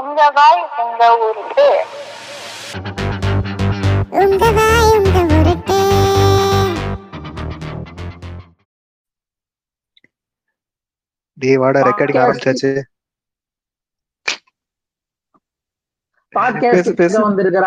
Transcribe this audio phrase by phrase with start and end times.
[0.00, 1.66] உங்க வாய் உங்க ஊருக்கு
[4.10, 5.78] உங்க வாய் உங்க உருட்டு.
[11.32, 12.20] டேய் வாடா ரெக்கார்டிங்.
[12.24, 12.70] ஆரம்பிச்சாச்சு.
[16.36, 17.20] பாட்காஸ்ட் பேசு.
[17.20, 17.66] வந்திருக்கிற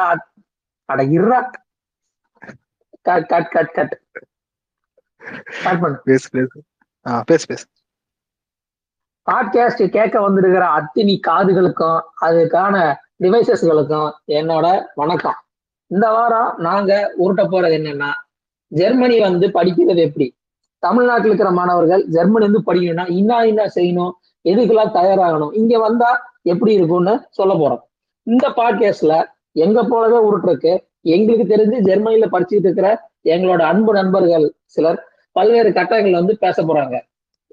[0.85, 1.39] அட இருடா.
[3.01, 4.01] Cut cut cut cut
[5.51, 5.97] start பண்ணு.
[6.03, 6.63] பேசு பேசு.
[7.07, 7.65] ஆ பேசு பேசு.
[9.31, 15.33] பாட்காஸ்ட் கேட்க வந்திருக்கிற அத்தினி காதுகளுக்கும் அதுக்கான டிவைசஸ்களுக்கும் என்னோட வணக்கம்.
[15.87, 18.09] இந்த வாரம் நாங்க உருட்ட போறது என்னன்னா
[18.67, 20.35] ஜெர்மனி வந்து படிக்கிறது எப்படி?
[20.79, 24.11] தமிழ்நாட்டில் இருக்கிற மாணவர்கள் ஜெர்மனி வந்து படிக்கணும்னா இன்னா இன்னா செய்யணும்
[24.43, 27.81] எதுக்கெல்லாம் தயாராகணும் இங்க வந்தா எப்படி இருக்கும்னு சொல்ல போறோம்.
[28.23, 35.73] இந்த பாட்காஸ்ட்ல எங்க போலவே உருட்டுருக்கு எங்களுக்கு தெரிஞ்சு ஜெர்மனில படிச்சுட்டு இருக்கிற எங்களோட அன்பு நண்பர்கள் சிலர் பல்வேறு
[35.73, 36.99] கட்டங்கள் வந்து பேச போறாங்க.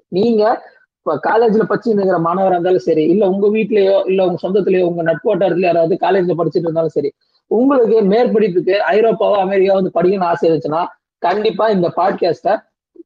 [0.07, 0.71] நீங்க
[1.05, 5.61] இப்போ காலேஜ்ல படிச்சுங்கிற இருக்கிற மாணவரா இருந்தாலும் சரி இல்ல உங்க வீட்லயோ இல்ல உங்க சொந்தத்திலயோ உங்க நட்பு
[5.61, 7.13] யாராவது காலேஜ்ல படிச்சுட்டு இருந்தாலும் சரி
[7.47, 10.85] உங்களுக்கு மேற்படிப்புக்கு ஐரோப்பாவோ அமெரிக்காவோ வந்து படிக்கணும்னு ஆசை இருந்துச்சுன்னா
[11.19, 12.55] கண்டிப்பா இந்த பாட்காஸ்ட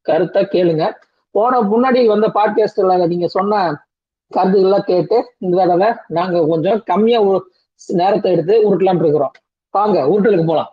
[0.01, 0.91] கருத்தை கேளுங்க.
[1.31, 3.81] போன முன்னாடி வந்த பாட்காஸ்ட்ல நீங்க சொன்ன
[4.35, 7.19] கருத்துக்கள்லாம் கேட்டு இந்த தடவை நாங்க கொஞ்சம் கம்மியா
[7.89, 9.31] நேரத்தை எடுத்து உருட்டலாம்னு இருக்கிறோம்.
[9.69, 10.71] வாங்க உருட்டலுக்கு போலாம்.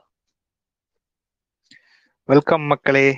[2.24, 3.14] வெல்கம் மக்களே.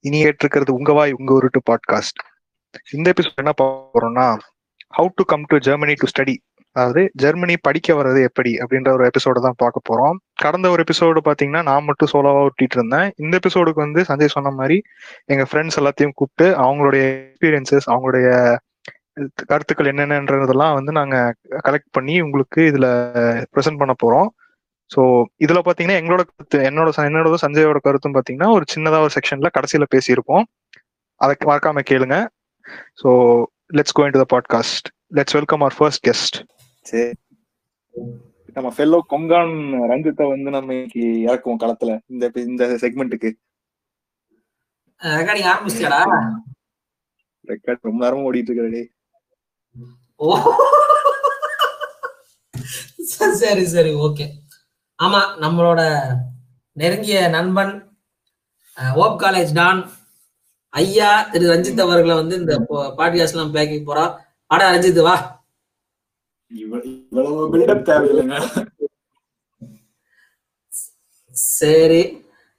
[0.00, 2.33] இனி கேட்டிருக்கிறது உங்க வாய் உங்க உருட்டு பாட்காஸ்ட்
[2.92, 4.38] இந்த எபிசோட் என்ன பார்க்க போறோம்னா
[4.98, 6.36] how to come to Germany to study
[6.72, 10.14] அதாவது ஜெர்மனி படிக்க வர்றது எப்படி அப்படின்ற ஒரு எபிசோட தான் பார்க்க போறோம்.
[10.34, 13.12] கடந்த ஒரு எபிசோடு பாத்தீங்கன்னா நான் மட்டும் சோலோவா ஒட்டிட்டு இருந்தேன்.
[13.16, 14.82] இந்த எபிசோடுக்கு வந்து சஞ்சய் சொன்ன மாதிரி
[15.24, 18.56] எங்க ஃப்ரெண்ட்ஸ் எல்லாத்தையும் கூப்பிட்டு அவங்களுடைய எக்ஸ்பீரியன்சஸ் அவங்களுடைய
[19.46, 22.86] கருத்துக்கள் என்னென்னன்றதெல்லாம் வந்து நாங்க கலெக்ட் பண்ணி உங்களுக்கு இதுல
[23.56, 24.28] ப்ரெசென்ட் பண்ண போறோம்.
[24.96, 25.02] ஸோ
[25.44, 29.84] இதுல பாத்தீங்கன்னா எங்களோட கருத்து என்னோட ச- என்னோட சஞ்சயோட கருத்தும் பாத்தீங்கன்னா ஒரு சின்னதா ஒரு செக்ஷன்ல கடைசியில
[29.94, 30.42] பேசியிருப்போம்.
[31.16, 32.26] அதை மறக்காம கேளுங்க.
[32.64, 36.36] Go in to the podcast let's welcome our first guest
[36.80, 37.12] சரி.
[38.52, 39.54] நம்ம ஃபெல்லோ கொங்கான்
[39.90, 41.98] ரஞ்சித்தை வந்து நம்ம இன்னைக்கு இறக்குவோம் களத்துல.
[42.06, 43.30] இந்த இந்த செக்மெண்ட்டுக்கு
[45.02, 46.00] ரெக்கார்டிங் ஆரம்பிச்சிட்டடா
[47.48, 48.84] ரெக்கார்ட் ரொம்ப நேரமா ஓடிட்டு இருக்கிறே
[50.20, 50.36] ஓ.
[53.34, 54.26] சரி சரி ஓகே.
[54.98, 55.80] ஆமா நம்மளோட
[56.76, 57.74] நெருங்கிய நண்பன்
[58.94, 59.80] ஓப் காலேஜ் டான்
[60.74, 64.18] ஐயா திரு ரஞ்சித் அவர்களை வந்து இந்த பாட்காஸ்ட் எல்லாம் பேக்கி போறோம்.
[64.46, 65.44] அடா ரஞ்சித் வா.
[71.30, 72.02] சரி.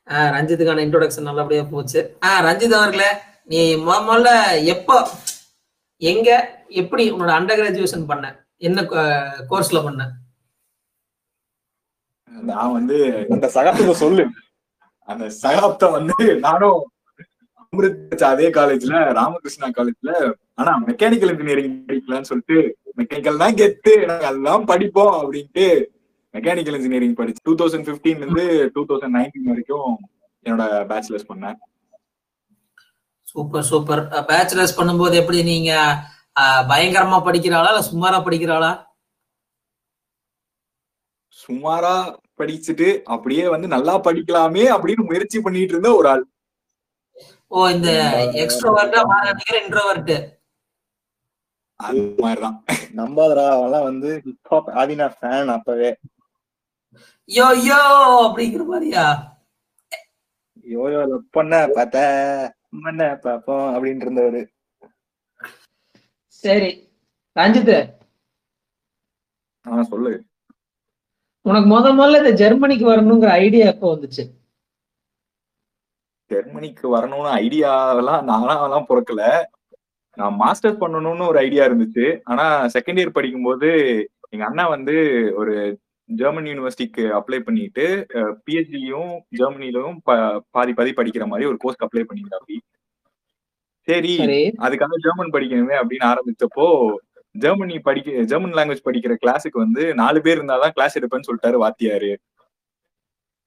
[0.07, 2.17] ரஞ்சித்துக்கான இன்ட்ரோடக்ஷன் நல்லபடியா போச்சு.
[2.25, 3.11] ஆஹ் ரஞ்சித் அவர்களே
[3.45, 5.09] நீ முத முதல்ல எப்போ
[5.97, 8.47] எங்க எப்படி உன்னோட அண்டர் கிராஜுவேஷன் பண்ண?
[8.57, 8.81] என்ன
[9.49, 10.11] கோர்ஸ்ல பண்ண?
[12.29, 14.27] நான் வந்து அந்த சகாப்தத்தை சொல்லு.
[15.05, 16.89] அந்த சகாப்தம் வந்து நானும்
[17.75, 20.11] அமிர்த் அதே காலேஜ்ல ராமகிருஷ்ணா காலேஜ்ல
[20.61, 22.57] ஆனா மெக்கானிக்கல் இன்ஜினியரிங் படிக்கலாம்னு சொல்லிட்டு
[22.99, 25.65] மெக்கானிக்கல் தான் கெத்து நாங்க அதெல்லாம் படிப்போம் அப்படின்ட்டு
[26.33, 29.91] மெக்கானிக்கல் இன்ஜினியரிங் படிச்சு டூ தௌசண்ட் பிப்டீன்ல இருந்து டூ தௌசண்ட் நைன்டீன் வரைக்கும்
[30.45, 31.57] என்னோட பேச்சுலர்ஸ் பண்ணேன்.
[33.27, 34.01] Super super.
[34.31, 35.71] பேச்சுலர்ஸ் பண்ணும்போது எப்படி நீங்க
[36.71, 38.71] பயங்கரமா படிக்கிறாளா இல்ல சுமாரா படிக்கிறாளா?
[41.43, 41.95] சுமாரா
[42.39, 46.23] படிச்சுட்டு அப்படியே வந்து நல்லா படிக்கலாமே அப்படின்னு முயற்சி பண்ணிட்டு இருந்த ஒரு ஆள்.
[47.55, 47.89] ஓ இந்த
[48.33, 50.15] எக்ஸ்ட்ரோவர்ட்டா மாறிக்கிற இன்ட்ரோவர்ட்
[51.79, 52.57] அந்த மாதிரிதான்.
[52.93, 55.89] நம்பாதடா அவன்லாம் வந்து ஹிப்ஹாப் ஆதினா ஃபேன் அப்பவே.
[57.29, 57.79] யோ யோ
[58.25, 59.03] அப்படிங்கிற மாதிரியா?
[60.65, 61.01] யோயோ
[61.33, 61.97] பொண்ண பார்த்த
[62.77, 64.41] மண்ண பாப்போம் அப்படின்னு இருந்தவரு.
[66.29, 66.69] சரி
[67.35, 67.75] ரஞ்சித்.
[69.65, 70.13] ஆஹ் சொல்லு.
[71.45, 74.23] உனக்கு முத முதல்ல இந்த ஜெர்மனிக்கு வரணுங்கிற ஐடியா எப்போ வந்துச்சு?
[76.31, 79.23] ஜெர்மனிக்கு வரணும்னு ஐடியாவெல்லாம் நான்லாம் பிறக்கல.
[80.17, 82.05] நான் மாஸ்டர் பண்ணணும்னு ஒரு ஐடியா இருந்துச்சு.
[82.23, 83.69] ஆனா செகண்ட் இயர் படிக்கும்போது
[84.29, 84.95] எங்க அண்ணா வந்து
[85.35, 85.55] ஒரு
[86.09, 87.85] ஜெர்மன் யூனிவர்சிட்டிக்கு அப்ளை பண்ணிட்டு
[88.45, 89.97] பிஹெச்டியும் ஜெர்மனிலும்
[90.49, 92.59] பாதி பாதி படிக்கிற மாதிரி ஒரு கோர்ஸ்க்கு அப்ளை
[93.87, 94.41] சரி சரி.
[94.57, 96.67] அதுக்காக ஜெர்மன் படிக்கணுமே அப்படின்னு ஆரம்பிச்சப்போ
[97.35, 102.11] ஜெர்மனி படிக்க ஜெர்மன் லாங்குவேஜ் படிக்கிற கிளாஸுக்கு வந்து நாலு பேர் இருந்தாதான் கிளாஸ் எடுப்பேன்னு சொல்லிட்டாரு வாத்தியாரு.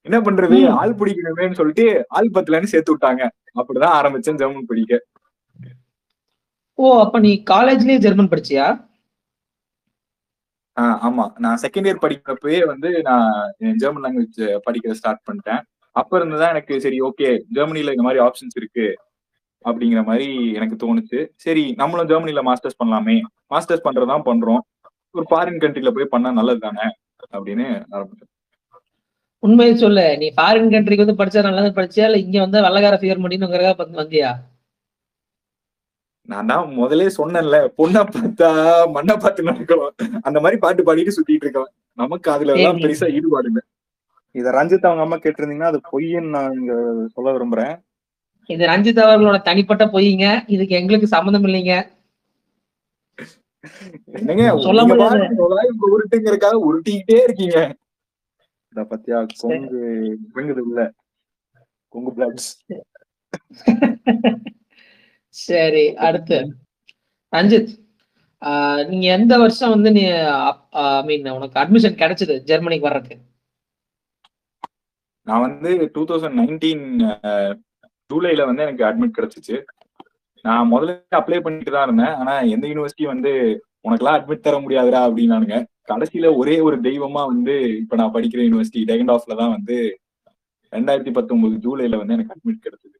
[0.08, 0.68] என்ன பண்றது.
[0.68, 3.28] ஆள் பிடிக்கணுமேன்னு சொல்லிட்டு ஆள் பத்துலன்னு சேர்த்து விட்டாங்க.
[3.54, 5.04] அப்படிதான் ஆரம்பிச்சேன் ஜெர்மன் படிக்க.
[6.74, 8.86] ஓ அப்ப நீ காலேஜ்லயே ஜெர்மன் படிச்சியா?
[10.80, 11.38] ஆஹ் ஆமா.
[11.38, 15.62] நான் செகண்ட் இயர் படிக்கிறப்பவே வந்து நான் ஜெர்மன் லாங்குவேஜ் படிக்க ஸ்டார்ட் பண்ணிட்டேன்.
[15.92, 18.98] அப்ப இருந்துதான் எனக்கு சரி ஓகே ஜெர்மனில இந்த மாதிரி ஆப்ஷன்ஸ் இருக்கு
[19.64, 21.28] அப்படிங்கிற மாதிரி எனக்கு தோணுச்சு.
[21.34, 23.20] சரி நம்மளும் ஜெர்மனில மாஸ்டர்ஸ் பண்ணலாமே.
[23.50, 24.58] மாஸ்டர்ஸ் பண்றதுதான் பண்றோம்.
[25.10, 26.94] ஒரு ஃபாரின் கண்ட்ரில போய் பண்ணா நல்லது தானே
[27.32, 28.37] அப்படின்னு ஆரம்பிச்சேன்.
[29.42, 30.04] உண்மையை சொல்லு.
[30.20, 32.06] நீ ஃபாரின் கண்ட்ரிக்கு வந்து படிச்சா நல்லா படிச்சியா?
[32.08, 34.30] இல்ல இங்க வந்து வெள்ளக்கார ஃபிகர் முடியணுங்கிறதா பார்த்து வந்தியா?
[36.28, 38.48] நான் தான் முதலே சொன்னேன்ல பொண்ணை பார்த்தா
[38.96, 39.94] மண்ணை பார்த்து நடக்கலாம்
[40.26, 42.80] அந்த மாதிரி பாட்டு பாடிட்டு சுத்திட்டு இருக்கேன் நமக்கு அதுல எல்லாம்.
[42.82, 43.60] பெருசா ஈடுபாடு இல்ல.
[44.34, 46.74] இத ரஞ்சித் அவங்க அம்மா கேட்டிருந்தீங்கன்னா அது பொய்ன்னு நான் இங்க
[47.14, 47.72] சொல்ல விரும்புறேன்.
[48.50, 50.26] இது ரஞ்சித் அவர்களோட தனிப்பட்ட பொய்ங்க.
[50.48, 51.74] இதுக்கு எங்களுக்கு சம்மந்தம் இல்லைங்க.
[54.18, 55.24] என்னங்க சொல்ல நீங்க முடியாது.
[55.88, 57.58] உருட்டுங்கிறதுக்காக உருட்டிக்கிட்டே இருக்கீங்க.
[58.72, 59.18] இத பத்தியா?
[59.40, 59.80] கொங்கு
[60.34, 60.80] இறங்குது உள்ள.
[61.94, 62.50] கொங்கு பிளாட்ஸ்.
[65.34, 66.38] சரி அடுத்து.
[67.32, 67.72] ரஞ்சித்
[68.42, 70.02] ஆஹ் நீங்க எந்த வருஷம் வந்து நீ
[70.82, 73.16] ஐ மீன் உனக்கு அட்மிஷன் கிடைச்சது ஜெர்மனிக்கு வர்றதுக்கு?
[75.26, 76.84] நான் வந்து டூ தௌசண்ட் நைன்டீன்
[78.10, 79.56] ஜூலைல வந்து எனக்கு அட்மிட் கிடைச்சிச்சு.
[80.44, 82.14] நான் முதல்ல அப்ளை பண்ணிட்டு தான் இருந்தேன்.
[82.20, 83.32] ஆனா எந்த யூனிவர்சிட்டி வந்து
[83.84, 85.56] உனக்கெல்லாம் அட்மிட் தர முடியாதுடா அப்படின்னானுங்க.
[85.88, 89.76] கடைசியில ஒரே ஒரு தெய்வமா வந்து இப்ப நான் படிக்கிற யூனிவர்சிட்டி டெகண்ட் ஆஃப்ல தான் வந்து
[90.72, 92.96] ரெண்டாயிரத்தி பத்தொன்பது ஜூலைல வந்து எனக்கு அட்மிட் கிடைச்சது.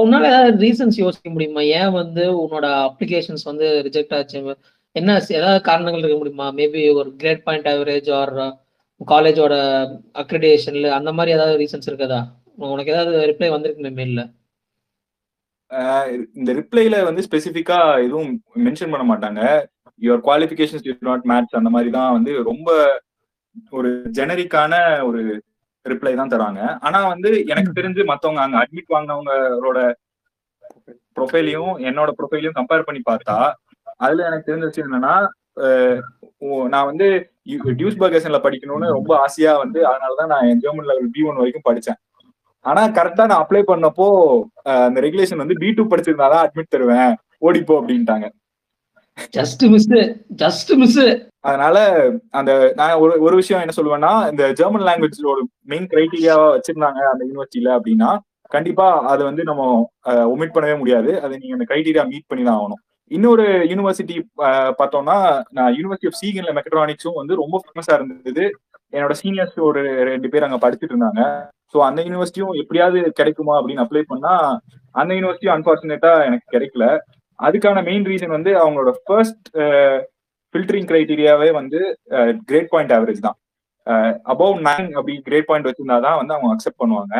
[0.00, 1.62] உன்னால ஏதாவது ரீசன்ஸ் யோசிக்க முடியுமா?
[1.78, 4.38] ஏன் வந்து உன்னோட அப்ளிகேஷன்ஸ் வந்து ரிஜெக்ட் ஆச்சு?
[4.96, 6.46] என்ன ஏதாவது காரணங்கள் இருக்க முடியுமா?
[6.58, 8.34] மேபி ஒரு கிரேட் பாயிண்ட் ஆவரேஜ் ஆர்
[9.00, 9.54] காலேஜோட
[10.22, 12.20] அக்ரிடேஷன்ல அந்த மாதிரி ஏதாவது ரீசன்ஸ் இருக்குதா?
[12.72, 14.22] உனக்கு ஏதாவது ரிப்ளை வந்திருக்குமே மெயில்ல
[16.36, 18.30] இந்த ரிப்ளைல வந்து ஸ்பெசிஃபிக்கா எதுவும்
[18.66, 19.40] மென்ஷன் பண்ண மாட்டாங்க.
[20.00, 22.70] Your qualifications did not match அந்த மாதிரி தான் வந்து ரொம்ப
[23.78, 24.74] ஒரு ஜெனரிக்கான
[25.08, 25.20] ஒரு
[25.86, 26.60] ரிப்ளை தான் தராங்க.
[26.86, 29.80] ஆனா வந்து எனக்கு தெரிஞ்சு மத்தவங்க அங்க அட்மிட் வாங்கினவங்களோட
[31.16, 33.36] ப்ரொஃபைலையும் என்னோட ப்ரொஃபைலையும் கம்பேர் பண்ணி பார்த்தா
[34.04, 35.14] அதுல எனக்கு தெரிஞ்ச விஷயம் என்னன்னா
[36.72, 37.06] நான் வந்து
[37.80, 41.98] டியூஸ் பர்கேஷன்ல படிக்கணும்னு ரொம்ப ஆசையா வந்து அதனாலதான் நான் என் ஜெர்மன் லெவல் பி ஒன் வரைக்கும் படிச்சேன்.
[42.64, 44.06] ஆனா கரெக்டா நான் அப்ளை பண்ணப்போ
[44.86, 47.14] அந்த ரெகுலேஷன் வந்து பி டூ படிச்சிருந்தாதான் அட்மிட் தருவேன்.
[47.46, 48.28] ஓடிப்போ அப்படின்ட்டாங்க.
[49.36, 49.88] ஜஸ்ட் மிஸ்
[50.42, 51.02] ஜஸ்ட் மிஸ்
[51.48, 51.76] அதனால
[52.38, 55.42] அந்த நான் ஒரு ஒரு விஷயம் என்ன சொல்லுவேன்னா இந்த ஜெர்மன் லாங்குவேஜோட
[55.72, 58.10] மெயின் கிரைட்டீரியாவா வச்சிருந்தாங்க அந்த யூனிவர்சிட்டியில அப்படின்னா
[58.54, 59.62] கண்டிப்பா அது வந்து நம்ம
[60.32, 61.10] ஒமிட் பண்ணவே முடியாது.
[61.24, 62.80] அதை நீங்க அந்த கிரைட்டீரியா மீட் பண்ணி தான் ஆகணும்.
[63.10, 64.16] இன்னொரு யூனிவர்சிட்டி
[64.80, 65.16] பார்த்தோம்னா
[65.56, 68.44] நான் யூனிவர்சிட்டி ஆஃப் சீகன்ல மெக்கட்ரானிக்ஸும் வந்து ரொம்ப ஃபேமஸா இருந்தது.
[68.96, 71.22] என்னோட சீனியர்ஸ் ஒரு ரெண்டு பேர் அங்க படிச்சுட்டு இருந்தாங்க.
[71.72, 74.34] ஸோ அந்த யூனிவர்சிட்டியும் எப்படியாவது கிடைக்குமா அப்படின்னு அப்ளை பண்ணா
[74.94, 76.84] அந்த யூனிவர்சிட்டியும் அன்பார்ச்சுனேட்டா எனக்கு கிடைக்கல.
[77.38, 79.48] அதுக்கான மெயின் ரீசன் வந்து அவங்களோட ஃபர்ஸ்ட்
[80.54, 81.80] ஃபில்டரிங் கிரைட்டீரியாவே வந்து
[82.50, 83.38] கிரேட் பாயிண்ட் ஆவரேஜ் தான்.
[84.32, 87.14] அபவ் நைன் அப்படி கிரேட் பாயிண்ட் வச்சிருந்தா தான் வந்து அவங்க அக்செப்ட் பண்ணுவாங்க.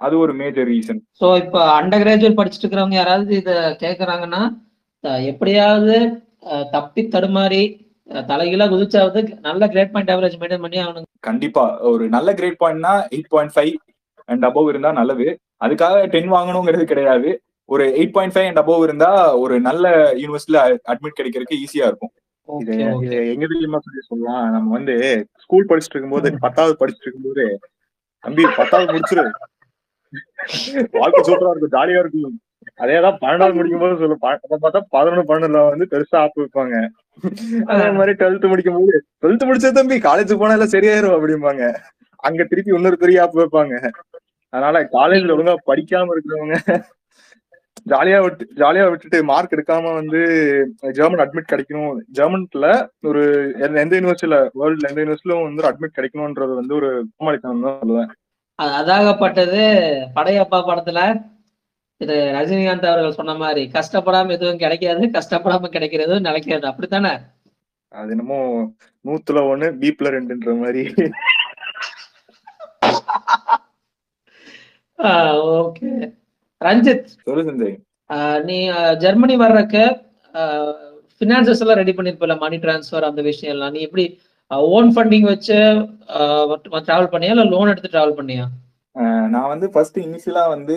[0.00, 4.42] அது ஒரு மேஜர் ரீசன் ஸோ இப்போ அண்டர் கிராஜுவேட் படிச்சுட்டு இருக்கிறவங்க யாராவது இதை கேட்குறாங்கன்னா
[5.32, 5.96] எப்படியாவது
[6.74, 7.62] தப்பி தடுமாறி
[8.30, 11.64] தலைகீழா குதிச்சாவது நல்ல கிரேட் பாயிண்ட் ஆவரேஜ் மெயின்டைன் பண்ணி அவனுக்கு கண்டிப்பா.
[11.90, 13.74] ஒரு நல்ல grade பாயிண்ட்னா eight point five
[14.28, 15.26] and above இருந்தா நல்லது.
[15.64, 17.30] அதுக்காக டென் வாங்கணுங்கிறது கிடையாது.
[17.70, 19.10] ஒரு eight point five and above இருந்தா
[19.42, 19.86] ஒரு நல்ல
[20.22, 20.60] யூனிவர்சிட்டியில
[20.92, 22.12] அட்மிட் கிடைக்கிறதுக்கு ஈஸியா இருக்கும்.
[22.62, 22.74] இது.
[23.32, 24.44] எங்க தெரியுமா சொல்லி சொல்லலாம்?
[24.54, 24.94] நம்ம வந்து
[25.42, 27.44] ஸ்கூல் படிச்சுட்டு இருக்கும்போது பத்தாவது படிச்சுட்டு இருக்கும்போது
[28.24, 29.24] தம்பி பத்தாவது முடிச்சிரு.
[31.00, 32.36] வாழ்க்கை சூப்பரா இருக்கும் ஜாலியா இருக்கும்.
[32.82, 36.74] அதேதான் பன்னெண்டாவது முடிக்கும் போது சொல்லு பார்த்தா பதினொன்னு பன்னெண்டுல வந்து பெருசா ஆப்பு வைப்பாங்க
[37.72, 41.64] அதே மாதிரி டுவெல்த் முடிக்கும் போது டுவெல்த் முடிச்ச தம்பி காலேஜ் போனா எல்லாம் சரியாயிரும் அப்படிம்பாங்க.
[42.24, 43.74] அங்க திருப்பி இன்னொரு பெரிய ஆப்பு வைப்பாங்க
[44.52, 46.56] அதனால காலேஜ்ல ஒழுங்கா படிக்காம இருக்கிறவங்க
[47.90, 50.18] ஜாலியா விட்டு ஜாலியா விட்டுட்டு மார்க் எடுக்காம வந்து
[50.90, 52.00] ஜெர்மன் அட்மிட் கிடைக்கணும்.
[52.12, 58.08] ஜெர்மன்ல ஒரு எந்த- யூனிவர்சிட்டியில வேர்ல்ட்ல எந்த யூனிவர்சிட்டிலும் வந்து அட்மிட் கிடைக்கணும்ன்றது வந்து ஒரு கோமாளித்தனம் தான் சொல்லுவேன்.
[58.54, 59.60] அது அதாகப்பட்டது
[60.16, 61.20] படையப்பா படத்துல
[62.00, 67.18] இது ரஜினிகாந்த் அவர்கள் சொன்ன மாதிரி கஷ்டப்படாம எதுவும் கிடைக்காது கஷ்டப்படாம கிடைக்கிறது நிலைக்காது அப்படித்தானே?
[67.92, 68.70] அது என்னமோ
[69.04, 70.92] நூத்துல ஒண்ணு பீப்ல ரெண்டுன்ற மாதிரி.
[75.56, 76.12] ஓகே
[76.60, 77.06] ரஞ்சித்
[78.48, 78.56] நீ
[79.04, 79.84] ஜெர்மனி வர்றதுக்கு
[81.20, 84.04] ஃபினான்சஸ் எல்லாம் ரெடி பண்ணிருப்பல மணி டிரான்ஸ்ஃபர் அந்த விஷயம் எல்லாம் நீ எப்படி
[84.76, 85.56] ஓன் ஃபண்டிங் வச்சு
[86.86, 88.44] டிராவல் பண்ணியா இல்ல லோன் எடுத்து டிராவல் பண்ணியா?
[89.34, 90.76] நான் வந்து ஃபர்ஸ்ட் இனிஷியலா வந்து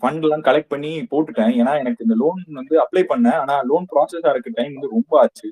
[0.00, 1.52] ஃபண்ட் எல்லாம் கலெக்ட் பண்ணி போட்டுட்டேன்.
[1.60, 3.38] ஏன்னா எனக்கு இந்த லோன் வந்து அப்ளை பண்ணேன்.
[3.42, 5.48] ஆனா லோன் ப்ராசஸ் ஆகிறதுக்கு டைம் வந்து ரொம்ப ஆச்சு.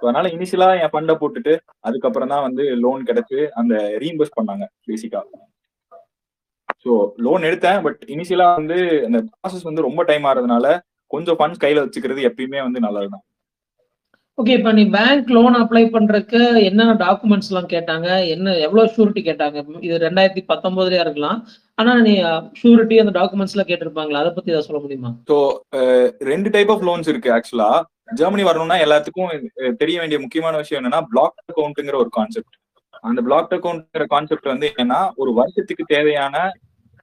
[0.00, 1.54] அதனால இனிஷியலா என் ஃபண்டை போட்டுட்டு
[1.88, 5.22] அதுக்கப்புறம் தான் வந்து லோன் கிடைச்சு அந்த ரீஇம்பர்ஸ் பண்ணாங்க பேசிக்கா
[6.88, 6.94] ஸோ
[7.26, 8.76] லோன் எடுத்தேன் பட் இனிஷியலா வந்து
[9.06, 10.66] அந்த ப்ராசஸ் வந்து ரொம்ப டைம் ஆகிறதுனால
[11.10, 13.24] கொஞ்சம் ஃபண்ட்ஸ் கையில வச்சுக்கிறது எப்பயுமே வந்து நல்லதுதான்.
[14.38, 18.08] ஓகே இப்போ நீ பேங்க் லோன் அப்ளை பண்றதுக்கு என்னென்ன டாக்குமெண்ட்ஸ் எல்லாம் கேட்டாங்க?
[18.34, 19.64] என்ன எவ்வளவு ஷூரிட்டி கேட்டாங்க?
[19.86, 21.38] இது ரெண்டாயிரத்தி பத்தொன்பதுலயா இருக்கலாம்.
[21.78, 22.12] ஆனா நீ
[22.60, 25.10] ஷூரிட்டி அந்த டாக்குமெண்ட்ஸ் எல்லாம் கேட்டிருப்பாங்களா அதை பத்தி ஏதாவது சொல்ல முடியுமா?
[25.30, 25.38] ஸோ
[26.30, 27.70] ரெண்டு டைப் ஆஃப் லோன்ஸ் இருக்கு ஆக்சுவலா
[28.20, 29.34] ஜெர்மனி வரணும்னா எல்லாத்துக்கும்
[29.82, 32.56] தெரிய வேண்டிய முக்கியமான விஷயம் என்னன்னா பிளாக் அக்கௌண்ட்ங்கிற ஒரு கான்செப்ட்
[33.08, 36.36] அந்த பிளாக் அக்கௌண்ட்ங்கிற கான்செப்ட் வந்து என்னன்னா ஒரு வருஷத்துக்கு தேவையான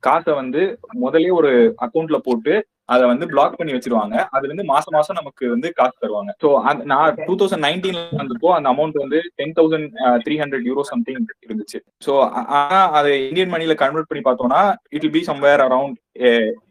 [0.07, 0.61] காசை வந்து
[1.03, 1.51] முதலே ஒரு
[1.85, 2.53] அக்கௌண்ட்ல போட்டு
[2.93, 4.15] அதை வந்து பிளாக் பண்ணி வச்சிருவாங்க.
[4.35, 6.31] அதுல இருந்து மாசம் மாசம் நமக்கு வந்து காசு தருவாங்க.
[6.43, 6.47] ஸோ
[6.91, 9.87] நான் டூ தௌசண்ட் நைன்டீன்ல வந்தப்போ அந்த அமௌண்ட் வந்து ten thousand
[10.25, 11.79] three hundred euro something இருந்துச்சு.
[12.05, 12.13] ஸோ
[12.59, 14.61] ஆனா அதை இந்தியன் மணில கன்வெர்ட் பண்ணி பார்த்தோம்னா
[14.97, 15.97] it be somewhere around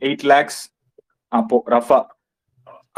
[0.09, 0.61] eight lakhs
[1.33, 2.01] அப்போ ரஃபா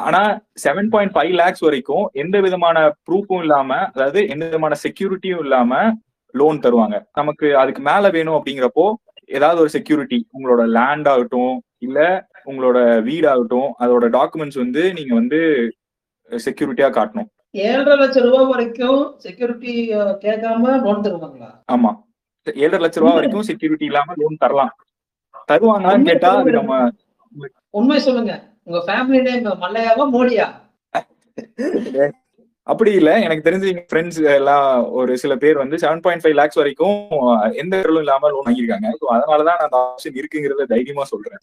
[0.06, 0.22] ஆனா
[0.62, 5.80] செவன் பாயிண்ட் ஃபைவ் லேக்ஸ் வரைக்கும் எந்த விதமான ப்ரூஃபும் இல்லாம அதாவது எந்த விதமான செக்யூரிட்டியும் இல்லாம
[6.34, 6.96] லோன் தருவாங்க.
[7.18, 8.86] நமக்கு அதுக்கு மேல வேணும் அப்படிங்கிறப்போ
[9.28, 12.00] ஏதாவது ஒரு செக்யூரிட்டி உங்களோட லேண்ட் ஆகட்டும் இல்ல
[12.46, 12.78] உங்களோட
[13.08, 15.38] வீடாகட்டும் அதோட டாக்குமெண்ட்ஸ் வந்து நீங்க வந்து
[16.30, 17.28] செக்யூரிட்டியா காட்டணும்.
[17.64, 19.72] ஏழரை லட்சம் ரூபாய் வரைக்கும் செக்யூரிட்டி
[20.24, 21.50] கேட்காம லோன் தருவாங்களா?
[21.72, 21.90] ஆமா.
[22.46, 24.72] ஏழரை லட்ச ரூபா வரைக்கும் செக்யூரிட்டி இல்லாம லோன் தரலாம்.
[25.52, 26.80] தருவாங்களான்னு கேட்டா அது நம்ம
[27.70, 28.34] உண்மை சொல்லுங்க.
[28.64, 30.46] உங்க ஃபேமிலி நேம் மல்லையாவா மோடியா?
[32.66, 33.10] அப்படி இல்ல.
[33.26, 34.68] எனக்கு தெரிஞ்சு எங்க ஃப்ரெண்ட்ஸ் எல்லாம்
[34.98, 36.96] ஒரு சில பேர் வந்து செவன் பாயிண்ட் ஃபைவ் லேக்ஸ் வரைக்கும்
[37.62, 38.88] எந்த இடலும் இல்லாம லோன் வாங்கியிருக்காங்க.
[39.00, 41.40] ஸோ அதனாலதான் நான் அந்த ஆப்ஷன் இருக்குங்கிறத தைரியமா சொல்றேன்.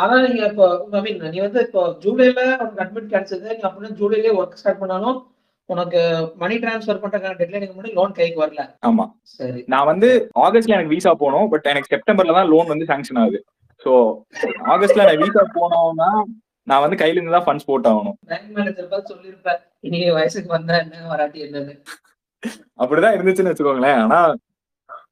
[0.00, 3.46] ஆனா நீங்க இப்போ ஐ மீன் நீ வந்து இப்போ ஜூலைல உனக்கு அட்மிட் கிடைச்சது.
[3.52, 5.18] நீ அப்படின்னா ஜூலைலயே ஒர்க் ஸ்டார்ட் பண்ணாலும்
[5.68, 6.00] உனக்கு
[6.40, 8.62] மணி டிரான்ஸ்ஃபர் பண்றதுக்கான டெட்லைனுக்கு முன்னாடி லோன் கைக்கு வரல.
[8.88, 9.04] ஆமா.
[9.38, 9.60] சரி.
[9.72, 10.08] நான் வந்து
[10.46, 13.40] ஆகஸ்ட்ல எனக்கு வீசா போனோம் பட் எனக்கு செப்டம்பர்ல தான் லோன் வந்து சாங்ஷன் ஆகுது.
[13.84, 13.92] ஸோ
[14.74, 16.08] ஆகஸ்ட்ல நான் வீசா போனோம்னா
[16.66, 21.42] நான் வந்து கையில இருந்து தான் ஃபண்ட்ஸ் பேங்க் மேனேஜர் பார்த்து சொல்லியிருப்பேன் இனி வயசுக்கு வந்தா என்ன வராட்டி
[21.42, 21.74] என்னன்னு.
[22.80, 24.00] அப்படிதான் இருந்துச்சுன்னு வச்சுக்கோங்களேன்.
[24.02, 24.34] ஆனா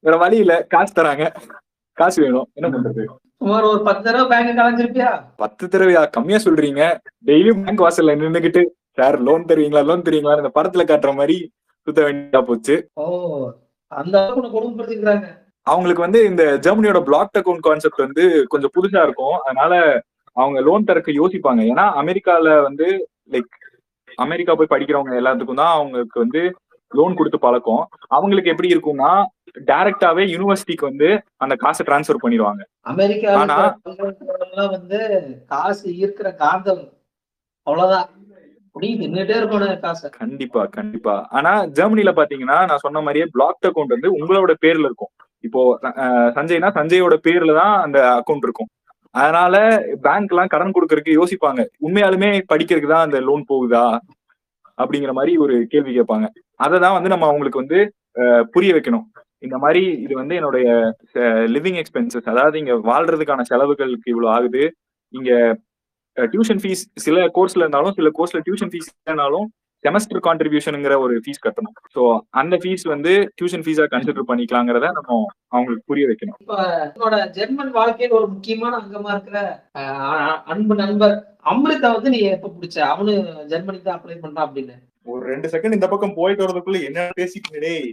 [0.00, 0.62] வேற வழி இல்ல.
[0.62, 1.24] காசு தராங்க.
[1.98, 2.50] காசு வேணும்.
[2.54, 3.04] என்ன பண்றது?
[3.38, 6.10] சுமார் ஒரு பத்து தடவை பேங்க் கலைஞ்சிருப்பியா பத்து தடவையா?
[6.10, 6.82] கம்மியா சொல்றீங்க.
[7.26, 9.84] டெய்லியும் பேங்க் வாசல்ல நின்னுகிட்டு சார் லோன் தருவீங்களா?
[9.84, 10.36] லோன் தருவீங்களா?
[10.36, 11.52] இந்த படத்துல காட்டுற மாதிரி
[11.86, 12.90] சுத்த வேண்டியதா போச்சு.
[12.94, 13.04] ஓ
[13.92, 15.26] அந்த அளவுக்கு உனக்கு கொடுமைப்படுத்திக்கிறாங்க.
[15.66, 19.36] அவங்களுக்கு வந்து இந்த ஜெர்மனியோட பிளாக் அக்கவுண்ட் கான்செப்ட் வந்து கொஞ்சம் புதுசா இருக்கும்.
[19.44, 20.02] அதனால
[20.32, 21.60] அவங்க லோன் தரக்கு யோசிப்பாங்க.
[21.60, 23.78] ஏன்னா அமெரிக்கால வந்து லைக்
[24.14, 26.54] அமெரிக்கா போய் படிக்கிறவங்க எல்லாத்துக்கும் தான் அவங்களுக்கு வந்து
[26.88, 27.88] லோன் கொடுத்து பழக்கம்.
[28.08, 29.24] அவங்களுக்கு எப்படி இருக்கும்னா
[29.64, 32.60] டைரக்டாவே யூனிவர்சிட்டிக்கு வந்து அந்த காசை டிரான்ஸ்ஃபர் பண்ணிடுவாங்க.
[32.88, 36.92] அமெரிக்கால ஆனா- வந்து காசு ஈர்க்கிற காந்தம்
[37.62, 38.08] அவ்வளவுதான்.
[40.08, 41.26] கண்டிப்பா கண்டிப்பா.
[41.30, 45.08] ஆனா ஜெர்மனில பாத்தீங்கன்னா நான் சொன்ன மாதிரியே பிளாக் அக்கவுண்ட் வந்து உங்களோட பேர்ல இருக்கும்.
[45.40, 48.68] இப்போ சஞ்சய்னா சஞ்சயோட பேர்ல தான் அந்த அக்கவுண்ட் இருக்கும்.
[49.14, 49.56] அதனால
[50.06, 51.60] பேங்க் எல்லாம் கடன் கொடுக்கறதுக்கு யோசிப்பாங்க.
[51.86, 53.84] உண்மையாலுமே படிக்கிறதுக்கு தான் அந்த லோன் போகுதா?
[54.82, 56.26] அப்படிங்கிற மாதிரி ஒரு கேள்வி கேட்பாங்க.
[56.64, 57.78] அதை தான் வந்து நம்ம அவங்களுக்கு வந்து
[58.54, 59.06] புரிய வைக்கணும்.
[59.46, 60.66] இந்த மாதிரி இது வந்து என்னுடைய
[61.54, 64.62] லிவிங் எக்ஸ்பென்சஸ் அதாவது இங்க வாழ்றதுக்கான செலவுகளுக்கு இவ்வளவு ஆகுது.
[65.18, 65.30] இங்க
[66.16, 69.46] டியூஷன் ஃபீஸ் சில கோர்ஸ்ல இருந்தாலும் சில கோர்ஸ்ல டியூஷன் ஃபீஸ் இல்லைனாலும்
[69.84, 71.76] செமஸ்டர் கான்ட்ரிபியூஷனுங்கிற ஒரு ஃபீஸ் கட்டணும்.
[71.94, 72.02] ஸோ
[72.40, 75.18] அந்த ஃபீஸ் வந்து டியூஷன் ஃபீஸா கன்சிடர் பண்ணிக்கலாங்கிறத நம்ம
[75.54, 76.38] அவங்களுக்கு புரிய வைக்கணும்.
[76.44, 76.56] இப்ப
[76.94, 79.38] உன்னோட ஜெர்மன் வாழ்க்கையில் ஒரு முக்கியமான அங்கமா இருக்கிற
[80.54, 81.16] அன்பு நண்பர்
[81.52, 82.78] அமிர்தா வந்து நீ எப்ப பிடிச்ச?
[82.92, 83.12] அவனு
[83.52, 84.76] ஜெர்மனிக்கு தான் அப்ளை பண்றான் அப்படின்னு.
[85.06, 87.88] ஒரு ரெண்டு செகண்ட் இந்த பக்கம் போயிட்டு வரதுக்குள்ள என்ன பேசிட்டு டேய்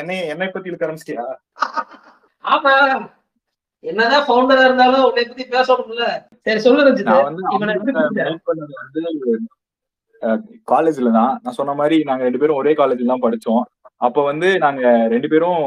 [0.00, 1.24] என்னை என்னை பத்தி இருக்க ஆரம்பிச்சிட்டியா?
[2.44, 2.74] ஆமா.
[3.84, 6.04] என்னதான் ஃபவுண்டரா இருந்தாலும் உன்னை பத்தி பேசணும்ல.
[6.46, 7.10] சரி சொல்லு ரஞ்சித்.
[10.72, 11.32] காலேஜ்ல தான்.
[11.44, 13.62] நான் சொன்ன மாதிரி நாங்க ரெண்டு பேரும் ஒரே காலேஜ்ல தான் படிச்சோம்.
[14.00, 15.60] அப்ப வந்து நாங்க ரெண்டு பேரும்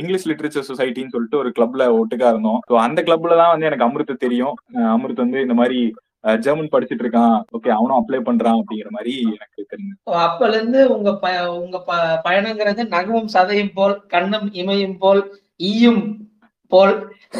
[0.00, 2.60] இங்கிலீஷ் லிட்ரேச்சர் சொசைட்டின்னு சொல்லிட்டு ஒரு கிளப்ல ஒட்டுக்கா இருந்தோம்.
[2.70, 4.54] ஸோ அந்த கிளப்ல தான் வந்து எனக்கு அமிர்த் தெரியும்.
[4.94, 5.80] அமிர்த் வந்து இந்த மாதிரி
[6.44, 7.36] ஜெர்மன் படிச்சிட்டு இருக்கான்.
[7.56, 11.10] ஓகே அவனும் அப்ளை பண்றான் அப்படிங்கிற மாதிரி எனக்கு தெரியும் அப்பல இருந்து உங்க
[11.58, 11.78] உங்க
[12.26, 15.22] பயணங்கிறது நகமும் சதையும் போல் கண்ணும் இமையும் போல்
[15.70, 16.02] ஈயும்
[16.72, 16.94] போல்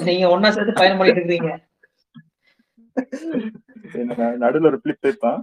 [0.06, 1.52] நீங்க ஒன்னா சேர்த்து பயணம் பண்ணிட்டு இருக்கீங்க.
[4.42, 5.40] நடுவுல ஒரு பிளிப் டைப்பான்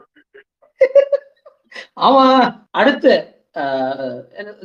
[1.98, 2.25] ஆமா
[2.74, 3.13] அடுத்து
[3.55, 4.17] ஆஹ்,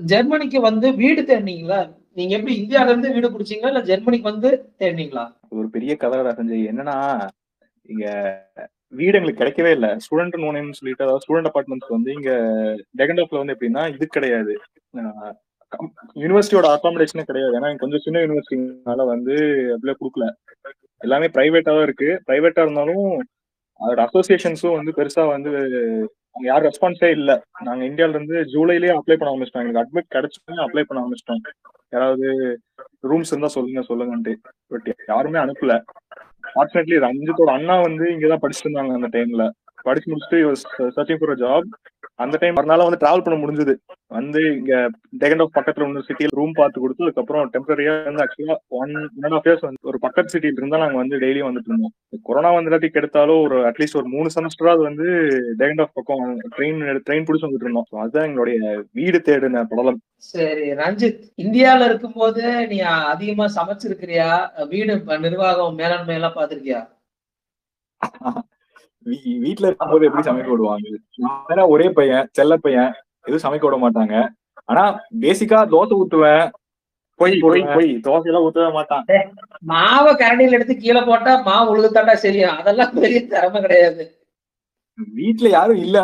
[0.05, 1.81] ஜெர்மனிக்கு வந்து வீடு தேடினீங்களா?
[2.17, 3.71] நீங்க எப்படி இந்தியால இருந்து வீடு பிடிச்சீங்களா?
[3.71, 4.49] இல்ல ஜெர்மனிக்கு வந்து
[4.81, 5.25] தேடினீங்களா?
[5.52, 6.97] ஒரு பெரிய கதை சஞ்சய் என்னன்னா
[7.88, 8.07] இங்க
[8.93, 9.90] வீடு எங்களுக்கு கிடைக்கவே இல்லை.
[10.05, 12.31] ஸ்டூடெண்ட் நோனேன்னு சொல்லிட்டு அதாவது ஸ்டூடெண்ட் அபார்ட்மெண்ட்ஸ் வந்து இங்க
[12.95, 14.55] டெகண்டாப்ல வந்து எப்படின்னா இது கிடையாது.
[16.17, 17.55] யூனிவர்சிட்டியோட அகாமடேஷனே கிடையாது.
[17.59, 19.35] ஏன்னா கொஞ்சம் சின்ன யூனிவர்சிட்டினால வந்து
[19.75, 20.26] அப்படியே கொடுக்கல.
[21.00, 22.11] எல்லாமே பிரைவேட்டா தான் இருக்கு.
[22.26, 23.05] பிரைவேட்டா இருந்தாலும்
[23.81, 25.51] அதோட அசோசியேஷன்ஸும் வந்து பெருசா வந்து
[26.33, 27.31] அவங்க யாரும் ரெஸ்பான்ஸே இல்ல.
[27.65, 29.63] நாங்க இந்தியால இருந்து ஜூலைலயே அப்ளை பண்ண ஆரம்பிச்சிட்டோம்.
[29.63, 31.43] எங்களுக்கு அட்மிட் கிடைச்சோன்னே அப்ளை பண்ண ஆரம்பிச்சிட்டோம்.
[31.91, 32.27] யாராவது
[33.03, 34.35] ரூம்ஸ் இருந்தா சொல்லுங்க சொல்லுங்கன்ட்டு.
[34.67, 35.75] பட் யாருமே அனுப்பல.
[36.55, 39.45] ஃபார்ச்சுனேட்லி ரஞ்சித்தோட அண்ணா வந்து இங்கதான் படிச்சிருந்தாங்க இருந்தாங்க அந்த டைம்ல
[39.83, 40.39] படிச்சு முடிச்சுட்டு
[40.97, 41.69] சர்ச்சிங் ஃபார் ஜாப்
[42.23, 43.75] அந்த டைம் மறுநாள் வந்து டிராவல் பண்ண முடிஞ்சது.
[44.11, 44.73] வந்து இங்க
[45.21, 49.35] டெகண்ட் ஆஃப் பக்கத்துல ஒன்று சிட்டியில் ரூம் பார்த்து கொடுத்து அதுக்கப்புறம் டெம்பரரியா வந்து ஆக்சுவலா one one and
[49.37, 51.95] half years வந்து ஒரு பக்கத்து சிட்டில இருந்தா நாங்க வந்து டெய்லியும் வந்துட்டு இருந்தோம்.
[52.23, 55.07] கொரோனா வந்து கெடுத்தாலும் ஒரு அட்லீஸ்ட் ஒரு மூணு செமஸ்டராவது வந்து
[55.59, 56.25] டெகண்ட் ஆஃப் பக்கம்
[56.57, 57.89] ட்ரெயின் ட்ரெயின் பிடிச்சு வந்துட்டு இருந்தோம்.
[58.03, 58.61] அதுதான் எங்களுடைய
[58.93, 60.00] வீடு தேடின படலம்.
[60.31, 62.79] சரி ரஞ்சித் இந்தியால இருக்கும்போது நீ
[63.12, 64.31] அதிகமா சமைச்சிருக்கிறியா?
[64.69, 66.81] வீடு நிர்வாகம் மேலாண்மை எல்லாம் பாத்திருக்கியா
[69.07, 71.66] வீ- வீட்ல இருக்கும்போது எப்படி சமைக்க விடுவாங்க?
[71.69, 72.92] ஒரே பையன் செல்ல பையன்
[73.25, 74.14] எதுவும் சமைக்க விட மாட்டாங்க.
[74.64, 74.85] ஆனா
[75.21, 76.50] பேசிக்கா தோசை ஊத்துவேன்
[77.21, 79.04] போய் போய் போய் தோசை எல்லாம் ஊத்தவே மாட்டான்.
[79.69, 84.04] மாவை கரண்டியில எடுத்து கீழே போட்டா மாவு உழுகுத்தாண்டா சரியும் அதெல்லாம் பெரிய திறமை கிடையாது.
[85.14, 85.99] வீட்ல யாரும் இல்ல.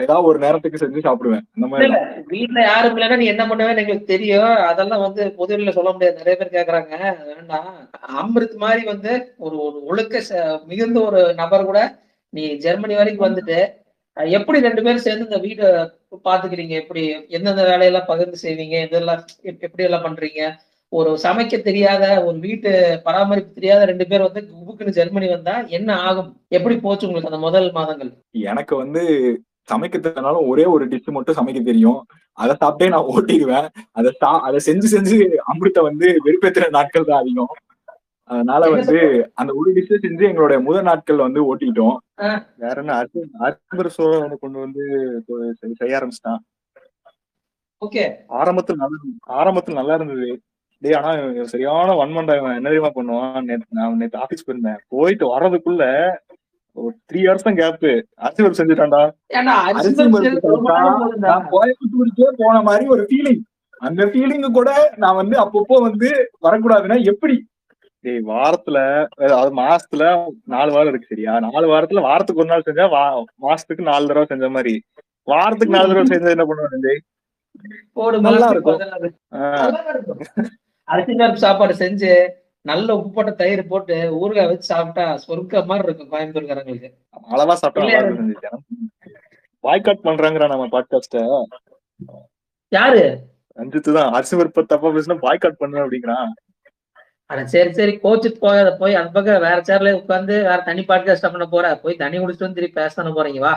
[0.00, 1.42] ஏதாவது ஒரு நேரத்துக்கு செஞ்சு சாப்பிடுவேன்.
[1.54, 1.84] அந்த மாதிரி.
[1.84, 4.54] இல்ல, வீட்ல யாரும் இல்லைன்னா நீ என்ன பண்ணுவேன்னு எங்களுக்கு தெரியும்.
[4.70, 6.16] அதெல்லாம் வந்து பொதுவெளியில சொல்ல முடியாது.
[6.16, 6.94] நிறைய பேர் கேக்குறாங்க.
[7.26, 7.74] வேண்டாம்.
[8.20, 10.22] அமிர்த் மாதிரி வந்து ஒரு ஒரு ஒழுக்க
[10.66, 11.80] மிகுந்த ஒரு நபர் கூட
[12.34, 13.72] நீ ஜெர்மனி வரைக்கும் வந்துட்டு
[14.12, 15.66] எப்படி ரெண்டு பேரும் சேர்ந்து இந்த வீட்டை
[16.24, 16.68] பாத்துக்கிறீங்க?
[16.68, 18.86] எப்படி எந்தெந்த வேலையெல்லாம் பகிர்ந்து செய்வீங்க?
[18.86, 20.54] எதெல்லாம் எப்- எப்படி எல்லாம் பண்றீங்க?
[20.88, 26.40] ஒரு சமைக்க தெரியாத ஒரு வீட்டு பராமரிப்பு தெரியாத ரெண்டு பேர் வந்து குபுக்குன்னு ஜெர்மனி வந்தா என்ன ஆகும்?
[26.48, 28.12] எப்படி போச்சு உங்களுக்கு அந்த முதல் மாதங்கள்?
[28.30, 29.02] எனக்கு வந்து
[29.72, 32.06] சமைக்க தெரியலனாலும் ஒரே ஒரு டிஷ் மட்டும் சமைக்க தெரியும்.
[32.32, 33.68] அதை சாப்பிட்டே நான் ஓட்டிடுவேன்.
[33.92, 37.46] அதை அதை செஞ்சு செஞ்சு அமிர்த வந்து வெறுப்பேத்துற நாட்கள் தான் அதிகம்.
[38.30, 38.98] அதனால வந்து
[39.40, 41.96] அந்த ஒரு டிஷ் செஞ்சு எங்களுடைய முதல் நாட்கள் வந்து ஓட்டிட்டோம்
[42.62, 42.94] வேற என்ன?
[43.96, 44.82] சோளம் ஒண்ணு கொண்டு வந்து
[45.80, 46.42] செய்ய ஆரம்பிச்சிட்டான்.
[47.82, 48.04] ஓகே.
[48.40, 48.98] ஆரம்பத்துல நல்லா
[49.40, 50.28] ஆரம்பத்துல நல்லா இருந்தது.
[50.82, 51.10] டேய் ஆனா
[51.52, 53.44] சரியான வன்மண்டா இவன் என்ன தெரியுமா பண்ணுவான்?
[53.48, 54.80] நேத்து நான் நேத்து ஆபீஸ் போயிருந்தேன்.
[54.94, 55.84] போயிட்டு வர்றதுக்குள்ள
[56.76, 57.84] ஒரு த்ரீ ஹவர்ஸ் தான் கேப்
[58.24, 59.02] அரிசி பருப்பு செஞ்சுட்டான்டா.
[61.52, 63.42] கோயம்புத்தூருக்கே போன மாதிரி ஒரு ஃபீலிங்
[63.80, 64.70] அந்த ஃபீலிங் கூட
[65.02, 66.08] நான் வந்து அப்பப்போ வந்து
[66.46, 67.36] வரக்கூடாதுன்னா எப்படி?
[68.04, 68.78] டேய் வாரத்துல
[69.22, 70.04] அஹ் அது மாசத்துல
[70.44, 71.32] நாலு வாரம் இருக்கு சரியா?
[71.40, 72.86] நாலு வாரத்துல வாரத்துக்கு ஒரு நாள் செஞ்சா
[73.42, 74.74] மாசத்துக்கு நாலு தடவை செஞ்ச மாதிரி.
[75.28, 77.02] வாரத்துக்கு நாலு தடவை செஞ்சா என்ன பண்ணுவேன் டேய்?
[78.20, 78.80] நல்லா இருக்கும்.
[79.94, 80.22] இருக்கும்.
[80.88, 82.12] அரிசி சாப்பாடு செஞ்சு
[82.64, 86.88] நல்ல உப்பு போட்ட தயிர் போட்டு ஊறுகாய் வச்சு சாப்பிட்டா சொர்க்க மாதிரி இருக்கும் கோயம்புத்தூர்காரங்களுக்கு.
[87.32, 88.50] அளவா சாப்பிட்டா
[89.64, 91.18] பாய்காட் பண்றாங்கடா நம்ம பாட்காஸ்ட
[92.72, 93.02] யாரு?
[93.58, 96.30] ரஞ்சித் தான் அரிசி பருப்பு தப்பா பேசினா பாய்காட் பண்ணுவேன் அப்படிங்கிறான்.
[97.30, 101.46] அட சரி சரி கோச்சுட்டு போகாத போய் அந்த பக்கம் வேற சேர்ல உட்காந்து வேற தனி பாட்காஸ்ட் பண்ண
[101.46, 101.66] போற.
[101.82, 103.52] போய் தண்ணி குடிச்சிட்டு வந்து திருப்பி பேச தானே போறீங்க வா.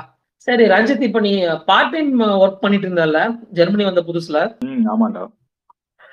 [0.47, 1.31] சரி ரஞ்சித் இப்ப நீ
[1.65, 2.11] பார்ட் டைம்
[2.43, 3.21] ஒர்க் பண்ணிட்டு இருந்தல
[3.51, 4.39] ஜெர்மனி வந்த புதுசுல?
[4.93, 5.23] ஆமாண்டா.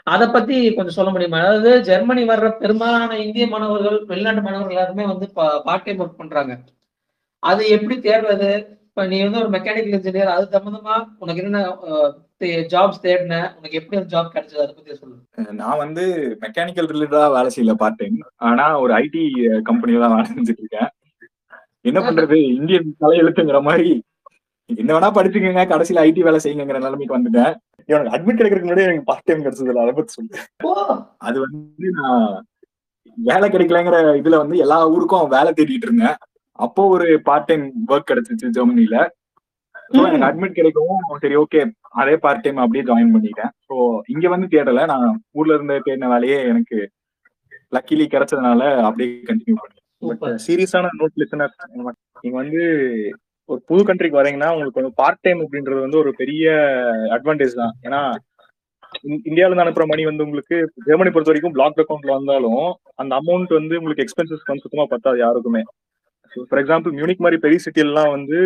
[0.04, 1.38] அத பத்தி கொஞ்சம் சொல்ல முடியுமா?
[1.38, 5.26] அதாவது ஜெர்மனி வர்ற பெரும்பாலான இந்திய மாணவர்கள் வெளிநாட்டு மாணவர்கள் எல்லாருமே வந்து
[5.66, 6.54] பார்ட் டைம் ஒர்க் பண்றாங்க.
[7.42, 8.50] அது எப்படி தேடுறது
[8.88, 11.61] இப்ப நீ வந்து ஒரு மெக்கானிக்கல் இன்ஜினியர் அது சம்பந்தமா உனக்கு என்ன
[12.73, 14.62] ஜாப்ஸ் தேடின உனக்கு எப்படி அந்த ஜாப் கிடைச்சது?
[14.64, 15.17] அதை பத்தி சொல்லு.
[15.61, 16.05] நான் வந்து
[16.43, 19.23] மெக்கானிக்கல் ரிலேட்டடா வேலை செய்யல பார்ட் டைம் ஆனா ஒரு ஐடி
[19.69, 20.91] கம்பெனில தான் வேலை செஞ்சுட்டு இருக்கேன்.
[21.91, 22.38] என்ன பண்றது?
[22.59, 23.88] இந்தியன் தலையெழுத்துங்கிற மாதிரி.
[24.71, 27.55] என்ன வேணா படிச்சுக்கங்க கடைசியில ஐடி வேலை செய்யுங்கிற நிலைமைக்கு வந்துட்டேன்.
[27.88, 30.31] எனக்கு அட்மிட் கிடைக்கிறதுக்கு முன்னாடி எனக்கு பார்ட் டைம் கிடைச்சது அதை பத்தி சொல்லு.
[31.29, 32.29] அது வந்து நான்
[33.18, 36.16] வேலை கிடைக்கலங்கிற இதுல வந்து எல்லா ஊருக்கும் வேலை தேடிட்டு இருந்தேன்.
[36.53, 38.99] அப்போ ஒரு பார்ட் டைம் ஒர்க் கிடைச்சிச்சு ஜெர்மனில.
[39.88, 43.51] ஸோ எனக்கு அட்மிட் கிடைக்கவும் சரி ஓகே அதே பார்ட் டைம் அப்படியே ஜாயின் பண்ணிட்டேன்.
[43.68, 43.75] ஸோ
[44.09, 44.87] இங்க வந்து தேடல.
[44.87, 46.90] நான் ஊர்ல இருந்து தேடின வேலையே எனக்கு
[47.73, 49.81] லக்கிலி கிடைச்சதுனால அப்படியே கண்டினியூ பண்ணேன்.
[50.47, 51.53] சீரியஸான நோட் லிசனர்
[52.20, 52.62] நீங்க வந்து
[53.49, 56.51] ஒரு புது கண்ட்ரிக்கு வரீங்கன்னா உங்களுக்கு வந்து பார்ட் டைம் அப்படின்றது வந்து ஒரு பெரிய
[57.11, 57.75] அட்வான்டேஜ் தான்.
[57.83, 58.01] ஏன்னா
[59.03, 63.53] இந்- இந்தியால இருந்து அனுப்புற மணி வந்து உங்களுக்கு ஜெர்மனி பொறுத்த வரைக்கும் பிளாக் அக்கௌண்ட்ல வந்தாலும் அந்த அமௌண்ட்
[63.53, 65.62] வந்து உங்களுக்கு எக்ஸ்பென்சஸ் வந்து சுத்தமா பத்தாது யாருக்குமே.
[66.49, 68.38] ஃபார் எக்ஸாம்பிள் மியூனிக் மாதிரி பெரிய சிட்டிலாம் வந்து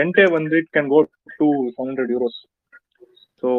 [0.00, 1.00] ரெண்டே வந்து it can go
[1.40, 2.38] to seven hundred euros
[3.42, 3.50] so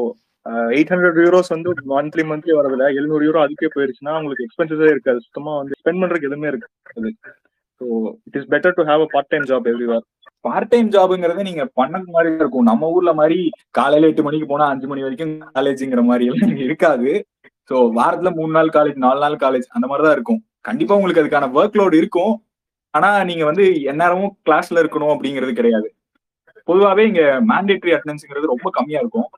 [0.75, 5.19] eight hundred euros வந்து மந்த்லி மந்த்லி வரதுல எழுநூறு யூரோ அதுக்கே போயிருச்சுன்னா உங்களுக்கு எக்ஸ்பென்சஸே இருக்காது.
[5.28, 7.12] சுத்தமா வந்து ஸ்பெண்ட் பண்றதுக்கு எதுவுமே இருக்காது.
[7.82, 7.86] So
[8.28, 10.06] it is better to have a part time job everywhere
[10.45, 12.67] part time ஜாப்ங்கிறது நீங்க பண்ணது மாதிரி இருக்கும்.
[12.69, 13.38] நம்ம ஊர்ல மாதிரி
[13.78, 17.12] காலையில எட்டு மணிக்கு போனா அஞ்சு மணி வரைக்கும் காலேஜ்ங்கிற மாதிரி எல்லாம் இருக்காது.
[17.69, 20.41] ஸோ வாரத்துல மூணு நாள் காலேஜ் நாலு நாள் காலேஜ் அந்த மாதிரி தான் இருக்கும்.
[20.69, 22.34] கண்டிப்பா உங்களுக்கு அதுக்கான ஒர்க் லோடு இருக்கும்.
[22.95, 25.95] ஆனா நீங்க வந்து எந்நேரமும் கிளாஸ்ல இருக்கணும் அப்படிங்கிறது கிடையாது.
[26.63, 29.29] பொதுவாகவே இங்க மேண்டேட்ரி அட்டண்டன்ஸ்ங்கிறது ரொம்ப கம்மியா இருக்கும்.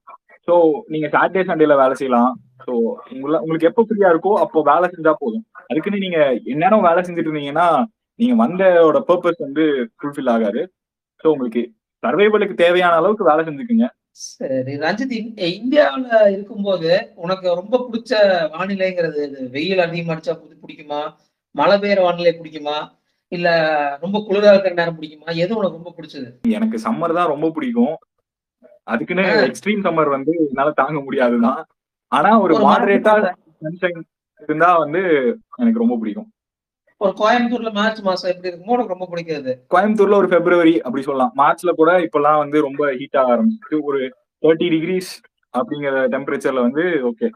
[0.48, 2.40] ஸோ நீங்க சாட்டர்டே சண்டேல வேலை செய்யலாம்.
[2.68, 2.72] ஸோ
[3.14, 5.46] உங்களை உங்களுக்கு எப்போ ஃப்ரீயா இருக்கோ அப்போ வேலை செஞ்சா போதும்.
[5.68, 10.74] அதுக்குன்னு நீங்க எந்நேரம் வேலை செஞ்சுட்டு இருந்தீங்கன்னா நீங்க வந்தோட பர்பஸ் வந்து ஃபுல்ஃபில் ஆகாது.
[11.24, 11.72] ஸோ உங்களுக்கு
[12.06, 13.90] சர்வைவலுக்கு தேவையான அளவுக்கு வேலை செஞ்சுக்குங்க.
[14.10, 18.10] சரி ரஞ்சித் இந்- இருக்கும்போது உனக்கு ரொம்ப பிடிச்ச
[18.58, 21.14] வானிலைங்கிறது வெயில் அதிகமா அடிச்சா பிடிக்குமா?
[21.52, 22.97] மழை பெய்யற வானிலை பிடிக்குமா?
[23.32, 23.48] இல்ல
[24.02, 25.32] ரொம்ப குளிரா இருக்கிற நேரம் பிடிக்குமா?
[25.44, 26.28] எது உனக்கு ரொம்ப பிடிச்சது?
[26.58, 27.96] எனக்கு சம்மர் தான் ரொம்ப பிடிக்கும்.
[28.88, 31.62] அதுக்குன்னு எக்ஸ்ட்ரீம் சம்மர் வந்து என்னால தாங்க முடியாதுதான்.
[32.12, 33.14] ஆனா ஒரு மாடரேட்டா
[33.64, 34.02] சன்ஷைன்
[34.42, 35.02] இருந்தா வந்து
[35.62, 36.30] எனக்கு ரொம்ப பிடிக்கும்.
[37.02, 39.52] ஒரு கோயம்புத்தூர்ல மார்ச் மாசம் எப்படி இருக்குமோ உனக்கு ரொம்ப பிடிக்காது.
[39.74, 41.34] கோயம்புத்தூர்ல ஒரு பிப்ரவரி அப்படி சொல்லலாம்.
[41.42, 44.00] மார்ச்ல கூட இப்பெல்லாம் வந்து ரொம்ப ஹீட் ஆக ஆரம்பிச்சு ஒரு
[44.44, 45.12] தேர்ட்டி டிகிரிஸ்
[45.54, 47.28] அப்படிங்கிற டெம்பரேச்சர்ல வந்து ஓகே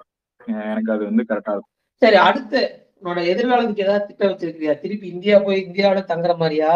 [0.71, 1.71] எனக்கு அது வந்து கரெக்டா இருக்கும்.
[2.01, 2.61] சரி அடுத்து
[3.01, 4.73] உன்னோட எதிர்காலத்துக்கு ஏதாவது திட்டம் வச்சிருக்கிறியா?
[4.79, 6.71] திருப்பி இந்தியா போய் இந்தியாவில தங்குற மாதிரியா?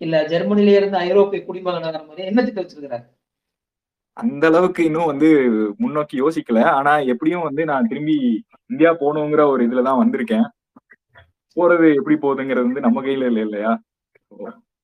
[0.00, 2.28] இல்ல ஜெர்மனில இருந்து ஐரோப்பிய குடிமகன் ஆகிற மாதிரியா?
[2.28, 2.98] என்ன திட்டம் வச்சிருக்கிற
[4.16, 5.28] அந்த அளவுக்கு இன்னும் வந்து
[5.78, 6.62] முன்னோக்கி யோசிக்கல.
[6.78, 8.16] ஆனா எப்படியும் வந்து நான் திரும்பி
[8.70, 10.48] இந்தியா போகணுங்கிற ஒரு இதுலதான் வந்திருக்கேன்.
[11.56, 13.72] போறது எப்படி போகுதுங்கிறது வந்து நம்ம கையில இல்லை இல்லையா?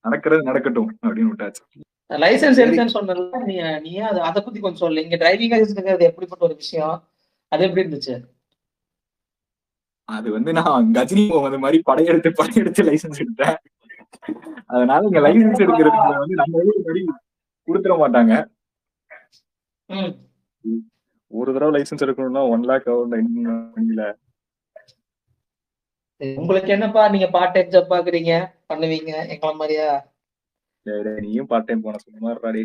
[0.04, 1.62] நடக்கிறது நடக்கட்டும் அப்படின்னு விட்டாச்சு.
[2.24, 5.02] லைசன்ஸ் எடுத்தேன்னு சொன்னல நீ நீ அது பத்தி கொஞ்சம் சொல்லு.
[5.02, 6.96] இங்க டிரைவிங் லைசன்ஸ்ங்கிறது எப்படிப்பட்ட ஒரு விஷயம்?
[7.52, 8.14] அது எப்படி இருந்துச்சு?
[10.08, 13.56] அது வந்து நான் கஜினி முகமது மாதிரி படையெடுத்து படையெடுத்து லைசன்ஸ் எடுத்தேன்.
[14.74, 17.02] அதனால இங்க லைசன்ஸ் எடுக்கிறதுக்கு வந்து நம்ம ஊருக்கு முன்னாடி
[17.68, 18.34] கொடுத்துட மாட்டாங்க.
[21.30, 23.14] ஒரு தடவை லைசன்ஸ் எடுக்கணும்னா ஒன் லேக் ஆகும்
[26.40, 28.32] உங்களுக்கு என்னப்பா நீங்க பார்ட் டைம் ஜாப் பாக்குறீங்க?
[28.70, 29.12] பண்ணுவீங்க?
[29.32, 29.88] எங்கள மாதிரியா?
[31.24, 32.62] நீயும் பார்ட் டைம் போன சும்மா இருடாடி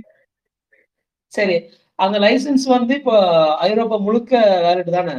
[1.33, 1.55] சரி
[1.99, 3.15] அந்த லைசென்ஸ் வந்து இப்போ
[3.67, 4.33] ஐரோப்பா முழுக்க
[4.65, 5.15] வேலிட் தானே?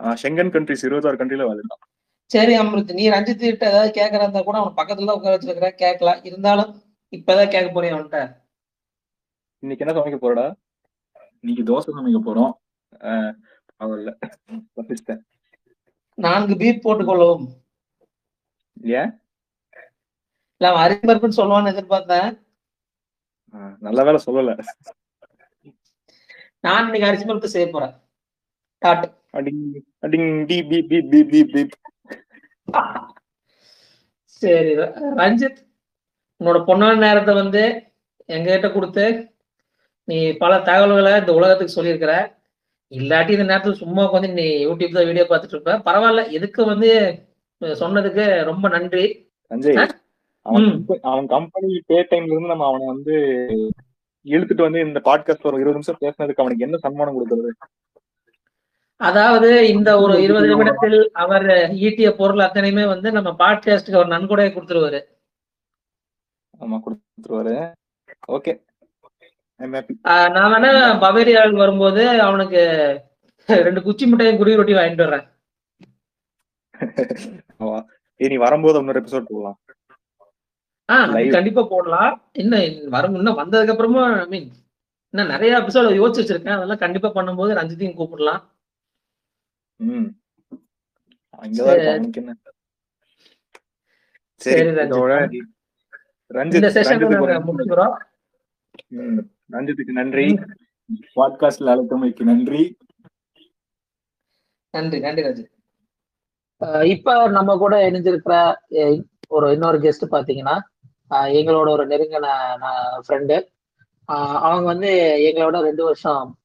[0.00, 1.82] ஷெங்கன் கண்ட்ரிஸ் இருபத்தாறு கண்ட்ரில வரலாம்
[2.30, 6.20] சரி அமிர்த் நீ ரஞ்சித் கிட்ட ஏதாவது கேட்கறா இருந்தா கூட அவன் பக்கத்துல தான் உட்கார வச்சிருக்கிற கேட்கலாம்.
[6.24, 6.70] இருந்தாலும்
[7.16, 8.20] இப்பதான் கேட்க போறேன் அவன்கிட்ட.
[9.62, 10.46] இன்னைக்கு என்ன சமைக்க போறடா?
[11.40, 12.52] இன்னைக்கு தோசை சமைக்க போறோம்.
[13.82, 14.10] அவல்ல
[14.76, 15.22] தப்பிச்சிட்டேன்
[16.18, 17.46] நான்கு பீப் போட்டுக் கொள்ளவும்.
[19.00, 19.12] ஏன்?
[20.56, 22.30] இல்ல அவன் அரிமர்ப்புன்னு சொல்லுவான்னு எதிர்பார்த்தேன்.
[23.86, 24.52] நல்ல வேலை சொல்லல.
[26.60, 27.94] நான் இன்னைக்கு அரிசி பருப்பு செய்ய போறேன்.
[28.82, 29.06] டாட்
[29.38, 29.62] அடிங்
[30.06, 31.62] அடிங் D P P P P P
[34.42, 34.72] சரி
[35.20, 35.60] ரஞ்சித்
[36.40, 37.62] உன்னோட பொன்னான நேரத்தை வந்து
[38.28, 39.04] எங்ககிட்ட கொடுத்து
[40.08, 42.14] நீ பல தகவல்களை இந்த உலகத்துக்கு சொல்லியிருக்கிற.
[42.92, 45.76] இல்லாட்டி இந்த நேரத்துல சும்மா உட்காந்து நீ யூடியூப் தான் வீடியோ பார்த்துட்டு இருப்ப.
[45.88, 46.90] பரவாயில்ல எதுக்கு வந்து
[47.82, 49.04] சொன்னதுக்கு ரொம்ப நன்றி.
[51.06, 53.14] அவன் கம்பெனி பே டைம்ல இருந்து நம்ம அவனை வந்து
[54.26, 57.52] இழுத்துட்டு வந்து இந்த பாட்காஸ்ட் ஒரு இருபது நிமிஷம் பேசினதுக்கு அவனுக்கு என்ன சன்மானம் கொடுக்கறது?
[58.96, 61.44] அதாவது இந்த ஒரு இருபது நிமிடத்தில் அவர்
[61.86, 65.00] ஈட்டிய பொருள் அத்தனையுமே வந்து நம்ம பாட்காஸ்டுக்கு அவர் நன்கொடையை கொடுத்துருவாரு.
[66.60, 67.72] ஆமா கொடுத்துருவாரு.
[68.28, 68.52] ஓகே.
[70.06, 72.60] நான் வேணா பவேரியால் வரும்போது அவனுக்கு
[73.46, 75.26] ரெண்டு குச்சி மிட்டாயும் குடி ரொட்டி வாங்கிட்டு வர்றேன்.
[78.16, 79.60] நீ வரும்போது இன்னொரு எபிசோட் போடலாம்.
[80.92, 81.30] ஆஹ்.
[81.30, 82.28] கண்டிப்பா போடலாம்.
[82.32, 84.52] இன்னும் வரும் இன்னும் வந்ததுக்கு அப்புறமா ஐ மீன்
[85.10, 86.56] இன்னும் நிறைய எபிசோட் யோசிச்சு வச்சிருக்கேன்.
[86.56, 88.42] அதெல்லாம் கண்டிப்பா பண்ணும்போது ரஞ்சித்தையும் கூப்பிடலாம்.
[89.82, 90.08] ம்.
[91.36, 92.00] அங்கதான்
[94.34, 94.60] சரி.
[99.52, 100.38] ரஞ்சித்துக்கு நன்றி.
[101.16, 102.76] பாட்காஸ்ட்ல அழைத்தமைக்கு நன்றி.
[104.70, 106.84] நன்றி நன்றி ரஞ்சித்.
[106.84, 108.54] இப்ப நம்ம கூட இணைஞ்சிருக்கிற
[109.28, 110.60] ஒரு இன்னொரு கெஸ்ட் பாத்தீங்கன்னா
[111.10, 112.26] எங்களோட ஒரு நெருங்கின
[113.08, 113.46] ஃப்ரெண்டு
[114.04, 114.88] அவங்க வந்து
[115.34, 116.38] எங்களோட ரெண்டு வருஷம்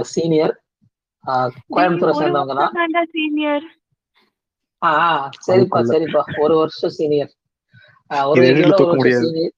[0.00, 0.62] சீனியர்
[1.74, 3.66] கோயம்புத்தூரை சேர்ந்தவங்க தான் சீனியர்
[4.82, 4.90] ஆ
[5.46, 5.78] சரிப்பா.
[5.92, 6.22] சரிப்பா.
[6.44, 7.32] ஒரு வருஷம் சீனியர்
[8.32, 8.40] ஒரு
[8.92, 9.24] வருஷம்.
[9.24, 9.54] சீனியர்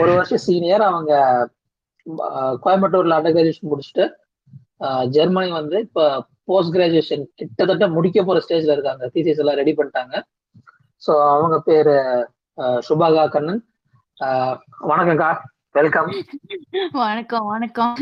[0.00, 1.12] ஒரு வருஷம் சீனியர் அவங்க
[2.64, 4.04] கோயம்புத்தூர்ல அண்டர் கிராஜுவேஷன் முடிச்சுட்டு
[5.16, 6.06] ஜெர்மனி வந்து இப்ப
[6.50, 9.04] போஸ்ட் கிராஜுவேஷன் கிட்டத்தட்ட முடிக்க போற ஸ்டேஜ்ல இருக்காங்க.
[9.14, 10.14] தீசிஸ் எல்லாம் ரெடி பண்ணிட்டாங்க.
[11.02, 11.94] ஸோ அவங்க பேரு
[12.88, 13.60] சுபாகா கண்ணன்.
[14.90, 15.30] வணக்கம்க்கா.
[15.74, 16.10] வெல்கம்
[16.92, 17.94] வணக்கம் வணக்கம்.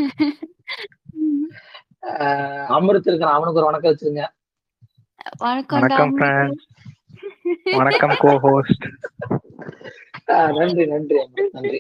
[2.71, 3.35] அமிர்த் இருக்கிறான்.
[3.35, 4.23] அவனுக்கு ஒரு வணக்கம் வச்சிருங்க.
[5.39, 6.15] வணக்கம் வணக்கம்.
[7.75, 8.85] வணக்கம் கோ ஹோஸ்ட்
[10.53, 11.19] நன்றி நன்றி
[11.53, 11.79] நன்றி.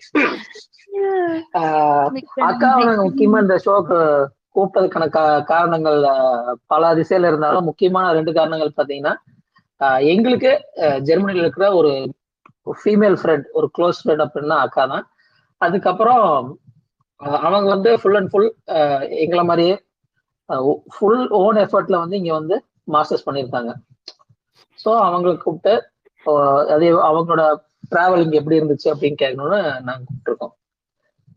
[2.42, 3.98] அக்காவை நாங்க முக்கியமா இந்த ஷோக்கு
[4.54, 6.00] கூப்பிட்டதுக்கான கா- காரணங்கள்
[6.66, 9.14] பல திசையில இருந்தாலும் முக்கியமான ரெண்டு காரணங்கள் பாத்தீங்கன்னா
[10.08, 10.52] எங்களுக்கு
[11.02, 11.92] ஜெர்மனில இருக்கிற ஒரு
[12.76, 15.06] ஃபீமேல் ஃப்ரெண்ட் ஒரு க்ளோஸ் ஃப்ரெண்ட் அப்படின்னா அக்கா தான்
[15.66, 16.26] அதுக்கப்புறம்
[17.46, 18.50] அவங்க வந்து ஃபுல் அண்ட் ஃபுல்
[19.24, 19.74] எங்களை மாதிரியே
[20.94, 22.56] ஃபுல் ஓன் எஃபர்ட்ல வந்து இங்க வந்து
[22.94, 23.72] மாஸ்டர்ஸ் பண்ணியிருக்காங்க.
[24.82, 25.74] ஸோ அவங்களை கூப்பிட்டு
[26.74, 27.42] அதே அவங்களோட
[27.92, 30.54] டிராவலிங் எப்படி இருந்துச்சு அப்படின்னு கேட்கணும்னு நாங்கள் கூப்பிட்டுருக்கோம்.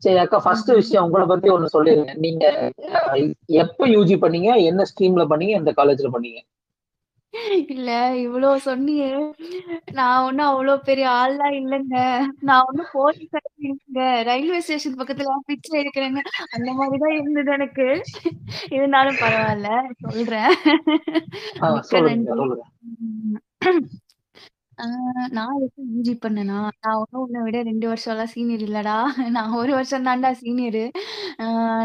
[0.04, 2.14] சரி அக்கா ஃபர்ஸ்ட் விஷயம் உங்களை பத்தி ஒன்று சொல்லிருங்க.
[2.26, 2.46] நீங்க
[3.64, 4.50] எப்போ யூஜி பண்ணீங்க?
[4.70, 5.54] என்ன ஸ்ட்ரீம்ல பண்ணீங்க?
[5.62, 6.40] எந்த காலேஜ்ல பண்ணீங்க?
[7.68, 9.10] இல்ல இவ்ளோ சொன்னியே.
[9.94, 11.96] நான் ஒண்ணும் அவ்வளோ பெரிய ஆள்லாம் இல்லைங்க.
[12.42, 14.00] நான் ஒண்ணும் போலீஸ் இல்லைங்க.
[14.24, 17.88] ரயில்வே ஸ்டேஷன் பக்கத்துல பிச்சை எடுக்கிறேங்க அந்த மாதிரிதான் இருந்தது எனக்கு.
[18.72, 19.70] இருந்தாலும் பரவாயில்ல
[20.06, 20.52] சொல்றேன்.
[21.62, 22.32] ஆ, மிக்க சொல்லுங்க நன்றி.
[22.34, 22.64] சொல்லுங்க.
[25.38, 26.56] நான் எப்ப யூஜி பண்ணேனா?
[26.84, 28.96] நான் ஒன்னும் உன்னை விட ரெண்டு வருஷம் எல்லாம் சீனியர் இல்லடா.
[29.38, 30.84] நான் ஒரு வருஷம் தான்டா சீனியரு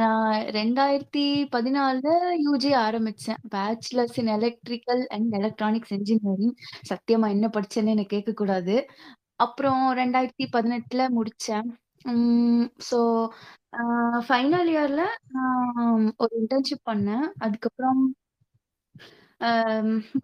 [0.04, 0.24] நான்
[0.58, 2.08] ரெண்டாயிரத்தி பதினாலுல
[2.46, 3.40] யூஜி ஆரம்பிச்சேன்.
[3.54, 6.54] Bachelors in electrical and electronics engineering
[6.90, 8.76] சத்தியமா என்ன படிச்சேன்னு எனக்கு கேட்க கூடாது
[9.40, 11.68] அப்புறம் ரெண்டாயிரத்தி பதினெட்டுல முடிச்சேன்.
[12.88, 12.98] ஸோ
[14.28, 15.02] ஃபைனல் இயர்ல
[15.36, 15.84] நான்
[16.18, 17.26] ஒரு இன்டர்ன்ஷிப் பண்ணேன்.
[17.44, 18.02] அதுக்கப்புறம்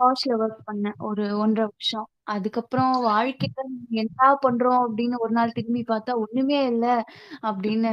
[0.00, 0.98] பாஷ்ல ஒர்க் பண்ணேன்.
[1.08, 2.08] ஒரு ஒன்றரை வருஷம்.
[2.26, 3.62] அதுக்கப்புறம் வாழ்க்கையில
[3.98, 6.86] என்ன பண்றோம் அப்படின்னு ஒரு நாள் திரும்பி பார்த்தா ஒண்ணுமே இல்ல
[7.42, 7.90] அப்படின்னு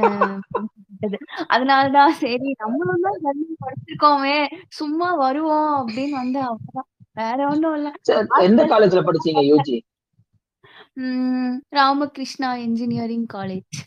[1.50, 4.38] அதனாலதான் சரி நம்மளும் தான் ஜெர்மனி படிச்சிருக்கோமே
[4.72, 7.88] சும்மா வருவோம் அப்படின்னு வந்து அவ்வளவுதான் வேற ஒண்ணும் இல்ல.
[8.02, 9.78] சரி, எந்த காலேஜ்ல படிச்சீங்க யூஜி
[11.00, 13.78] உம் ராமகிருஷ்ணா இன்ஜினியரிங் காலேஜ்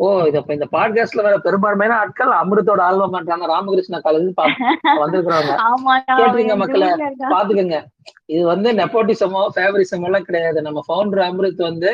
[0.00, 4.28] ஓ இது அப்ப இந்த பாட்காஸ்ட்ல வேற பெரும்பான்மையான ஆட்கள் அமிர்தோட ஆல்பம் பண்றாங்க ராமகிருஷ்ணா காலேஜ்
[5.02, 6.88] வந்திருக்கிறவங்க ஆமா கேட்டுருங்க மக்களே
[7.34, 7.78] பாத்துக்கோங்க.
[8.26, 10.58] இது வந்து நெப்போட்டிசமோ ஃபேவரிசமோ எல்லாம் கிடையாது.
[10.62, 11.90] நம்ம ஃபவுண்டர் அமிர்த் வந்து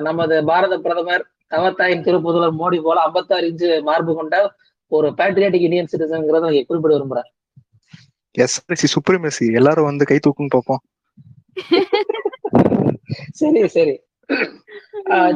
[0.00, 4.36] நமது பாரத பிரதமர் தவத்தாயின் திருப்புதலர் மோடி போல 56 இன்ச்சு மார்பு கொண்ட
[4.92, 7.28] ஒரு பேட்ரியாட்டிக் இந்தியன் சிட்டிசன்ங்கிறத நான் குறிப்பிட விரும்புறேன்.
[8.34, 10.82] எஸ்எஸ்சி சுப்ரீமசி எல்லாரும் வந்து கை தூக்குன்னு பார்ப்போம்.
[13.40, 13.94] சரி சரி.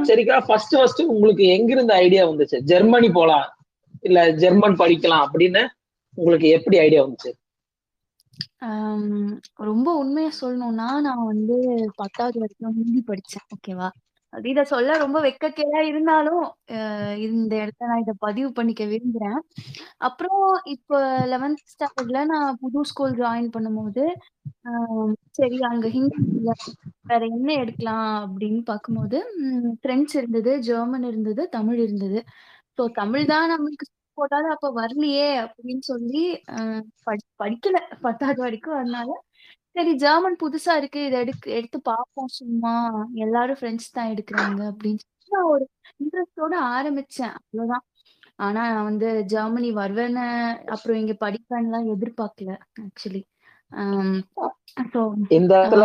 [0.09, 0.37] சரிக்கா.
[0.47, 2.59] ஃபர்ஸ்ட் ஃபர்ஸ்ட் உங்களுக்கு எங்கிருந்த ஐடியா வந்துச்சு?
[2.73, 3.47] ஜெர்மனி போலாம்
[4.03, 5.63] இல்ல ஜெர்மன் படிக்கலாம் அப்படின்னு
[6.19, 7.31] உங்களுக்கு எப்படி ஐடியா வந்துச்சு?
[9.69, 11.57] ரொம்ப உண்மையா சொல்லணும்னா நான் வந்து
[12.01, 13.89] பத்தாவது வரைக்கும் ஹிந்தி படிச்சேன் ஓகேவா
[14.35, 16.45] அது இத சொல்ல ரொம்ப வெட்கக்கேடா இருந்தாலும்
[16.75, 19.39] அஹ் இந்த இடத்த நான் இதை பதிவு பண்ணிக்க விரும்புறேன்.
[19.99, 24.05] அப்புறம் இப்போ லெவன்த் ஸ்டாண்டர்ட்ல நான் புது ஸ்கூல் ஜாயின் பண்ணும்போது
[24.69, 26.19] ஆஹ் சரி அங்க ஹிந்தி
[27.05, 29.21] வேற என்ன எடுக்கலாம் அப்படின்னு பார்க்கும்போது
[29.81, 32.21] பிரெஞ்சு இருந்தது ஜெர்மன் இருந்தது தமிழ் இருந்தது.
[32.79, 33.87] ஸோ தமிழ் தான் நம்மளுக்கு
[34.19, 36.25] போட்டாலும் அப்ப வரலையே அப்படின்னு சொல்லி
[37.07, 39.09] படி- படிக்கல பத்தாவது வரைக்கும் அதனால
[39.77, 41.01] சரி ஜெர்மன் புதுசா இருக்கு.
[41.05, 42.75] இதை எடுக்க எடுத்து பார்ப்போம் சும்மா
[43.25, 45.65] எல்லாரும் ஃப்ரெண்ட்ஸ் தான் எடுக்கிறாங்க அப்படின்னு சொல்லி நான் ஒரு
[46.03, 47.35] இன்ட்ரெஸ்டோட ஆரம்பிச்சேன்.
[47.39, 47.85] அவ்வளவுதான்.
[48.45, 50.27] ஆனா நான் வந்து ஜெர்மனி வருவேன்னு
[50.75, 52.53] அப்புறம் இங்க படிப்பேன்லாம் எதிர்பார்க்கல
[52.85, 53.23] ஆக்சுவலி
[55.37, 55.85] இந்த இடத்துல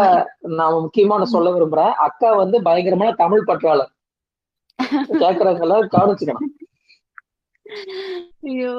[0.59, 1.93] நான் முக்கியமான சொல்ல விரும்புறேன்.
[2.07, 3.91] அக்கா வந்து பயங்கரமான தமிழ் பற்றாளர்.
[5.21, 6.49] கேக்குறவங்கள கவனிச்சுக்கணும்.
[8.45, 8.71] ஐயோ.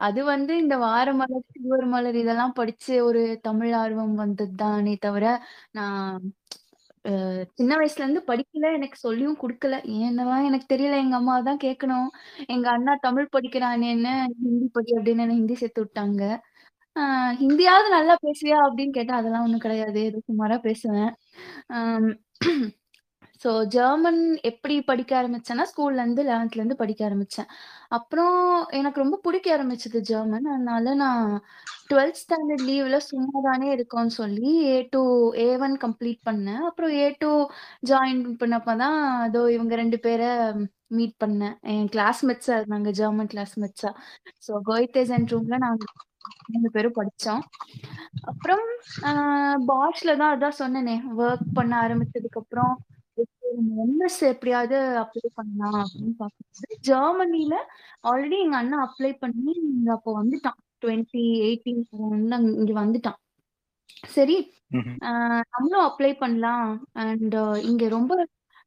[0.00, 5.24] அது வந்து இந்த வாரமலர் சிறுவர் மலர் இதெல்லாம் படிச்சு ஒரு தமிழ் ஆர்வம் வந்தது தானே தவிர
[5.72, 6.18] நான்
[7.04, 8.66] அஹ் சின்ன வயசுல இருந்து படிக்கல.
[8.74, 9.76] எனக்கு சொல்லியும் கொடுக்கல.
[10.00, 10.98] ஏன்னவா எனக்கு தெரியல.
[11.04, 12.08] எங்க அம்மா தான் கேட்கணும்
[12.48, 16.22] எங்க அண்ணா தமிழ் படிக்கிறானேன்னு ஹிந்தி படி அப்படின்னு என்ன ஹிந்தி சேர்த்து விட்டாங்க.
[16.96, 20.00] ஆஹ் ஹிந்தியாவது நல்லா பேசுவியா அப்படின்னு கேட்டா அதெல்லாம் ஒண்ணும் கிடையாது.
[20.08, 21.12] ஏதோ சுமாரா பேசுவேன்.
[23.42, 27.48] ஸோ ஜெர்மன் எப்படி படிக்க ஆரம்பிச்சேன்னா ஸ்கூல்லேருந்து லெவன்த்லேருந்து படிக்க ஆரம்பித்தேன்
[27.96, 28.36] அப்புறம்
[28.70, 31.24] எனக்கு ரொம்ப பிடிக்க ஆரம்பிச்சது ஜெர்மன் அதனால நான்
[31.90, 35.02] டுவெல்த் ஸ்டாண்டர்ட் லீவ்ல சும்மா தானே இருக்கோம்னு சொல்லி A two
[35.38, 36.62] A one complete பண்ணேன்.
[36.68, 37.32] அப்புறம் ஏ டூ
[37.90, 40.30] ஜாயின் பண்ணப்பதான் அதோ இவங்க ரெண்டு பேரை
[40.98, 41.56] மீட் பண்ணேன்.
[41.72, 43.90] என் கிளாஸ்மேட்ஸா இருந்தாங்க ஜெர்மன் கிளாஸ்மேட்ஸா
[44.46, 45.92] ஸோ கோய்தே அண்ட் ரூம்ல நாங்கள்
[46.52, 47.42] மூணு பேரும் படித்தோம்
[48.30, 48.64] அப்புறம்
[49.70, 52.74] பாஷ்ல தான் அதான் சொன்னேனே ஒர்க் பண்ண ஆரம்பிச்சதுக்கு அப்புறம்
[53.84, 57.54] எம்எஸ் எப்படியாவது அப்ளை பண்ணலாம் அப்படின்னு பார்க்கும்போது ஜெர்மனில
[58.10, 60.58] ஆல்ரெடி எங்க அண்ணா அப்ளை பண்ணி இங்க அப்போ வந்துட்டான்.
[60.82, 61.82] டுவெண்ட்டி எயிட்டீன்
[62.60, 63.18] இங்க வந்துட்டான்.
[64.14, 64.36] சரி
[65.54, 66.70] நம்மளும் அப்ளை பண்ணலாம்.
[67.04, 67.36] அண்ட்
[67.70, 68.12] இங்க ரொம்ப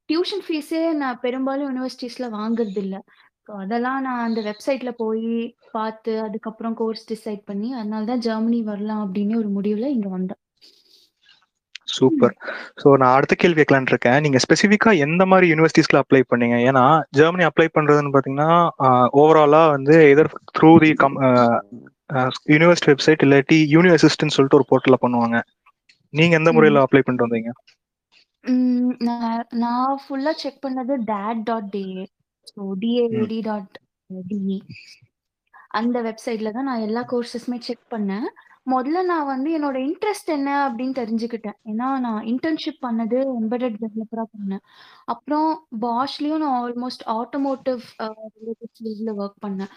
[0.10, 2.96] டியூஷன் ஃபீஸே நான் பெரும்பாலும் யூனிவர்சிட்டிஸ்ல வாங்குறது இல்ல.
[3.58, 5.28] அதெல்லாம் நான் அந்த வெப்சைட்ல போய்
[5.72, 10.42] பார்த்து அதுக்கப்புறம் கோர்ஸ் டிசைட் பண்ணி அதனால தான் ஜெர்மனி வரலாம் அப்படின்னு ஒரு முடிவுல இங்க வந்தேன்
[11.98, 12.34] சூப்பர்
[12.82, 14.20] ஸோ நான் அடுத்த கேள்வி கேட்கலான்னு இருக்கேன்.
[14.26, 16.58] நீங்க ஸ்பெசிஃபிக்கா எந்த மாதிரி யூனிவர்சிட்டிஸ்ல அப்ளை பண்ணீங்க?
[16.70, 16.84] ஏன்னா
[17.20, 18.50] ஜெர்மனி அப்ளை பண்றதுன்னு பாத்தீங்கன்னா
[19.22, 21.18] ஓவராலா வந்து either through the come
[22.54, 25.38] university website இல்லாட்டி யூனி அசிஸ்டன்ட் சொல்லிட்டு ஒரு போர்ட்டல்ல பண்ணுவாங்க.
[26.14, 27.52] நீங்க எந்த முறையில அப்ளை பண்ணிட்டு வந்தீங்க?
[29.62, 32.04] நான் ஃபுல்லா செக் பண்ணது DAAD dot DA
[32.48, 33.76] so DAD dot
[34.30, 34.58] DE
[35.80, 38.28] அந்த வெப்சைட்ல தான் நான் எல்லா கோர்சஸுமே செக் பண்ணேன்.
[38.68, 41.58] முதல்ல நான் வந்து என்னோட இன்ட்ரெஸ்ட் என்ன அப்படின்னு தெரிஞ்சுக்கிட்டேன்.
[41.72, 44.64] ஏன்னா நான் இன்டர்ன்ஷிப் பண்ணது எம்பெடட் டெவலப்பராக பண்ணேன்.
[45.14, 45.50] அப்புறம்
[45.86, 47.84] பாஷ்லயும் நான் ஆல்மோஸ்ட் ஆட்டோமோட்டிவ்
[48.40, 49.72] ரிலேட்டட் ஃபீல்ட்ல ஒர்க் பண்ணேன்.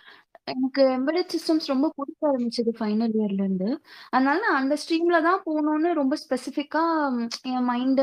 [0.53, 3.69] எனக்கு எம்பெடட் சிஸ்டம்ஸ் ரொம்ப பிடிக்க ஆரம்பிச்சது ஃபைனல் இயர்ல இருந்து.
[4.15, 6.85] அதனால நான் அந்த ஸ்ட்ரீம்ல தான் போகணும்னு ரொம்ப ஸ்பெசிஃபிக்கா
[7.53, 8.03] என் மைண்ட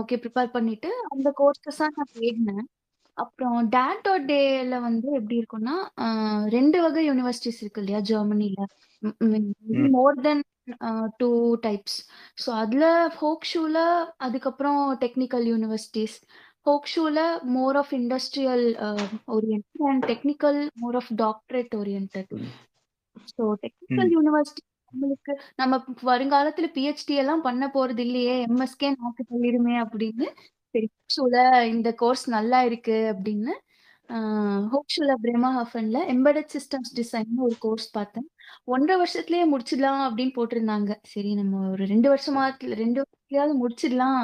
[0.00, 2.66] ஓகே ப்ரிப்பேர் பண்ணிட்டு அந்த கோர்சஸா நான் தேடினேன்.
[3.16, 5.74] அப்புறம் டேட் டாட் டேல வந்து எப்படி இருக்கும்னா
[6.48, 8.64] ரெண்டு வகை யூனிவர்சிட்டிஸ் இருக்கு இல்லையா ஜெர்மனில
[9.90, 10.42] more than
[11.16, 11.30] two
[11.62, 11.98] types
[12.44, 12.84] so அதுல
[13.20, 13.78] ஹோக்ஷூல
[14.18, 16.16] அதுக்கப்புறம் technical universities
[16.66, 17.18] ஹோக்ஷூல
[17.54, 18.66] more of industrial
[19.28, 22.18] orient and technical more of doctorate orient
[23.32, 25.74] so technical university நம்மளுக்கு நம்ம
[26.04, 30.26] வருங்காலத்துல பிஹெச்டி எல்லாம் பண்ண போறது இல்லையே எம்எஸ்கே நாக்கு தள்ளிடுமே அப்படின்னு
[30.74, 31.36] சரி ஹோக்ஷூல
[31.74, 33.52] இந்த கோர்ஸ் நல்லா இருக்கு அப்படின்னு
[34.72, 38.26] ஹோக்ஷூல பிரேமா ஹாஃபன்ல எம்பெடட் சிஸ்டம்ஸ் டிசைன் ஒரு கோர்ஸ் பார்த்தேன்.
[38.64, 40.90] ஒன்றரை வருஷத்துலயே முடிச்சிடலாம் அப்படின்னு போட்டிருந்தாங்க.
[41.12, 42.42] சரி நம்ம ஒரு ரெண்டு வருஷமா
[42.82, 44.20] ரெண்டு வருஷத்துலயாவது முடிச்சிடலாம்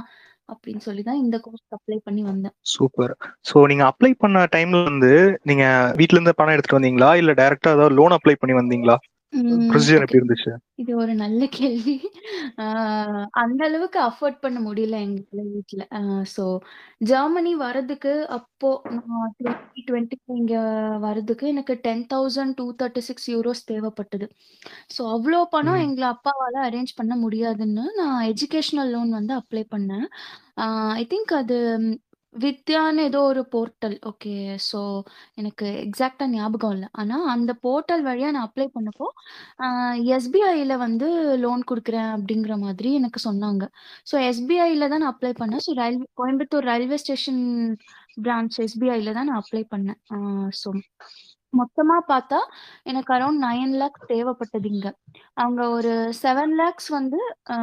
[0.52, 2.54] அப்படின்னு சொல்லி தான் இந்த கோர்ஸ் அப்ளை பண்ணி வந்தேன்.
[2.74, 3.12] சூப்பர்.
[3.50, 5.12] சோ நீங்க அப்ளை பண்ண டைம்ல வந்து
[5.50, 5.64] நீங்க
[6.00, 7.10] வீட்ல இருந்து பணம் எடுத்துட்டு வந்தீங்களா?
[7.22, 8.96] இல்ல டைரக்டா ஏதாவது லோன் அப்ளை பண்ணி வந்தீங்களா?
[9.32, 10.02] ப்ரொசீஜர்.
[10.04, 11.94] எப்படி இருந்துச்சு இது ஒரு நல்ல கேள்வி
[13.40, 15.84] அந்த அளவுக்கு அஃபோர்ட் பண்ண முடியல எங்க வீட்ல
[16.32, 16.44] ஸோ
[17.02, 20.56] ஜெர்மனி வரதுக்கு அப்போ நான் டுவெண்ட்டி டுவெண்ட்டி இங்க
[21.00, 24.28] வரதுக்கு எனக்கு ten thousand two thirty six euros தேவைப்பட்டது
[24.96, 25.82] ஸோ அவ்வளோ பணம்.
[25.86, 30.06] எங்களை அப்பாவால அரேஞ்ச் பண்ண முடியாதுன்னு நான் எஜுகேஷனல் லோன் வந்து அப்ளை பண்ணேன்
[30.96, 31.58] ஐ திங்க் அது
[32.34, 33.96] வித்யான்னு ஏதோ ஒரு போர்ட்டல்.
[34.06, 34.32] ஓகே
[34.68, 34.80] ஸோ
[35.38, 36.88] எனக்கு எக்ஸாக்டா ஞாபகம் இல்லை.
[37.00, 39.06] ஆனா அந்த போர்ட்டல் வழியா நான் அப்ளை பண்ணப்போ
[40.16, 41.08] எஸ்பிஐல வந்து
[41.44, 43.64] லோன் கொடுக்குறேன் அப்படிங்கிற மாதிரி எனக்கு சொன்னாங்க.
[44.06, 45.64] ஸோ எஸ்பிஐல தான் நான் அப்ளை பண்ணேன்.
[45.66, 47.42] So railway Coimbatore railway station
[48.22, 50.00] branch எஸ்பிஐல தான் நான் அப்ளை பண்ணேன்.
[50.62, 50.68] ஸோ
[51.52, 52.38] மொத்தமா பார்த்தா
[52.86, 54.88] எனக்கு அரௌண்ட் 9 லேக்ஸ் தேவைப்பட்டது இங்க.
[55.36, 57.18] அவங்க ஒரு 7 லேக்ஸ் வந்து
[57.52, 57.56] அ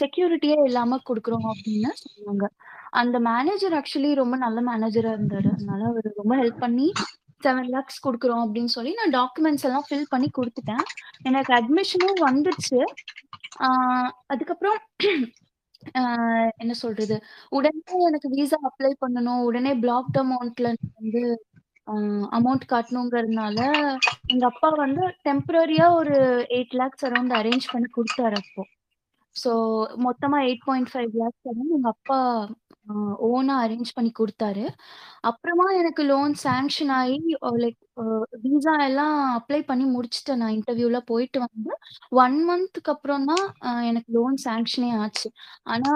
[0.00, 2.46] செக்யூரிட்டியே இல்லாம குடுக்குறோம் அப்படின்னு சொன்னாங்க.
[3.00, 5.48] அந்த மேனேஜர் ஆக்சுவலி ரொம்ப நல்ல மேனேஜரா இருந்தாரு.
[5.56, 6.86] அதனால அவர் ரொம்ப ஹெல்ப் பண்ணி
[7.40, 10.84] செவன் லேக்ஸ் குடுக்குறோம் அப்படின்னு சொல்லி நான் டாக்குமெண்ட்ஸ் எல்லாம் ஃபில் பண்ணி குடுத்துட்டேன்.
[11.28, 12.80] எனக்கு அட்மிஷனும் வந்துச்சு
[14.32, 14.78] அதுக்கப்புறம்
[16.62, 17.16] என்ன சொல்றது?
[17.56, 19.42] உடனே எனக்கு விசா அப்ளை பண்ணணும்.
[19.48, 21.22] உடனே பிளாக்ட் அமௌண்ட்ல வந்து
[22.38, 23.58] அமௌண்ட் காட்டணுங்கிறதுனால
[24.32, 26.16] எங்க அப்பா வந்து டெம்பரரியா ஒரு
[26.56, 28.62] எயிட் லேக்ஸ் அரௌண்ட் அரேஞ்ச் பண்ணி கொடுத்தாரு அப்போ.
[29.40, 29.50] ஸோ
[30.06, 32.18] மொத்தமா 8.5 லேக்ஸ் வந்து எங்க அப்பா
[33.28, 34.62] ஓனா அரேஞ்ச் பண்ணி கொடுத்தாரு
[35.30, 37.16] அப்புறமா எனக்கு லோன் சாங்ஷன் ஆகி
[37.62, 37.78] லைக்
[38.44, 40.40] விசா எல்லாம் அப்ளை பண்ணி முடிச்சுட்டேன்.
[40.42, 41.72] நான் இன்டர்வியூலாம் போயிட்டு வந்து
[42.22, 43.44] ஒன் மந்த்க்கு அப்புறம் தான்
[43.90, 45.28] எனக்கு லோன் சாங்ஷனே ஆச்சு.
[45.66, 45.92] ஆனா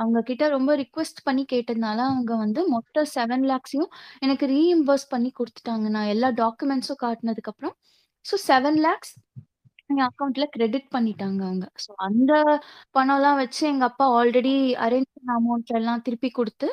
[0.00, 5.86] அவங்க கிட்ட ரொம்ப ரிக்வெஸ்ட் பண்ணி கேட்டதுனால, அவங்க வந்து மொத்த செவன் லேக்ஸையும் எனக்கு ரீஇம்பர்ஸ் பண்ணி குடுத்துட்டாங்க.
[5.96, 7.76] நான் எல்லா டாக்குமெண்ட்ஸும் காட்டுனதுக்கப்புறம்.
[8.24, 9.14] ஸோ செவன் லேக்ஸ்
[9.88, 11.66] என் அக்கவுண்ட்ல கிரெடிட் பண்ணிட்டாங்க அவங்க.
[11.82, 12.32] ஸோ அந்த
[12.94, 16.68] பணம்லாம் வச்சு எங்க அப்பா ஆல்ரெடி அரேஞ்ச் பண்ண அமௌண்ட் எல்லாம் திருப்பி குடுத்து,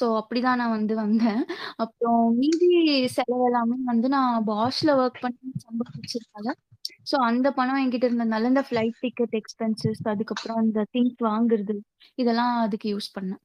[0.00, 1.44] ஸோ அப்படிதான் நான் வந்து வந்தேன்.
[1.76, 2.70] அப்புறம் மீதி
[3.06, 6.52] செலவு எல்லாமே வந்து நான் பாஷ்ல ஒர்க் பண்ணி சம்பாதிச்சதுனால,
[7.10, 11.76] ஸோ அந்த பணம் என்கிட்ட இருந்ததுனால இந்த ஃப்ளைட் டிக்கெட் எக்ஸ்பென்சஸ் அதுக்கப்புறம் இந்த திங்ஸ் வாங்குறது,
[12.14, 13.42] இதெல்லாம் அதுக்கு யூஸ் பண்ணேன்.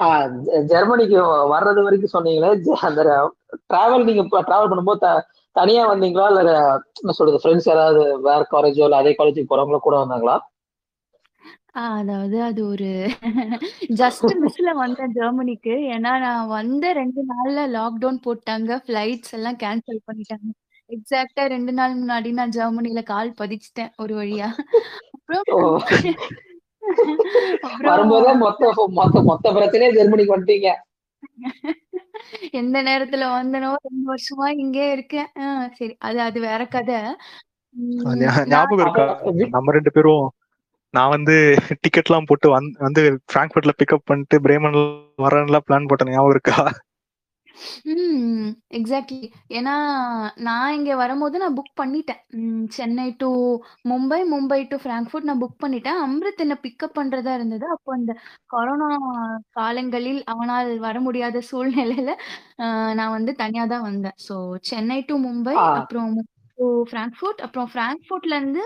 [0.00, 1.18] ஆ, ஜெ- ஜெர்மனிக்கு
[1.54, 3.32] வர்றது வரைக்கும் சொன்னீங்களே ஜ- அந்த
[3.72, 6.42] டிராவல் நீங்க டிராவல் பண்ணும்போது த- தனியா வந்தீங்களா இல்ல
[7.00, 10.36] என்ன சொல்றது ஃப்ரெண்ட்ஸ் யாராவது வேற காலேஜோ இல்ல அதே காலேஜுக்கு போறவங்கள கூட வந்தாங்களா
[11.86, 12.88] அதாவது அது ஒரு
[14.00, 15.74] ஜஸ்ட் மிஸ்ல வந்தேன் ஜெர்மனிக்கு.
[15.94, 18.70] ஏன்னா நான் வந்த 2 நாள்ல லாக்டவுன் போட்டாங்க.
[18.84, 20.48] ஃப்ளைட்ஸ் எல்லாம் கேன்சல் பண்ணிட்டாங்க.
[20.90, 24.48] எக்ஸாக்ட்டா 2 நாள் முன்னாடி நான் ஜெர்மனில கால் பதிச்சுட்டேன் ஒரு வழியா.
[25.16, 25.58] அப்புறம் ஓ
[27.66, 30.70] அப்புறம் வரும்போதே மொத்த மொத்த மொத்த பிரச்சனையே ஜெர்மனிக்கு வந்துட்டீங்க
[32.52, 35.28] எந்த நேரத்துல வந்தனோ 2 வருஷமா இங்கேயே இருக்கேன்.
[35.38, 35.94] ஆ சரி.
[36.00, 36.98] அது அது வேற கதை.
[37.76, 39.04] ம் ஞா- நான் ஞாபகம் இருக்கா
[39.50, 40.26] நம்ம ரெண்டு பேரும்
[40.94, 41.34] நான் வந்து
[41.82, 43.02] டிக்கெட்லாம் போட்டு வந்து வந்து
[43.32, 44.82] பிராங்க்ஃபர்ட்ல பிக்கப் பண்ணிட்டு பிரேமன்ல
[45.22, 46.56] வரேன்லாம் பிளான் போட்டேன் ஞாபகம் இருக்கா
[47.86, 48.46] ம்.
[48.70, 49.26] எக்ஸாக்ட்லி.
[49.50, 49.74] ஏன்னா,
[50.46, 52.20] நான் இங்க வரும்போது நான் புக் பண்ணிட்டேன்.
[52.38, 53.30] ம் Chennai to
[53.84, 56.00] Mumbai, Mumbai to Frankfurt நான் புக் பண்ணிட்டேன்.
[56.06, 57.66] அம்ரித் என்ன பிக்கப் பண்றதா இருந்தது.
[57.76, 58.14] அப்போ அந்த
[58.48, 58.88] கொரோனா
[59.52, 62.10] காலங்களில் அவனால் வர முடியாத சூழ்நிலையில
[62.60, 64.16] அ நான் வந்து தனியா தான் வந்தேன்.
[64.26, 64.36] ஸோ
[64.70, 66.12] சென்னை டூ மும்பை, ஆ அப்புறம்
[66.58, 68.62] டூ ஃப்ராங்க்ஃபர்ட், அப்புறம் ஃப்ராங்க்ஃபர்ட்லேருந்து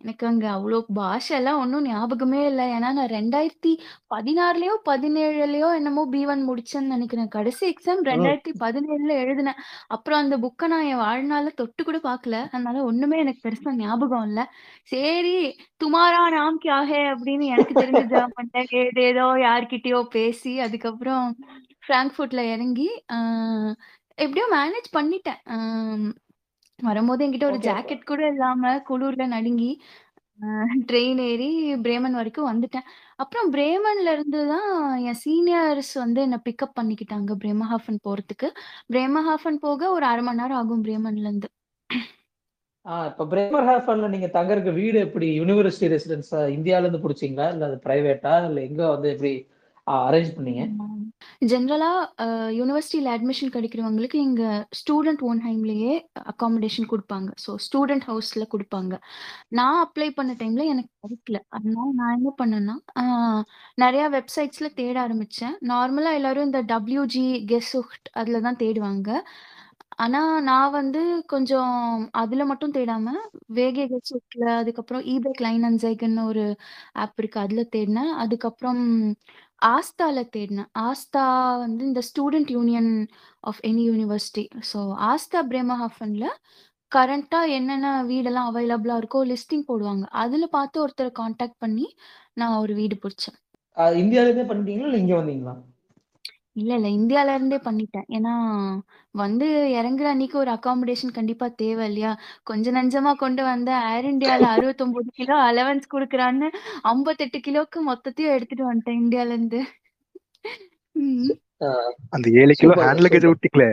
[0.00, 2.62] எனக்கு அங்க அவ்ளோ பாஷைலாம் ஒண்ணும் ஞாபகமே இல்ல.
[2.74, 5.28] ஏன்னா நான் 2016லயோ, 17லயோ
[5.78, 7.30] என்னமோ பி1 முடிச்சேன்னு நெனைக்கிறேன்.
[7.34, 8.78] கடைசி எக்ஸாம் ம் 2017ல
[9.22, 9.60] எழுதினேன்.
[9.88, 12.36] அப்புறம் அந்த புக்க நான் என் வாழ்நாள்ல தொட்டு கூட பார்க்கல.
[12.50, 14.40] அதனால ஒண்ணுமே எனக்கு பெருசா ஞாபகம் இல்ல.
[14.92, 15.36] சரி,
[15.80, 18.48] துமாரா நாம் கியா ஹை அப்படின்னு எனக்கு தெரிஞ்ச ஜெர்மன்ல
[18.82, 21.26] ஏதேதோ யார்கிட்டயோ பேசி, அதுக்கப்புறம்
[21.84, 23.18] ஃப்ராங்க்ஃபர்ட்ல இறங்கி, அ
[24.18, 25.40] எப்படியோ மேனேஜ் பண்ணிட்டேன்.
[25.54, 26.08] அம்
[26.80, 29.70] வரும்போது என்கிட்ட ஒரு ஜாக்கெட் கூட இல்லாம குளூர்ல நடுங்கி
[30.88, 31.48] ட்ரெயின் ஏறி
[31.84, 32.86] பிரேமன் வரைக்கும் வந்துட்டேன்.
[33.18, 34.70] அப்புறம் பிரேமன்ல இருந்து தான்
[35.08, 38.50] என் சீனியர்ஸ் வந்து என்ன பிக்கப் பண்ணிக்கிட்டாங்க பிரேமஹாஃபன் போறதுக்கு.
[38.92, 41.50] பிரேமஹாஃபன் போக ஒரு 1/2 மணி நேரம் ஆகும் பிரேமன்ல இருந்து.
[42.86, 47.76] ஆ இப்ப பிரேமர் ஹாஃபன்ல நீங்க தங்கறதுக்கு வீடு எப்படி யூனிவர்சிட்டி ரெசிடென்ஸ் இந்தியால இருந்து புடிச்சீங்களா இல்ல அது
[47.84, 49.32] பிரைவேட்டா இல்ல எங்க வந்து எப்படி
[49.86, 50.62] அரேஞ்ச் பண்ணீங்க
[51.42, 54.42] ஜென்ரலா அ யூனிவர்சிட்டில அட்மிஷன் கிடைக்கிறவங்களுக்கு இங்க
[54.78, 55.94] ஸ்டூடெண்ட் ஓன் ஹைம்லயே
[56.32, 57.30] அகாமடேஷன் குடுப்பாங்க.
[57.44, 58.94] ஸோ ஸ்டூடெண்ட் ஹவுஸ்ல குடுப்பாங்க.
[59.52, 61.40] நான் அப்ளை பண்ண டைம்ல எனக்கு கிடைக்கல.
[61.56, 62.76] அதனால நான் என்ன பண்ணேன்னா,
[63.78, 65.56] நிறைய வெப்சைட்ஸ்ல தேட ஆரம்பிச்சேன்.
[65.70, 67.78] நார்மலா எல்லாரும் இந்த டபிள்யூஜி கெஸ்ட்
[68.16, 69.08] அதுல தான் தேடுவாங்க.
[70.00, 71.74] ஆனா நான் வந்து கொஞ்சம்
[72.14, 73.06] அதுல மட்டும் தேடாம,
[73.54, 76.44] வேகே கெசுக்ட்ல அதுக்கப்புறம் அண்ட் Kleinanzeigenன்னு ஒரு
[76.96, 77.38] ஆப் இருக்கு.
[77.40, 78.12] அதுல தேடினேன்.
[78.22, 78.82] அதுக்கப்புறம்
[79.66, 80.70] ஆஸ்தால தேடினேன்.
[80.80, 81.24] ஆஸ்தா
[81.58, 82.90] வந்து இந்த student union
[83.44, 84.44] of any university.
[84.70, 84.78] So
[85.10, 86.26] AStA பிரேமஹாஃபன்ல
[86.92, 90.04] கரண்ட்டா என்னென்ன வீடெல்லாம் அவைலபிளா இருக்கோ லிஸ்டிங் போடுவாங்க.
[90.22, 91.86] அதுல பார்த்து ஒருத்தர கான்டாக்ட் பண்ணி
[92.34, 93.38] நான் ஒரு வீடு புடிச்சேன்.
[93.76, 93.96] அஹ்
[94.50, 95.54] பண்ணிட்டீங்களா இல்ல இங்க வந்தீங்களா
[96.56, 96.88] இல்ல, இல்ல.
[96.96, 98.06] இந்தியால இருந்தே பண்ணிட்டேன்.
[98.16, 98.32] ஏன்னா,
[99.14, 102.12] வந்து இறங்குற அன்னைக்கு ஒரு அக்காமடேஷன் கண்டிப்பா தேவை இல்லையா?
[102.44, 106.48] கொஞ்சம் நஞ்சமா கொண்டு வந்த ஏர் இண்டியால 69 கிலோ அலவன்ஸ் குடுக்குறான்னு
[106.86, 109.60] 58 கிலோக்கு மொத்தத்தையும் எடுத்துட்டு வந்துட்டேன் இந்தியால இருந்து.
[110.96, 111.30] ம்.
[112.14, 113.70] அந்த ஏழு kilo super hand luggage super விட்டீங்களே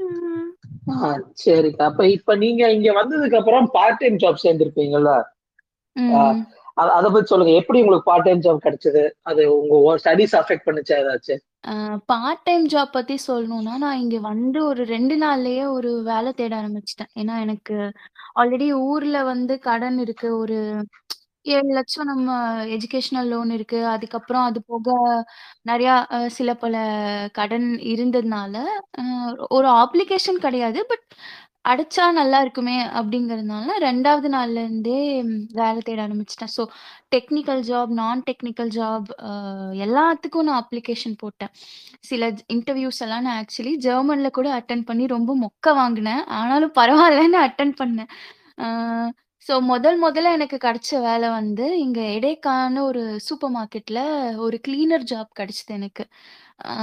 [0.00, 0.40] ம்.
[1.42, 5.12] சரிக்கா அப்ப இப்ப நீங்க இங்க வந்ததுக்கு அப்புறம் பார்ட் டைம் ஜாப் சேர்ந்திருப்பீங்கல்ல
[5.96, 6.12] ம்.
[6.76, 11.42] அத பத்தி சொல்லுங்க எப்படி உங்களுக்கு பார்ட் டைம் ஜாப் கிடைச்சது அது உங்க ஸ்டடிஸ் அஃபெக்ட் பண்ணுச்சா ஏதாச்சும்
[12.06, 17.12] பார்ட் டைம் ஜாப் பத்தி சொல்லணும்னா, நான் இங்க வந்து ஒரு ரெண்டு நாள்லயே ஒரு வேலை தேட ஆரம்பிச்சிட்டேன்
[17.14, 17.76] ஏன்னா, எனக்கு
[18.40, 20.28] ஆல்ரெடி ஊர்ல வந்து கடன் இருக்கு.
[20.38, 20.58] ஒரு
[21.46, 22.28] ஏழு லட்சம் நம்ம
[22.76, 23.80] எஜுகேஷனல் லோன் இருக்கு.
[23.86, 24.88] அதுக்கப்புறம் அது போக
[25.62, 25.90] நிறைய
[26.28, 26.76] சில பல
[27.32, 28.54] கடன் இருந்ததுனால,
[29.50, 30.80] ஒரு ஆப்ளிகேஷன் கிடையாது.
[30.88, 31.06] பட்
[31.64, 34.98] அடைச்சா நல்லா இருக்குமே அப்படிங்கிறதுனால 2வது நாள்ல இருந்தே
[35.58, 36.52] வேலை தேட ஆரம்பிச்சுட்டேன்.
[36.56, 36.62] ஸோ
[37.14, 39.30] டெக்னிக்கல் ஜாப், நான் டெக்னிக்கல் ஜாப் அ
[39.86, 41.52] எல்லாத்துக்கும் நான் அப்ளிகேஷன் போட்டேன்.
[42.04, 42.24] சில
[42.56, 48.10] இன்டர்வியூஸ் எல்லாம் நான் ஆக்சுவலி ஜெர்மன்ல கூட அட்டெண்ட் பண்ணி ரொம்ப மொக்க வாங்கினேன் ஆனாலும் பரவாயில்லன்னு அட்டெண்ட் பண்ணேன்.
[48.60, 48.68] அ
[49.46, 54.00] ஸோ முதல் முதல்ல எனக்கு கிடைச்ச வேலை வந்து இங்க எடேக்கான்னு ஒரு சூப்பர் மார்க்கெட்ல
[54.44, 56.04] ஒரு கிளீனர் ஜாப் கிடைச்சது எனக்கு.
[56.60, 56.74] ஆ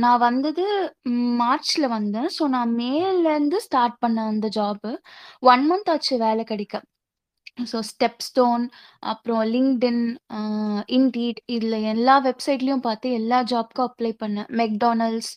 [0.00, 0.64] நான் வந்தது
[1.40, 2.28] மார்ச்ல வந்தேன்.
[2.36, 4.90] ஸோ நான் மேலேருந்து ஸ்டார்ட் பண்ணேன் அந்த ஜாபு.
[5.42, 6.76] 1 மந்த் ஆச்சு வேலை கிடைக்க.
[7.66, 8.64] ஸோ ஸ்டெப்ஸ்டோன்,
[9.04, 10.40] அப்புறம் லிங்க்டின், அ
[10.96, 11.20] இதில்
[11.56, 14.50] இதுல எல்லா வெப்சைட்லயும் பார்த்து எல்லா ஜாப்க்கும் அப்ளை பண்ணேன்.
[14.62, 15.32] மெக்டானல்ட்ஸ்,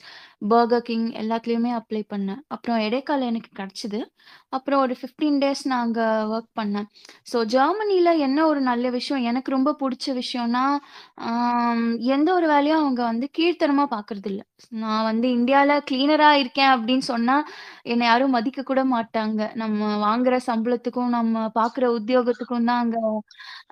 [0.51, 2.41] பர்கர் கிங் எல்லாத்துலேயுமே அப்ளை பண்ணேன்.
[2.53, 3.99] அப்புறம் இடைக்கால எனக்கு கிடைச்சது.
[4.57, 6.87] அப்புறம் ஒரு 15 டேஸ் நான் அங்கே ஒர்க் பண்ணேன்.
[7.31, 10.63] ஸோ ஜெர்மனியில் என்ன ஒரு நல்ல விஷயம், எனக்கு ரொம்ப பிடிச்ச விஷயம்னா,
[12.15, 14.41] எந்த ஒரு வேலையும் அவங்க வந்து கீழ்த்தரமா பார்க்கறதில்ல.
[14.83, 17.47] நான் வந்து இந்தியால கிளீனராக இருக்கேன் அப்படின்னு சொன்னால்
[17.91, 19.41] என்னை யாரும் மதிக்க கூட மாட்டாங்க.
[19.63, 23.01] நம்ம வாங்குற சம்பளத்துக்கும், நம்ம பார்க்குற உத்தியோகத்துக்கும் தான் அங்கே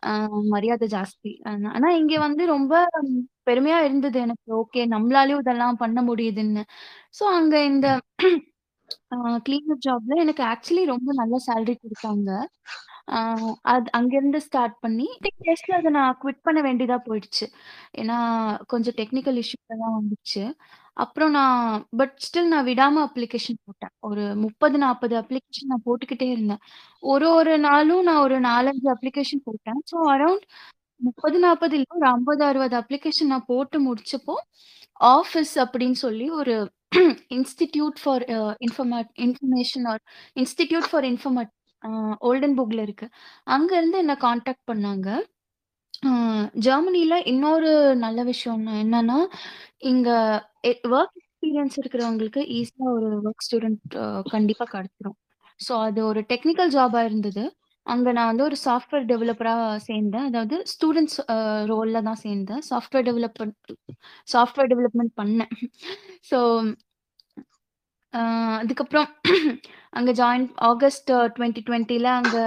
[0.03, 0.11] அ
[0.53, 1.31] மரியாதை ஜாஸ்தி.
[1.47, 2.73] ஆனா ஆனா இங்க வந்து ரொம்ப
[3.47, 4.47] பெருமையா இருந்தது எனக்கு.
[4.59, 6.63] ஓகே நம்மளாலயும் இதெல்லாம் பண்ண முடியுதுன்னு.
[7.13, 7.87] ஸோ அங்க இந்த
[9.13, 12.29] அ கிளீனர் ஜாப்ல எனக்கு ஆக்சுவலி ரொம்ப நல்ல சேலரி குடுத்தாங்க.
[13.11, 13.19] ஆ
[13.73, 17.45] அது அங்கேருந்து ஸ்டார்ட் பண்ணி 15 டேஸ்ல அத நான் குவிட் பண்ண வேண்டியதா போயிடுச்சு.
[17.97, 18.17] ஏன்னா
[18.69, 20.43] கொஞ்சம் டெக்னிக்கல் இஷ்யூஸ் எல்லாம் வந்துச்சு.
[20.97, 21.59] அப்புறம் நான்
[21.99, 23.93] பட் ஸ்டில் நான் விடாம அப்ளிகேஷன் போட்டேன்.
[24.01, 26.61] ஒரு 30, 40 அப்ளிகேஷன் நான் போட்டுக்கிட்டே இருந்தேன்.
[27.03, 29.79] ஒரு ஒரு நாளும் நான் ஒரு 4, 5 அப்ளிகேஷன் போட்டேன்.
[29.91, 30.45] ஸோ அரவுண்ட்
[31.01, 34.35] 30, 40 இல்ல ஒரு 50, 60 அப்ளிகேஷன் நான் போட்டு முடிச்சப்போ,
[35.11, 36.55] ஆஃபிஸ் அப்படின்னு சொல்லி ஒரு
[37.35, 40.01] institute for uh informat information or
[40.37, 41.51] institute for informat
[41.83, 41.91] uh
[42.27, 43.07] ஓல்டன்புக்ல இருக்கு.
[43.49, 45.07] அங்கருந்து என்ன கான்டாக்ட் பண்ணாங்க.
[46.03, 46.09] அ
[46.65, 47.71] ஜெர்மனில இன்னொரு
[48.03, 49.17] நல்ல விஷயம் என்னன்னா,
[49.83, 50.09] இங்க
[50.63, 53.95] எ வொர்க் எக்ஸ்பீரியன்ஸ் இருக்கிறவங்களுக்கு ஈஸியா ஒரு வொர்க் ஸ்டூடண்ட்
[54.31, 55.17] கண்டிப்பா கிடைச்சிரும்.
[55.59, 57.43] ஸோ அது ஒரு டெக்னிக்கல் ஜாபா இருந்தது.
[57.85, 59.53] அங்க நான் வந்து ஒரு சாஃப்ட்வேர் டெவலப்பரா
[59.87, 60.27] சேர்ந்தேன்.
[60.29, 61.37] அதாவது ஸ்டூடண்ட்ஸ் அ
[61.71, 62.63] ரோல்ல தான் சேர்ந்தேன்.
[62.69, 63.71] சாஃப்ட்வேர் டெவலப்மென்ட்
[64.27, 65.53] சாஃப்ட்வேர் டெவலப்மென்ட் பண்ணேன்.
[66.31, 66.39] ஸோ
[68.13, 68.19] அ
[68.57, 69.09] அதுக்கப்புறம்
[69.93, 72.37] அங்க ஜாயின் ஆகஸ்ட் 2020ல அங்க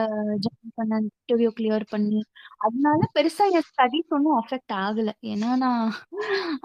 [0.44, 1.06] ஜாயின் பண்ணேன்.
[1.10, 2.20] இன்டர்வியூ கிளியர் பண்ணி,
[2.60, 5.10] அதனால பெருசா என் ஸ்டடீஸ் ஒண்ணும் அஃபெக்ட் ஆகல.
[5.32, 5.84] ஏன்னா நான்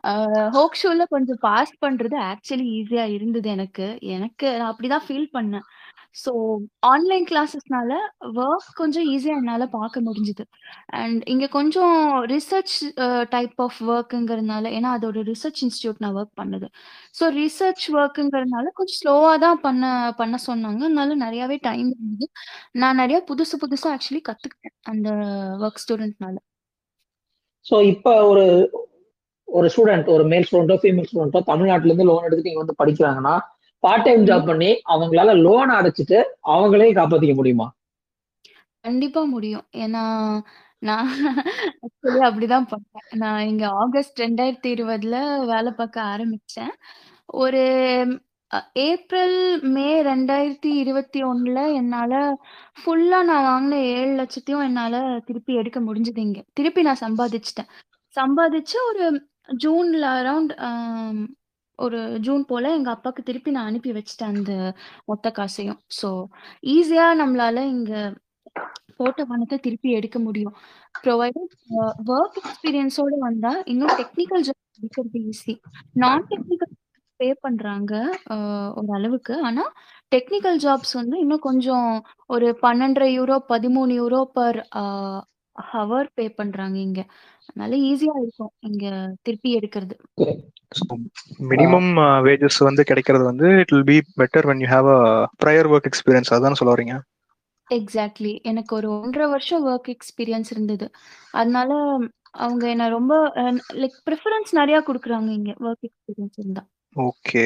[0.05, 0.13] அ
[0.55, 3.87] ஹோக்ஷூல கொஞ்சம் பாஸ் பண்றது ஆக்சுவலி ஈஸியா இருந்தது எனக்கு.
[4.15, 5.67] எனக்கு நான் அப்படிதான் ஃபீல் பண்ணேன்.
[6.15, 6.31] ஸோ
[6.83, 7.91] ஆன்லைன் கிளாஸஸ்னால
[8.39, 10.43] ஒர்க் கொஞ்சம் ஈஸியா என்னால பார்க்க முடிஞ்சுது
[10.99, 11.95] அண்ட் இங்க கொஞ்சம்
[12.31, 12.75] ரிசர்ச்
[13.29, 16.67] டைப் ஆஃப் ஒர்க்குங்கிறதுனால ஏன்னா அதோட ரிசர்ச் இன்ஸ்டியூட் நான் ஒர்க் பண்ணது.
[17.19, 19.83] ஸோ ரிசர்ச் ஒர்க்குங்கிறதுனால கொஞ்சம் ஸ்லோவா தான் பண்ண
[20.17, 20.81] பண்ண சொன்னாங்க.
[20.89, 22.27] அதனால நிறையாவே டைம் இருந்தது.
[22.83, 24.77] நான் நிறைய புதுசு புதுசா ஆக்சுவலி கத்துக்கிட்டேன்.
[24.83, 25.09] அந்த
[25.65, 26.37] ஒர்க் ஸ்டூடண்ட்னால.
[27.65, 28.45] ஸோ இப்போ ஒரு
[29.47, 33.35] ஒரு ஸ்டூடெண்ட் ஒரு மேல் ஸ்டூடெண்ட்டோ, ஃபீமேல் ஸ்டூடெண்ட்டோ தமிழ்நாட்டுல இருந்து லோன் எடுத்துட்டு இங்கே வந்து படிக்கிறாங்கன்னா,
[33.83, 36.17] பார்ட் டைம் ஜாப் பண்ணி அவங்களால லோன் அடைச்சிட்டு
[36.53, 37.67] அவங்களையும் காப்பாத்திக்க முடியுமா?
[38.85, 39.65] கண்டிப்பா முடியும்.
[39.83, 40.03] ஏன்னா
[40.87, 41.07] நான்
[41.85, 43.07] ஆக்சுவலி அப்படிதான் பண்ணேன்.
[43.23, 45.15] நான் இங்க ஆகஸ்ட் 2020ல
[45.51, 46.73] வேலை பார்க்க ஆரம்பிச்சேன்.
[47.41, 47.63] ஒரு
[48.85, 49.35] ஏப்ரல்,
[49.73, 52.13] மே 2021ல என்னால
[52.79, 54.95] ஃபுல்லா நான் நானு ஏழு லட்சத்தையும் என்னால
[55.27, 56.39] திருப்பி எடுக்க முடிஞ்சது இங்க.
[56.59, 57.69] திருப்பி நான் சம்பாதிச்சிட்டேன்
[58.15, 59.05] சம்பாதிச்சு ஒரு
[59.63, 60.53] ஜூன்ல அரௌண்ட்
[61.85, 64.53] ஒரு ஜூன் போல எங்க அப்பாக்கு திருப்பி நான் அனுப்பி வச்சுட்டேன் அந்த
[65.11, 65.79] மொத்த காசையும்.
[65.99, 66.09] சோ
[66.75, 67.93] ஈஸியா நம்மளால இங்க
[68.99, 70.55] போட்ட பணத்தை திருப்பி எடுக்க முடியும்.
[71.03, 71.53] ப்ரொவைடட்
[72.15, 75.53] ஒர்க் எக்ஸ்பீரியன்ஸோட வந்தா இன்னும் டெக்னிக்கல் ஜாப் எடுக்கிறது ஈஸி.
[76.03, 76.73] நான் டெக்னிக்கல்
[77.19, 77.93] பே பண்றாங்க
[78.33, 79.63] uh, ஒரு அளவுக்கு ஆனா
[80.11, 81.89] டெக்னிக்கல் ஜாப்ஸ் வந்து இன்னும் கொஞ்சம்
[82.29, 84.59] ஒரு பன்னெண்டரை யூரோ பதிமூணு யூரோ பர்
[85.55, 87.01] ஹவர் பே பண்றாங்க இங்க.
[87.49, 88.85] அதனால ஈஸியா இருக்கும் இங்க
[89.23, 89.95] திருப்பி எடுக்கிறது.
[91.51, 91.91] மினிமம்
[92.25, 94.99] வேஜஸ் வந்து கிடைக்கிறது வந்து it will be better when you have a
[95.43, 96.95] prior work experience அதானே சொல்ல வரீங்க?
[97.69, 98.33] எக்ஸாக்ட்லி.
[98.43, 100.85] எனக்கு ஒரு 1 1/2 வருஷம் வொர்க் எக்ஸ்பீரியன்ஸ் இருந்தது.
[101.33, 101.71] அதனால
[102.37, 103.13] அவங்க என்ன ரொம்ப
[103.81, 106.63] லைக் பிரிஃபரன்ஸ் நெறையா குடுக்குறாங்க இங்க வொர்க் எக்ஸ்பீரியன்ஸ் இருந்தா.
[106.95, 107.43] Okay.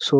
[0.00, 0.16] So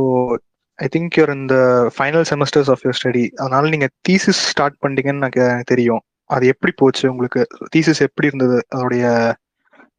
[0.79, 1.57] I think you're in the
[1.97, 3.25] final semesters of your study.
[3.43, 6.03] அதனால நீங்க தீசிஸ் ஸ்டார்ட் பண்ணிட்டீங்கன்னு எனக்கு தெரியும்.
[6.31, 7.43] அது எப்படி போச்சு உங்களுக்கு?
[7.75, 8.59] தீசிஸ் எப்படி இருந்தது?
[8.75, 9.05] அதோடைய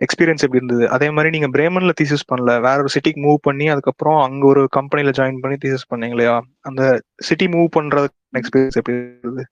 [0.01, 0.89] எக்ஸ்பீரியன்ஸ் எப்படி இருந்தது?
[0.89, 2.61] அதே மாதிரி நீங்க பிரேமன்ல தீசஸ் பண்ணல.
[2.61, 6.41] வேற ஒரு சிட்டிக்கு மூவ் பண்ணி அதுக்கப்புறம் அங்க ஒரு கம்பெனில ஜாயின் பண்ணி தீசஸ் பண்ணீங்க இல்லையா?
[6.61, 9.45] அந்த சிட்டி மூவ் பண்றது எக்ஸ்பீரியன்ஸ் எப்படி இருந்தது?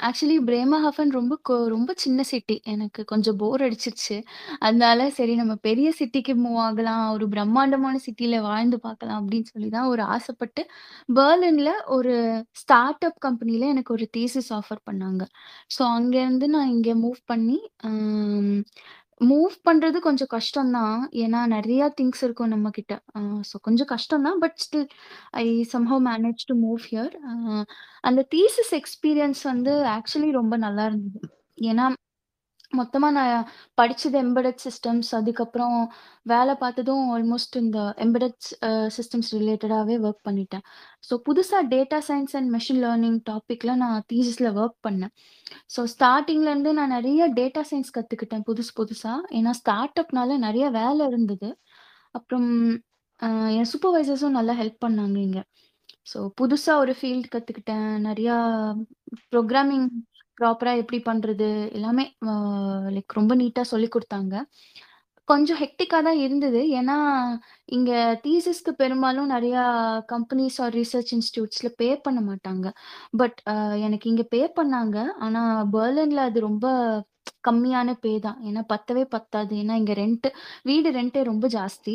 [0.00, 2.56] ஆக்சுவலி பிரேமஹாஃபன் ரொம்ப கொ ரொம்ப சின்ன சிட்டி.
[2.64, 4.16] எனக்கு கொஞ்சம் போர் அடிச்சிருச்சு.
[4.58, 7.04] அதனால சரி நம்ம பெரிய சிட்டிக்கு மூவ் ஆகலாம்.
[7.12, 10.62] ஒரு பிரம்மாண்டமான சிட்டில வாழ்ந்து பார்க்கலாம் அப்படின்னு சொல்லி தான் ஒரு ஆசைப்பட்டு,
[11.14, 12.14] பெர்லின்ல ஒரு
[12.54, 15.22] ஸ்டார்ட் அப் கம்பெனில எனக்கு ஒரு தீசிஸ் ஆஃபர் பண்ணாங்க.
[15.76, 18.58] ஸோ அங்கேருந்து நான் இங்க மூவ் பண்ணி, அம்
[19.20, 20.94] மூவ் பண்றது கொஞ்சம் கஷ்டம் தான்.
[21.18, 22.94] ஏன்னா நெறையா திங்ஸ் இருக்கும் நம்மகிட்ட.
[23.14, 24.38] அ ஸோ கொஞ்சம் கஷ்டம் தான்.
[24.38, 24.86] But still
[25.36, 27.14] I somehow manage to move here.
[27.26, 27.32] அ
[28.04, 31.20] அந்த தீசிஸ் எக்ஸ்பீரியன்ஸ் வந்து ஆக்சுவலி ரொம்ப நல்லா இருந்தது.
[31.64, 31.86] ஏன்னா,
[32.72, 33.46] மொத்தமா நான்
[33.80, 35.10] படிச்சது எம்பெடட் சிஸ்டம்ஸ்.
[35.18, 35.76] அதுக்கப்புறம்
[36.32, 38.46] வேலை பார்த்ததும் ஆல்மோஸ்ட் இந்த எம்பெடட்
[38.96, 40.64] சிஸ்டம்ஸ் ரிலேட்டடாவே ஒர்க் பண்ணிட்டேன்.
[41.08, 45.12] ஸோ புதுசா data science and machine learning டாபிக்ல நான் தீசிஸ்ல ஒர்க் பண்ணேன்.
[45.76, 49.14] ஸோ ஸ்டார்டிங்லேருந்து நான் நிறைய டேட்டா சயின்ஸ் கத்துக்கிட்டேன் புதுசு புதுசா.
[49.38, 51.50] ஏன்னா ஸ்டார்ட் அப்னால நிறைய வேலை இருந்தது.
[52.18, 52.50] அப்புறம்
[53.58, 55.40] என் சூப்பர்வைசர்ஸும் நல்லா ஹெல்ப் பண்ணாங்க இங்க.
[56.12, 57.88] ஸோ புதுசா ஒரு ஃபீல்ட் கத்துக்கிட்டேன்.
[58.08, 58.36] நிறையா
[59.32, 59.88] ப்ரோக்ராமிங்
[60.38, 62.04] ப்ராப்பரா எப்படி பண்றது எல்லாமே
[62.96, 64.34] லைக் ரொம்ப நீட்டா சொல்லிக் கொடுத்தாங்க
[65.28, 66.60] கொஞ்சம் ஹெக்டிக்கா தான் இருந்தது.
[66.78, 66.96] ஏன்னா,
[67.68, 67.90] இங்க
[68.24, 69.64] தீசிஸ்க்கு பெரும்பாலும் நெறையா
[70.10, 72.66] கம்பெனிஸ் ஆர் ரிசர்ச் இன்ஸ்டிடியூட்ஸ்ல பே பண்ண மாட்டாங்க.
[73.14, 73.54] பட் அ
[73.86, 74.96] எனக்கு இங்க பே பண்ணாங்க.
[75.20, 75.42] ஆனா
[75.74, 76.66] பெர்லின்ல அது ரொம்ப
[77.44, 78.40] கம்மியான பே தான்.
[78.46, 79.54] ஏன்னா பத்தவே பத்தாது.
[79.62, 80.28] ஏன்னா இங்க ரெண்ட்
[80.66, 81.94] வீடு ரெண்டே ரொம்ப ஜாஸ்தி.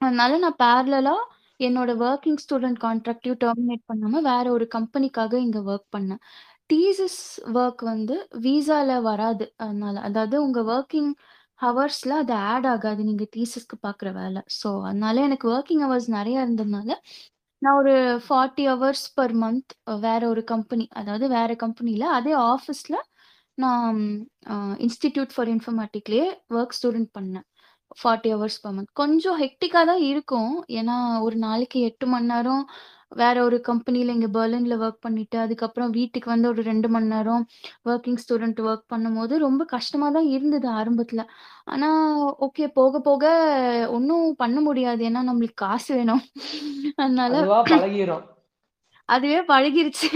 [0.00, 1.16] அதனால நான் பேரலலா
[1.60, 6.22] என்னோட வொர்க்கிங் ஸ்டூடண்ட் கான்ட்ராக்ட்டையும் டெர்மினேட் பண்ணாம வேற ஒரு கம்பெனிக்காக இங்க வொர்க் பண்ணேன்.
[6.70, 7.20] தீசிஸ்
[7.56, 8.14] ஒர்க் வந்து
[8.44, 9.44] விசால வராது.
[9.64, 11.10] அதனால அதாவது உங்க ஒர்க்கிங்
[11.60, 13.00] ஹவர்ஸ்ல அது ஆட் ஆகாது.
[13.08, 14.40] நீங்க தீசஸ்க்கு பார்க்குற வேலை.
[14.58, 16.90] ஸோ அதனால எனக்கு ஒர்க்கிங் ஹவர்ஸ் நிறையா இருந்ததுனால,
[17.62, 17.94] நான் ஒரு
[18.26, 22.96] 40 ஹவர்ஸ் பர் மந்த் வேற ஒரு கம்பெனி அதாவது வேற கம்பெனியில் அதே ஆஃபீஸ்ல
[23.58, 24.00] நான்
[24.84, 27.46] இன்ஸ்டிடியூட் ஃபார் இன்ஃபர்மேட்டிக்லேயே ஒர்க் ஸ்டூடெண்ட் பண்ணேன்.
[27.98, 28.92] 40 ஹவர்ஸ் பர் மந்த்.
[29.00, 30.52] கொஞ்சம் ஹெக்டிக்காக தான் இருக்கும்.
[30.78, 30.96] ஏன்னா
[31.26, 32.64] ஒரு நாளைக்கு எட்டு மணி நேரம்
[33.12, 37.44] வேற ஒரு கம்பெனில இங்க பெர்லின்ல வொர்க் பண்ணிட்டு, அதுக்கப்புறம் வீட்டுக்கு வந்து ஒரு 2 மணி நேரம்
[37.86, 41.24] வொர்க்கிங் ஸ்டூடண்ட் வொர்க் பண்ணும்போது ரொம்ப கஷ்டமா தான் இருந்தது ஆரம்பத்துல.
[41.66, 41.88] ஆனா
[42.46, 43.24] ஓகே போக போக
[43.96, 45.02] ஒண்ணும் பண்ண முடியாது.
[45.10, 46.22] ஏன்னா நம்மளுக்கு காசு வேணும்.
[46.98, 47.60] அதனால அதுவா
[49.50, 50.08] பழகிருச்சு.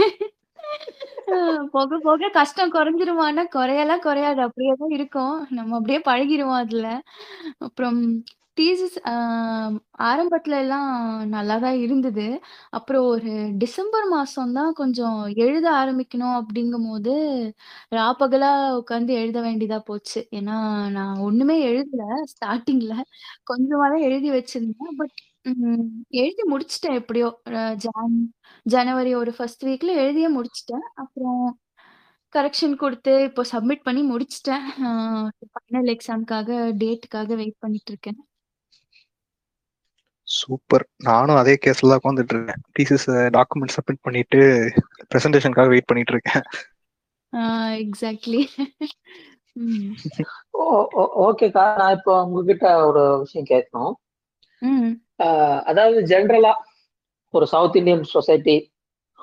[1.75, 4.41] போக போக கஷ்டம் குறைஞ்சிருமான்னா, குறையலாம் குறையாது.
[4.47, 5.35] அப்படியே தான் இருக்கும்.
[5.59, 6.89] நம்ம அப்படியே பழகிருவோம் அதுல.
[7.67, 7.99] அப்புறம்
[8.57, 9.13] தீசிஸ் அ
[10.07, 10.89] ஆரம்பத்துல எல்லாம்
[11.31, 12.25] நல்லா தான் இருந்தது.
[12.73, 13.31] அப்புறம் ஒரு
[13.63, 17.15] டிசம்பர் மாசம் தான் கொஞ்சம் எழுத ஆரம்பிக்கணும் அப்படிங்கும்போது,
[17.93, 18.51] ராப்பகலா
[18.81, 20.21] உட்காந்து எழுத வேண்டியதா போச்சு.
[20.39, 20.57] ஏன்னா
[20.97, 22.97] நான் ஒண்ணுமே எழுதல ஸ்டார்ட்டிங்ல.
[23.51, 24.95] கொஞ்சமா தான் எழுதி வச்சிருந்தேன்.
[25.01, 25.17] பட்
[25.53, 25.87] ம்
[26.17, 27.29] எழுதி முடிச்சுட்டேன் எப்படியோ.
[27.53, 28.17] அ ஜான்
[28.67, 30.87] ஜனவரி ஒரு ஃபர்ஸ்ட் வீக்ல எழுதியே முடிச்சுட்டேன்.
[31.03, 31.43] அப்புறம்
[32.33, 34.67] கரெக்ஷன் குடுத்து இப்போ சப்மிட் பண்ணி முடிச்சுட்டேன்.
[34.83, 34.91] அ
[35.57, 36.51] ஃபைனல் எக்ஸாம்க்காக
[36.81, 38.21] டேட்டுக்காக வெயிட் பண்ணிட்டு இருக்கேன்.
[40.39, 40.85] சூப்பர்.
[41.05, 42.61] நானும் அதே கேஸ்ல தான் உட்காந்துட்டு இருக்கேன்.
[42.77, 43.07] தீசிஸ்
[43.37, 44.39] டாக்குமெண்ட் சப்மிட் பண்ணிட்டு
[45.11, 46.45] பிரசன்டேஷனுக்காக வெயிட் பண்ணிட்டு இருக்கேன்.
[47.83, 48.41] எக்ஸாக்ட்லி.
[49.53, 49.93] ம்.
[50.51, 51.65] ஓ ஓ ஓகேக்கா.
[51.77, 53.95] நான் இப்போ உங்ககிட்ட ஒரு விஷயம் கேட்கணும்.
[55.71, 56.53] அதாவது ஜென்ரலா
[57.35, 58.57] ஒரு சவுத் இந்தியன் சொசைட்டி,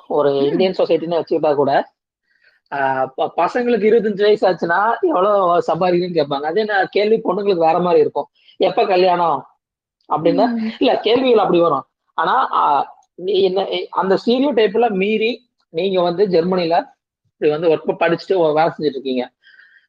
[0.07, 0.31] ஒரு.
[0.49, 1.71] இந்தியன் சொசைட்டின்னு வச்சுக்கிட்டா கூட,
[3.37, 5.31] பசங்களுக்கு 25 வயசு ஆச்சுன்னா, எவ்வளோ
[5.67, 6.45] சம்பாதிக்கிறீங்கன்னு கேட்பாங்க.
[6.51, 8.27] அதே நான் கேள்வி பொண்ணுங்களுக்கு வேற மாரி இருக்கும்.
[8.57, 9.39] எப்ப கல்யாணம்?
[10.09, 10.45] அப்படின்னா.
[10.81, 11.85] இல்ல கேள்விகள் அப்படி வரும்.
[12.17, 12.35] ஆனா
[13.43, 13.61] என்ன
[14.01, 15.31] அந்த ஸ்டீரியோ டைப்ல மீறி
[15.73, 16.75] நீங்க வந்து ஜெர்மனில
[17.31, 19.23] இப்படி வந்து ஒர்க் படிச்சுட்டு வேலை செஞ்சுட்டு இருக்கீங்க.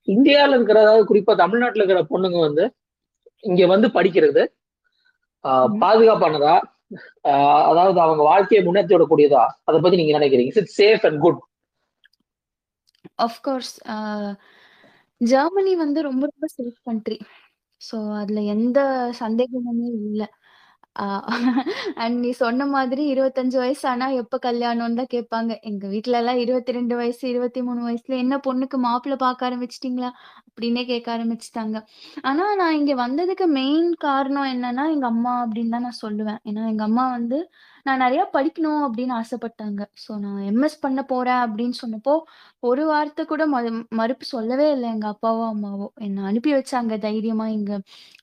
[0.09, 2.65] இந்தியால இருக்கிற அதாவது குறிப்பா தமிழ்நாட்டுல இருக்கிற பொண்ணுங்க வந்து
[3.45, 4.43] இங்க வந்து படிக்கிறது.
[5.83, 6.55] பாதுகாப்பானதா?
[7.71, 9.45] அதாவது அவங்க வாழ்க்கையை முன்னேத்தி விடக்கூடியதா?
[9.69, 10.53] அத பத்தி நீங்க நினைக்கிறீங்க?
[10.53, 11.41] Is it safe and good?
[13.19, 13.73] Of course.
[13.87, 13.97] A
[15.21, 17.19] Germany வந்து ரொம்ப ரொம்ப சேஃப் கண்ட்ரி.
[17.81, 18.79] ஸோ அதுல எந்த
[19.21, 20.23] சந்தேகமுமே இல்ல.
[20.97, 21.07] அ
[22.03, 25.53] அண்ட் நீ சொன்ன மாதிரி 25 வயசு ஆனா எப்ப கல்யாணம்னு தான் கேட்பாங்க.
[25.71, 26.69] எங்க வீட்லலாம் 22
[27.01, 30.11] வயசு, 23 வயசுல என்ன பொண்ணுக்கு மாப்பிள்ளை பார்க்க ஆரம்பிச்சுட்டீங்களா?
[30.49, 31.77] அப்படின்னே கேட்க ஆரம்பிச்சுட்டாங்க.
[32.25, 36.41] ஆனா நான் இங்க வந்ததுக்கு மெயின் காரணம் என்னன்னா, எங்க அம்மா அப்படின்னு தான் நான் சொல்லுவேன்.
[36.47, 37.41] ஏன்னா எங்க அம்மா வந்து
[37.87, 39.83] நான் நெறைய படிக்கணும் அப்படின்னு ஆசைப்பட்டாங்க.
[40.05, 42.15] ஸோ நான் எம்எஸ் பண்ண போறேன் அப்படின்னு சொன்னப்போ,
[42.63, 43.71] ஒரு வார்த்தை கூட மறு
[44.01, 45.89] மறுப்பு சொல்லவே இல்ல எங்க அப்பாவோ, அம்மாவோ.
[46.01, 47.73] என்ன அனுப்பி வச்சாங்க தைரியமா இங்க.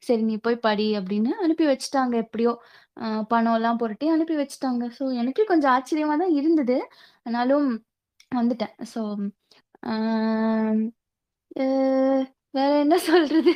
[0.01, 2.53] சரி நீ போய் படி அப்படின்னு அனுப்பி வச்சுட்டாங்க எப்படியோ.
[2.97, 4.84] அ பணம்லாம் புரட்டி அனுப்பி வச்சுட்டாங்க.
[4.97, 6.78] ஸோ எனக்கே கொஞ்சம் ஆச்சரியமா தான் இருந்தது.
[7.26, 7.68] ஆனாலும்
[8.32, 8.76] வந்துட்டேன்.
[8.93, 9.01] ஸோ
[12.53, 13.53] வேற என்ன சொல்றது?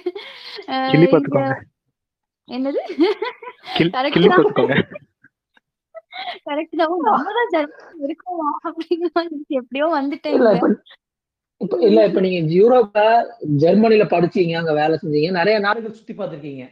[2.47, 2.82] என்னது?
[6.47, 6.95] கரெக்ட் தான்.
[7.07, 7.70] நம்ம தான்
[8.07, 8.49] இருக்கோமா?
[9.22, 9.57] இருந்துச்சு.
[9.62, 10.38] எப்படியோ வந்துட்டேன்.
[11.62, 13.01] இப்ப இல்ல இப்ப நீங்க யூரோப்ல,
[13.64, 15.30] ஜெர்மனில படிச்சீங்க, அங்க வேலை செஞ்சீங்க.
[15.32, 16.64] நெறைய நாடுகள் சுத்தி பார்த்திருக்கீங்க.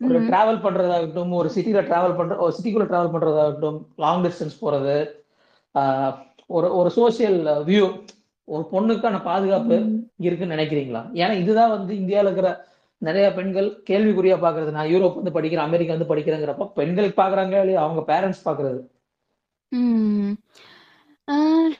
[0.00, 0.18] ஒரு.
[0.30, 4.96] டிராவல் பண்றதாகட்டும், ஒரு சிட்டில டிராவல் பண்ற ஒரு சிட்டிக்குள்ள டிராவல் பண்றதாகட்டும், லாங் டிஸ்டன்ஸ் போறது,
[6.56, 7.38] ஒரு ஒரு சோசியல்
[7.70, 7.86] வியூ
[8.48, 9.76] ஒரு பொண்ணுக்கான பாதுகாப்பு.
[10.18, 12.50] இருக்குன்னு நினைக்கிறீங்களா ஏன்னா இதுதான் வந்து இந்தியாவில் இருக்கிற
[13.02, 14.70] நிறைய பெண்கள் கேள்விக்குறியா பாக்குறது.
[14.72, 17.82] நான் யூரோப் வந்து படிக்கிறேன் அமெரிக்கா வந்து படிக்கிறேங்கிறப்ப பெண்களுக்கு பாக்குறாங்க இல்லையா?
[17.84, 18.80] அவங்க பேரண்ட்ஸ் பாக்குறது.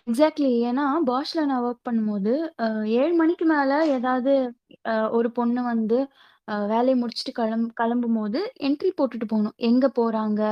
[0.02, 2.32] எக்ஸாக்ட்லி ஏன்னா பாஷ்ல நான் ஒர்க் பண்ணும்போது
[2.96, 4.32] ஏழு மணிக்கு மேல ஏதாவது
[4.84, 5.98] அஹ், ஒரு பொண்ணு வந்து
[6.68, 9.54] வேலையை முடிச்சுட்டு கிளம் கிளம்பும் போது என்ட்ரி போட்டுட்டு போகணும்.
[9.68, 10.42] எங்க போறாங்க?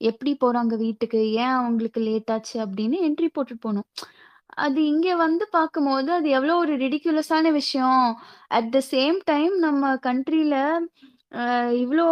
[0.00, 1.20] எப்படி போறாங்க வீட்டுக்கு?
[1.36, 2.56] ஏன் அவங்களுக்கு லேட் ஆச்சு?
[2.64, 3.86] அப்படின்னு என்ட்ரி போட்டுட்டு போகணும்.
[4.56, 8.04] அது இங்க வந்து பார்க்கும்போது அது எவ்வளோ ஒரு ரிடிக்யூலஸான விஷயம்.
[8.50, 10.54] அட் த சேம் டைம் நம்ம கண்ட்ரில
[11.80, 12.04] இவ்வளோ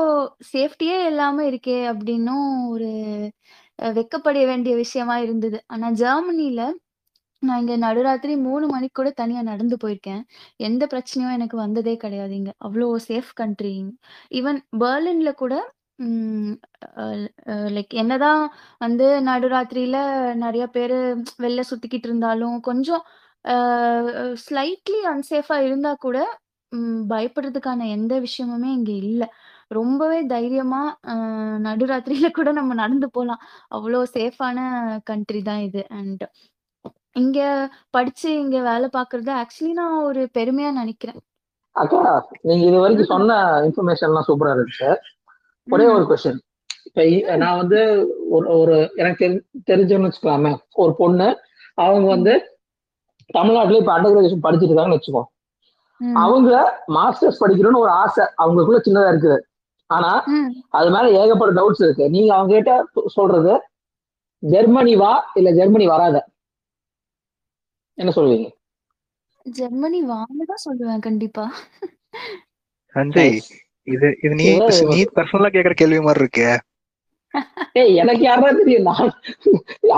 [0.53, 2.89] சேஃப்டியே இல்லாம இருக்கே அப்படின்னும் ஒரு
[3.79, 5.59] அஹ் வெட்கப்பட வேண்டிய விஷயமா இருந்தது.
[5.69, 6.63] ஆனா ஜெர்மனில
[7.43, 10.23] நான் இங்க நடுராத்திரி மூணு மணிக்கு கூட தனியா நடந்து போயிருக்கேன்.
[10.61, 12.53] எந்த பிரச்சனையும் எனக்கு வந்ததே கிடையாது இங்க.
[12.67, 13.75] அவ்வளோ சேஃப் கண்ட்ரி
[14.33, 15.55] ஈவன் பெர்லின்ல கூட
[17.77, 18.43] லைக் என்னதான்
[18.81, 19.99] வந்து நடுராத்திரியில
[20.45, 20.97] நிறைய பேர்
[21.45, 23.05] வெளில சுத்திக்கிட்டு இருந்தாலும் கொஞ்சம்
[24.45, 26.19] ஸ்லைட்லி அன்சேஃபா இருந்தா கூட
[26.73, 29.25] ம், பயப்படுறதுக்கான எந்த விஷயமுமே இங்க இல்ல.
[29.71, 30.81] ரொம்பவே தைரியமா
[31.13, 33.43] அஹ், நடுராத்திரியில கூட நம்ம நடந்து போலாம்.
[33.77, 34.59] அவ்வளோ சேஃபான
[35.11, 35.83] கண்ட்ரி தான் இது.
[35.99, 36.25] அண்ட்
[37.17, 37.41] இங்க
[37.97, 41.21] படிச்சு இங்க வேலை பார்க்கறது ஆக்சுவலி நான் ஒரு பெருமையா நினைக்கிறேன்.
[41.77, 42.01] அக்கா
[42.49, 43.37] நீங்க இது வரைக்கும் சொன்ன
[43.69, 44.91] இன்ஃபர்மேஷன்லாம் சூப்பரா இருந்துச்சு.
[45.69, 46.41] ஒரே ஒரு கொஸ்டின்
[46.85, 47.03] இப்ப
[47.37, 47.79] நான் வந்து
[48.31, 49.27] ஒரு ஒரு எனக்கு
[49.65, 50.53] தெரி தெரிஞ்சோன்னு வச்சுக்கலாமே.
[50.75, 51.29] ஒரு பொண்ணு
[51.79, 52.35] அவங்க வந்து
[53.31, 55.23] தமிழ்நாட்டுல இப்ப அண்டர் கிராஜுவேஷன் படிச்சுட்டு இருக்காங்கன்னு வச்சுக்கோ.
[56.17, 56.51] அவங்க
[56.89, 59.39] மாஸ்டர்ஸ் படிக்கணும்னு ஒரு ஆசை அவங்களுக்குள்ள சின்னதா இருக்குது.
[59.91, 60.11] ஆனா.
[60.71, 62.11] அது மேல ஏகப்பட்ட டவுட்ஸ் இருக்கு.
[62.11, 62.73] நீங்க அவங்க கிட்ட
[63.07, 63.55] சொல்றது
[64.43, 66.17] ஜெர்மனி வா இல்ல ஜெர்மனி வராத.
[67.99, 68.49] என்ன சொல்லுவீங்க?
[69.47, 71.45] ஜெர்மனி வான்னு தான் சொல்லுவேன் கண்டிப்பா.
[72.97, 73.39] சஞ்சய்.
[73.87, 74.47] இது இது நீ
[74.93, 76.51] நீ பர்சனலா கேக்குற கேள்வி மாதிரி இருக்கே
[77.81, 78.89] ஏய் எனக்கு யாரா தெரியும்?
[78.89, 79.09] நான்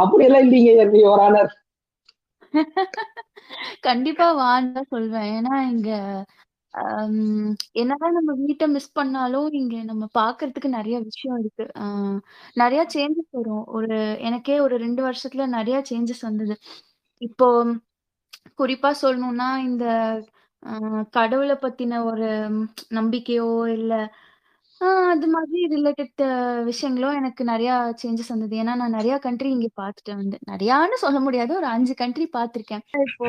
[0.03, 1.51] அப்படியெல்லாம் இல்லைங்க ஜெர்மனி வரானர்
[3.87, 5.29] கண்டிப்பா வான்னு தான் சொல்வேன்.
[5.37, 5.91] ஏன்னா இங்க
[7.81, 11.65] என்னதான் நம்ம வீட்டை மிஸ் பண்ணாலும் இங்க நம்ம பாக்குறதுக்கு நிறைய விஷயம் இருக்கு.
[11.83, 12.19] ஆஹ்
[12.57, 13.65] நிறைய சேஞ்சஸ் வரும்.
[13.77, 13.97] ஒரு
[14.29, 16.57] எனக்கே ஒரு ரெண்டு வருஷத்துல நிறைய சேஞ்சஸ் வந்தது.
[17.23, 17.49] இப்போ
[18.61, 19.85] குறிப்பா சொல்லணும்னா இந்த
[20.67, 22.29] ஆஹ் கடவுளை பத்தின ஒரு
[22.91, 23.93] நம்பிக்கையோ இல்ல
[24.81, 26.23] ஆஹ் அது மாதிரி ரிலேட்டட்
[26.69, 27.71] விஷயங்களோ எனக்கு நிறைய
[28.03, 28.55] சேஞ்சஸ் வந்தது.
[28.57, 30.37] ஏன்னா நான் நிறைய கண்ட்ரி இங்க பார்த்துட்டேன் வந்து.
[30.51, 31.53] நிறையான்னு சொல்ல முடியாது.
[31.57, 33.29] ஒரு அஞ்சு கண்ட்ரி பாத்திருக்கேன் இப்போ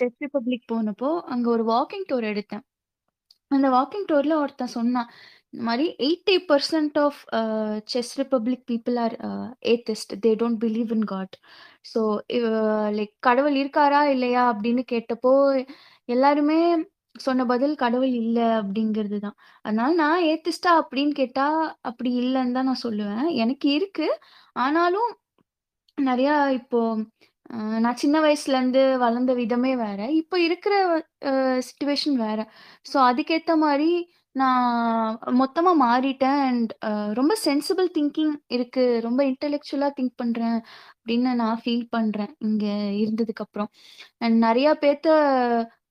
[0.00, 2.64] செக் ரிப்பப்ளிக் போனப்போ அங்க ஒரு வாக்கிங் டூர் எடுத்தேன்.
[3.50, 5.10] அந்த வாக்கிங் டூர்ல ஒருத்தன் சொன்னான்
[5.52, 7.20] இந்த மாதிரி eighty percent of
[7.86, 9.14] Czech republic people are
[9.72, 11.36] atheist they don't believe in god
[11.92, 12.00] so
[12.96, 15.32] like கடவுள் இருக்காரா இல்லையா அப்படின்னு கேட்டப்போ
[16.08, 16.58] எல்லாருமே
[17.16, 19.36] சொன்ன பதில் கடவுள் இல்லை அப்படிங்கிறது தான்.
[19.64, 21.46] அதனால நான் ஏத்திஸ்டா அப்படின்னு கேட்டா
[21.82, 23.28] அப்படி இல்லைன்னு தான் நான் சொல்லுவேன்.
[23.42, 24.08] எனக்கு இருக்கு.
[24.56, 25.10] ஆனாலும்
[25.98, 26.80] நிறைய இப்போ
[27.50, 30.00] அஹ், நான் சின்ன வயசுல இருந்து வளர்ந்த விதமே வேற.
[30.16, 30.74] இப்போ இருக்கிற
[31.66, 32.38] சுச்சுவேஷன் வேற.
[32.86, 33.90] ஸோ அதுக்கேத்த மாதிரி
[34.36, 34.64] நான்
[35.40, 36.72] மொத்தமா மாறிட்டேன் அண்ட்
[37.14, 38.84] ரொம்ப சென்சிபிள் திங்கிங் இருக்கு.
[39.02, 40.58] ரொம்ப இன்டெலெக்சுவலா திங்க் பண்றேன்
[40.92, 42.66] அப்படின்னு நான் ஃபீல் பண்றேன் இங்க
[43.02, 43.70] இருந்ததுக்கு அப்புறம்.
[44.20, 45.08] அண்ட் நிறைய பேர்த்த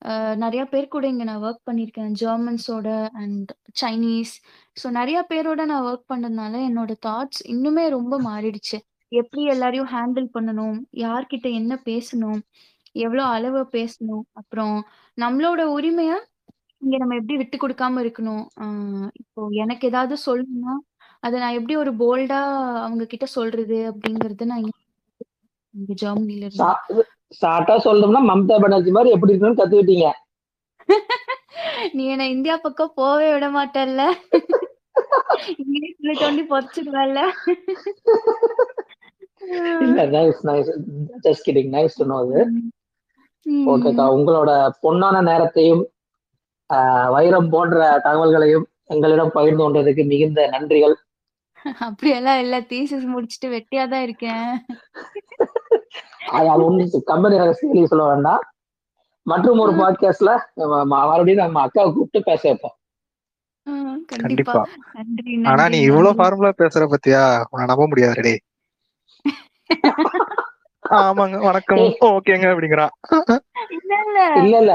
[0.02, 2.12] அஹ், நிறைய பேர் கூட இங்க நான் ஒர்க் பண்ணியிருக்கேன்.
[2.22, 2.88] ஜெர்மன்ஸோட
[3.22, 3.50] அண்ட்
[3.82, 4.34] சைனீஸ்
[4.78, 8.78] ஸோ நிறைய பேரோட நான் ஒர்க் பண்ணதுனால என்னோட தாட்ஸ் இன்னுமே ரொம்ப மாறிடுச்சு.
[9.12, 10.78] எப்படி எல்லாரையும் ஹேண்டில் பண்ணணும்?
[11.04, 12.40] யார்கிட்ட என்ன பேசணும்?
[12.98, 14.24] எவ்வளோ அளவு பேசணும்?
[14.42, 14.76] அப்புறம்
[15.18, 16.14] நம்மளோட உரிமைய
[16.82, 18.44] இங்க நம்ம எப்படி விட்டு கொடுக்காம இருக்கணும்?
[18.64, 20.74] ஆஹ் இப்போ எனக்கு ஏதாவது சொல்லணும்னா
[21.24, 22.40] அதை நான் எப்படி ஒரு போல்டா
[22.84, 24.74] அவங்க கிட்ட சொல்றது அப்படிங்கறது நான் இங்க
[25.76, 26.64] இங்க ஜெர்மனில இருந்து
[27.40, 30.08] ஷார்ட்டா சொல்லணும்னா மம்தா பானர்ஜி மாதிரி எப்படி இருக்கணும்னு கத்துக்கிட்டீங்க.
[31.96, 34.04] நீ என்ன இந்தியா பக்கம் போவே விட மாட்டல்ல.
[35.62, 37.20] இங்கிலீஷ்ல தோண்டி பொறிச்சிடுவல்ல
[39.86, 40.70] இல்ல nice nice
[41.26, 42.20] just kidding nice to know
[43.74, 44.52] ஓகேக்கா உங்களோட
[44.84, 45.84] பொன்னான நேரத்தையும்
[47.16, 50.96] வைரம் போன்ற தகவல்களையும் எங்களிடம் பகிர்ந்து கொண்டதுக்கு மிகுந்த நன்றிகள்.
[51.88, 54.50] அப்படியெல்லாம் இல்ல தீசிஸ் முடிச்சுட்டு வெட்டியா தான் இருக்கேன்.
[56.26, 58.44] அது ஒண்ணு கம்பெனி ரகசியம் சொல்ல வேண்டாம்.
[59.26, 60.32] மற்றும் ஒரு பாட்காஸ்ட்ல
[60.86, 62.76] மறுபடியும் நம்ம அக்காவை கூப்பிட்டு பேச வைப்போம்.
[64.14, 64.62] கண்டிப்பா.
[65.46, 67.22] ஆனா நீ இவ்வளவு ஃபார்முலா பேசுற பத்தியா?
[67.50, 68.42] உன்னை நம்ப முடியாது டேய்
[70.98, 71.80] ஆமாங்க வணக்கம்.
[72.08, 72.94] ஓகேங்க அப்படிங்கிறான்
[73.76, 74.20] இல்ல இல்ல.
[74.42, 74.74] இல்ல இல்ல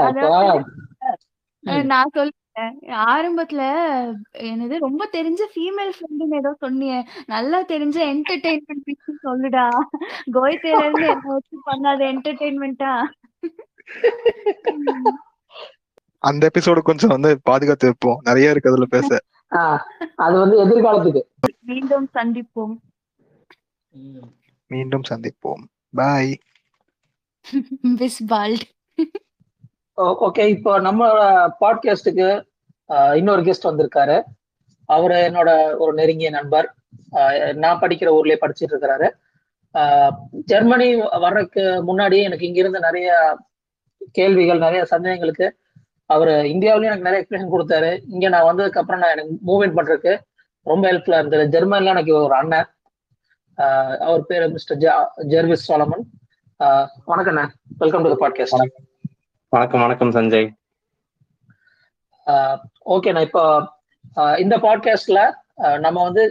[3.11, 3.61] ஆரம்பத்துல
[4.47, 6.97] என்னது ரொம்ப தெரிஞ்ச ஃபீமேல் ஃப்ரெண்டுன்னு ஏதோ சொன்னியே.
[7.25, 9.65] நல்லா தெரிஞ்ச என்டர்டெயின்மெண்ட் பீஸ் சொல்லுடா.
[10.31, 12.93] கோயத்தேல இருந்து என்ன வச்சு பண்ணாத என்டர்டெயின்மெண்டா
[16.23, 19.09] அந்த எபிசோடு கொஞ்சம் வந்து பாதுகாத்து வைப்போம் நிறைய இருக்கு அதுல பேச.
[20.15, 21.21] அது வந்து எதிர்காலத்துக்கு.
[21.69, 22.75] மீண்டும் சந்திப்போம்.
[24.71, 25.63] மீண்டும் சந்திப்போம்.
[25.93, 26.33] பாய்
[27.99, 28.65] பிஸ்பால்ட்
[30.01, 32.45] ஓகே இப்போ நம்மளோட பாட்காஸ்டுக்கு
[33.15, 34.23] இன்னொரு கெஸ்ட் வந்திருக்காரு.
[34.85, 36.73] அவர் என்னோட ஒரு நெருங்கிய நண்பர்.
[37.11, 39.09] ஆஹ் நான் படிக்கிற ஊர்லயே படிச்சிட்டு இருக்கிறாரு.
[40.31, 43.37] ஜெர்மனி வர்றதுக்கு முன்னாடி எனக்கு இங்க இருந்த நிறைய
[44.11, 45.49] கேள்விகள் நிறைய சந்தேகங்களுக்கு
[46.05, 47.99] அவர் இந்தியாவிலயும் எனக்கு நிறைய எக்ஸ்பிளேஷன் கொடுத்தாரு.
[48.07, 50.19] இங்க நான் வந்ததுக்கு அப்புறம் நான் எனக்கு மூவ்மெண்ட் பண்றதுக்கு
[50.61, 51.59] ரொம்ப ஹெல்ப்ஃபுல்லா இருந்தது.
[51.59, 52.67] ஜெர்மன்ல எனக்கு ஒரு அண்ணன்.
[53.57, 54.77] ஆஹ் அவர் பேரு மிஸ்டர்
[55.27, 56.03] ஜெர்விஸ் சோலமன்.
[56.63, 58.89] ஆஹ் வணக்கம் அண்ணா வெல்கம் டு பாட்காஸ்ட்
[59.51, 60.45] வணக்கம் வணக்கம் சஞ்சய்.
[62.93, 63.41] ஓகேண்ணா இப்போ
[64.17, 65.21] ஆஹ் இந்த பாட்காஸ்ட்ல
[65.85, 66.23] நம்ம வந்து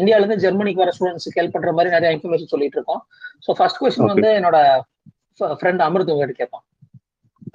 [0.00, 3.02] இந்தியால இருந்து ஜெர்மனிக்கு வர ஸ்டூடெண்ட்ஸ்க்கு ஹெல்ப் பண்ற மாதிரி நிறைய இன்ஃபர்மேஷன் சொல்லிட்டு இருக்கோம்.
[3.44, 4.10] So first question.
[4.12, 4.58] வந்து என்னோட
[5.60, 6.64] ஃப்ரெண்ட் அமிர்த் உங்ககிட்ட கேட்பான்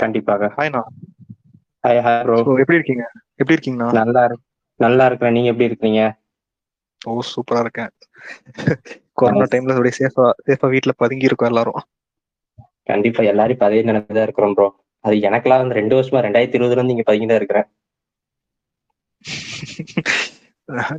[0.04, 0.50] கண்டிப்பாக.
[0.56, 0.82] ஹாய்ண்ணா
[1.84, 3.06] ஹாய் ஹாய் ப்ரோ எப்படி இருக்கீங்க?
[3.36, 3.90] எப்படி இருக்கீங்கண்ணா?
[4.02, 4.24] நல்லா
[4.80, 5.36] நல்லா இருக்கிறேன்.
[5.38, 6.02] நீங்க எப்படி இருக்கீங்க
[7.02, 7.92] ஓ சூப்பரா இருக்கேன்.
[9.20, 11.80] கொரோனா டைம்ல அப்படியே சேஃபா சேஃபா வீட்ல பதுங்கி இருக்கோம் எல்லாரும்.
[12.90, 14.68] கண்டிப்பா எல்லாரும் இப்ப அதே நினைப்புதான் இருக்கிறோம் ப்ரோ
[15.06, 17.68] அது எனக்கெல்லாம் வந்து ரெண்டு வருஷமா ரெண்டாயிரத்தி இருபதுல இருந்து இங்க பதுங்கி தான் இருக்கிறேன்.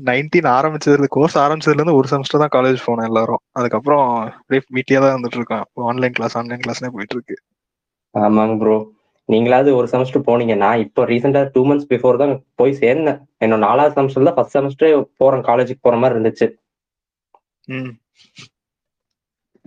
[0.09, 3.43] நைன்டீன் ஆரம்பிச்சதுல கோர்ஸ் ஆரம்பிச்சதுல இருந்து ஒரு செமஸ்டர் தான் காலேஜ் போனோம் எல்லாரும்.
[3.59, 4.05] அதுக்கப்புறம்
[4.37, 5.65] அப்படியே வீட்லயே தான் வந்துட்டு இருக்கோம்.
[5.91, 7.37] ஆன்லைன் கிளாஸ் ஆன்லைன் கிளாஸ்னே போயிட்டு இருக்கு.
[8.15, 8.77] ஆமாங்க ப்ரோ
[9.29, 10.55] நீங்களாவது ஒரு செமஸ்டர் போனீங்க.
[10.65, 13.19] நான் இப்போ ரீசெண்டா டூ மந்த்ஸ் பிஃபோர் தான் போய் சேர்ந்தேன்.
[13.45, 15.45] என்னோட நாலாவது செமஸ்டர்ல ஃபர்ஸ்ட் செமஸ்டர் போறேன்.
[15.51, 16.49] காலேஜுக்கு போற மாதிரி இருந்துச்சு.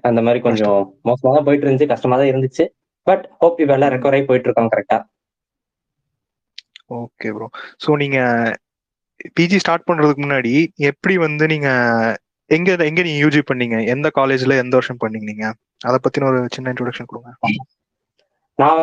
[0.03, 0.79] அந்த மாதிரி கொஞ்சம்
[1.09, 2.63] மோசமா தான் போயிட்டு இருந்துச்சு கஷ்டமா தான் இருந்துச்சு.
[3.07, 4.99] பட் ஹோப் இப்ப எல்லாம் ரெக்கவர் ஆகி போயிட்டு இருக்கோம் கரெக்டா
[6.97, 7.47] ஓகே ப்ரோ
[7.83, 8.19] ஸோ நீங்க
[9.37, 10.53] பிஜி ஸ்டார்ட் பண்றதுக்கு முன்னாடி
[10.91, 11.69] எப்படி வந்து நீங்க
[12.49, 13.77] எங்க எங்க நீங்க யூஜி பண்ணீங்க?
[13.93, 15.45] எந்த காலேஜ்ல எந்த வருஷம் பண்ணீங்க நீங்க?
[15.87, 17.29] அதை பத்தின ஒரு சின்ன இன்ட்ரோடக்ஷன் கொடுங்க.
[18.59, 18.81] நான்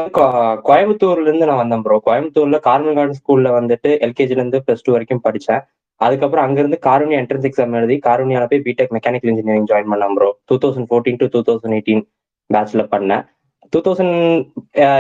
[0.69, 5.25] கோயம்புத்தூர்ல இருந்து நான் வந்தேன் ப்ரோ கோயம்புத்தூர்ல கார்மல் கார்டன் ஸ்கூல்ல வந்துட்டு எல்கேஜில இருந்து பிளஸ் டூ வரைக்கும்
[5.27, 5.63] படிச்சேன்.
[6.01, 10.59] அதுக்கப்புறம் அங்கிருந்து காரூனியா என்ட்ரன்ஸ் எக்ஸாம் எழுதி காரூனியால போய் பிடெக் மெக்கானிக்கல் இன்ஜினியரிங் ஜாயின் பண்ணலாம் bro two
[10.65, 12.05] thousand fourteen to two thousand eighteen
[12.51, 13.25] பேச்சுல பண்ணேன்
[13.73, 14.15] two thousand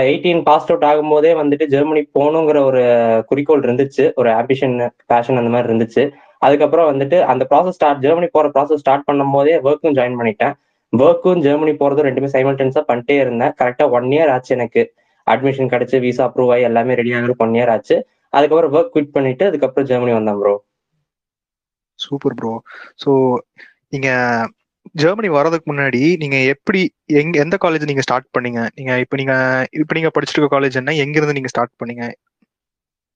[0.09, 2.83] eighteen pass out ஆகும்போதே வந்துட்டு ஜெர்மனி போகணுங்கிற ஒரு
[3.29, 4.05] குறிக்கோள் இருந்துச்சு.
[4.21, 4.75] ஒரு ஆம்பிஷன்
[5.13, 6.03] பேஷன் அந்த மாதிரி இருந்துச்சு.
[6.47, 10.55] அதுக்கப்புறம் வந்துட்டு அந்த ப்ராசஸ் ஸ்டார்ட் ஜெர்மனி போற ப்ராசஸ் ஸ்டார்ட் பண்ணும் போதே ஒர்க்கும் ஜாயின் பண்ணிட்டேன்.
[10.93, 13.55] ஒர்க்கும் ஜெர்மனி போறதும் ரெண்டுமே சைமல்டன்ஸா பண்ணிட்டே இருந்தேன்.
[13.61, 14.83] கரெக்டா ஒன் இயர் ஆச்சு எனக்கு.
[15.27, 17.97] அட்மிஷன் கிடைச்சு விசா அப்ரூவ் ஆகி எல்லாமே ரெடி ஆகுறது ஒன் இயர் ஆச்சு.
[18.37, 20.55] அதுக்கப்புறம் ஒர்க் குவிட் பண்ணிட்டு அதுக்கப்புறம் ஜெர்மனி வந்தேன் ப்ரோ
[21.99, 22.53] சூப்பர் ப்ரோ
[23.05, 23.11] ஸோ
[23.95, 24.09] நீங்க
[25.03, 26.81] ஜெர்மனி வர்றதுக்கு முன்னாடி நீங்க எப்படி
[27.21, 28.61] எங்க எந்த காலேஜ் நீங்க ஸ்டார்ட் பண்ணீங்க?
[28.79, 29.35] நீங்க இப்போ நீங்க
[29.81, 30.95] இப்போ நீங்க படிச்சிருக்க இருக்க காலேஜ் என்ன?
[31.05, 32.05] எங்க இருந்து நீங்க ஸ்டார்ட் பண்ணீங்க?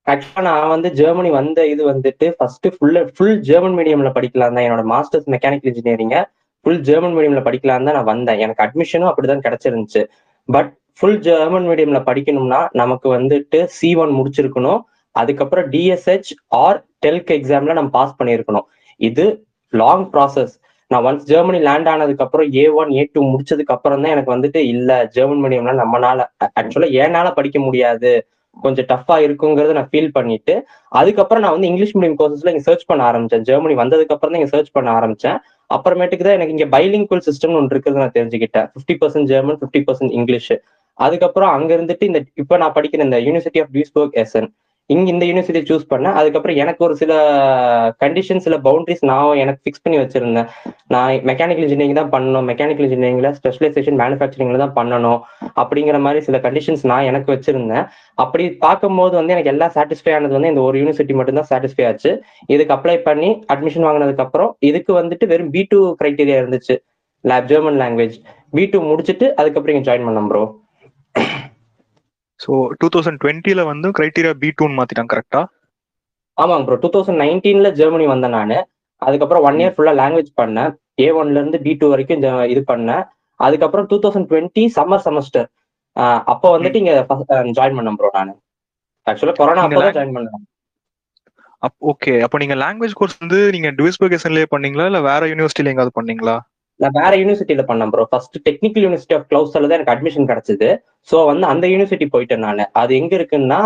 [0.07, 4.85] ஆக்சுவலா நான் வந்து ஜெர்மனி வந்த இது வந்துட்டு ஃபர்ஸ்ட் ஃபுல் ஃபுல் ஜெர்மன் மீடியம்ல படிக்கலாம் தான் என்னோட
[4.95, 6.16] மாஸ்டர்ஸ் மெக்கானிக்கல் இன்ஜினியரிங்க
[6.64, 8.41] ஃபுல் ஜெர்மன் மீடியம்ல படிக்கலாம் தான் நான் வந்தேன்.
[8.45, 10.03] எனக்கு அட்மிஷனும் அப்படிதான் கிடைச்சிருந்துச்சு.
[10.49, 14.80] பட் ஃபுல் ஜெர்மன் மீடியம்ல படிக்கணும்னா நமக்கு வந்துட்டு சி ஒன் முடிச்சிருக்கணும்.
[15.21, 16.31] அதுக்கப்புறம் டிஎஸ்ஹெச்
[16.65, 18.67] ஆர் டெல்க் எக்ஸாம்ல நம்ம பாஸ் பண்ணியிருக்கணும்.
[19.01, 19.25] இது
[19.73, 20.55] லாங் ப்ராசஸ்
[20.91, 24.61] நான் ஒன்ஸ் ஜெர்மனி லேண்ட் ஆனதுக்கு அப்புறம் ஏ ஒன் ஏ டூ முடிச்சதுக்கு அப்புறம் தான் எனக்கு வந்துட்டு
[24.75, 26.27] இல்ல ஜெர்மன் மீடியம்லாம் நம்மனால
[26.61, 28.13] ஆக்சுவலா ஏனால படிக்க முடியாது.
[28.65, 30.55] கொஞ்சம் டஃப்பா இருக்குங்கிறத நான் ஃபீல் பண்ணிட்டு
[31.01, 33.45] அதுக்கப்புறம் நான் வந்து இங்கிலீஷ் மீடியம் கோர்சஸ்ல இங்க சர்ச் பண்ண ஆரம்பிச்சேன்.
[33.49, 35.39] ஜெர்மனி வந்ததுக்கு அப்புறம் தான் இங்க சர்ச் பண்ண ஆரம்பிச்சேன்.
[35.71, 38.67] அப்புறமேட்டுக்கு தான் எனக்கு இங்க பைலிங்குவல் சிஸ்டம் ஒன்று இருக்கிறது நான் தெரிஞ்சுக்கிட்டேன்.
[38.73, 40.53] Fifty percent German fifty percent English
[40.99, 44.51] அதுக்கப்புறம் அங்க இருந்துட்டு இந்த இப்போ நான் படிக்கிற இந்த யூனிவர்சிட்டி ஆஃப் டியூஸ்பர்க் எஸ்என்
[44.93, 46.14] இங்க இந்த யூனிவர்சிட்டி சூஸ் பண்ணேன்.
[46.20, 47.12] அதுக்கப்புறம் எனக்கு ஒரு சில
[48.03, 50.49] கண்டிஷன் சில பவுண்டரிஸ் நான் எனக்கு ஃபிக்ஸ் பண்ணி வச்சிருந்தேன்.
[50.95, 52.47] நான் மெக்கானிக்கல் இன்ஜினியரிங் தான் பண்ணணும்.
[52.51, 55.20] மெக்கானிக்கல் இன்ஜினியரிங்ல ஸ்பெஷலைசேஷன் மேனுஃபேக்சரிங்ல தான் பண்ணணும்.
[55.62, 57.86] அப்படிங்கிற மாதிரி சில கண்டிஷன்ஸ் நான் எனக்கு வச்சிருந்தேன்.
[58.24, 62.12] அப்படி பார்க்கும்போது வந்து எனக்கு எல்லாம் சாட்டிஸ்ஃபை ஆனது வந்து இந்த ஒரு யூனிவர்சிட்டி மட்டும் தான் சாட்டிஸ்ஃபை ஆச்சு.
[62.55, 66.76] இதுக்கு அப்ளை பண்ணி அட்மிஷன் வாங்கினதுக்கு அப்புறம் இதுக்கு வந்துட்டு வெறும் பி டூ கிரைட்டீரியா இருந்துச்சு.
[67.30, 68.16] Lab German language
[68.57, 70.43] B two முடிச்சுட்டு அதுக்கப்புறம் இங்கே ஜாயின் பண்ணோம் ப்ரோ
[72.43, 75.40] ஸோ டூ தௌசண்ட் டுவெண்ட்டில வந்து கிரைட்டீரியா பி டூன்னு மாத்திட்டாங்க கரெக்டா
[76.38, 78.55] ஆமாங்க ப்ரோ டூ தௌசண்ட் நைன்டீன்ல ஜெர்மனி வந்தேன் நான்.
[79.03, 80.70] அதுக்கப்புறம் ஒன் இயர் ஃபுல்லா லாங்குவேஜ் பண்ணேன்.
[81.05, 82.22] ஏ ஒன்ல இருந்து பி டூ வரைக்கும்
[82.53, 83.03] இது பண்ணேன்.
[83.40, 85.49] அதுக்கப்புறம் two thousand twenty summer semester
[86.32, 86.93] அப்போ வந்துட்டு இங்க
[87.59, 88.32] ஜாயின் பண்ணேன் ப்ரோ நான்.
[89.07, 90.47] ஆக்சுவலா கொரோனா அப்போ ஜாயின் பண்ணேன்.
[91.90, 94.86] ஓகே அப்போ நீங்க லாங்குவேஜ் கோர்ஸ் வந்து நீங்க டுவிஸ்பர்கேஷன்லயே பண்ணீங்களா?
[94.90, 96.36] இல்ல வேற யூனிவர்சிட்டில எங்காவது பண்ணீங்களா?
[96.83, 100.68] நான் வேற யூனிவர்சிட்டியில பண்ணேன் bro first technical university of கிளவுஸ்ல தான் எனக்கு அட்மிஷன் கிடைச்சது.
[101.09, 102.62] ஸோ வந்து அந்த யூனிவர்சிட்டி போயிட்டேன் நான்.
[102.83, 103.61] அது எங்க இருக்குன்னா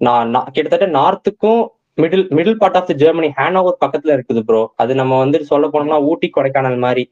[0.00, 1.62] நான் நான் கிட்டத்தட்ட நார்த்துக்கும்
[1.98, 5.98] middle middle part of the Germany Hanover பக்கத்துல இருக்குது ப்ரோ அது நம்ம வந்து சொல்ல போனோம்னா
[6.10, 7.02] ஊட்டி கொடைக்கானல் மாதிரி.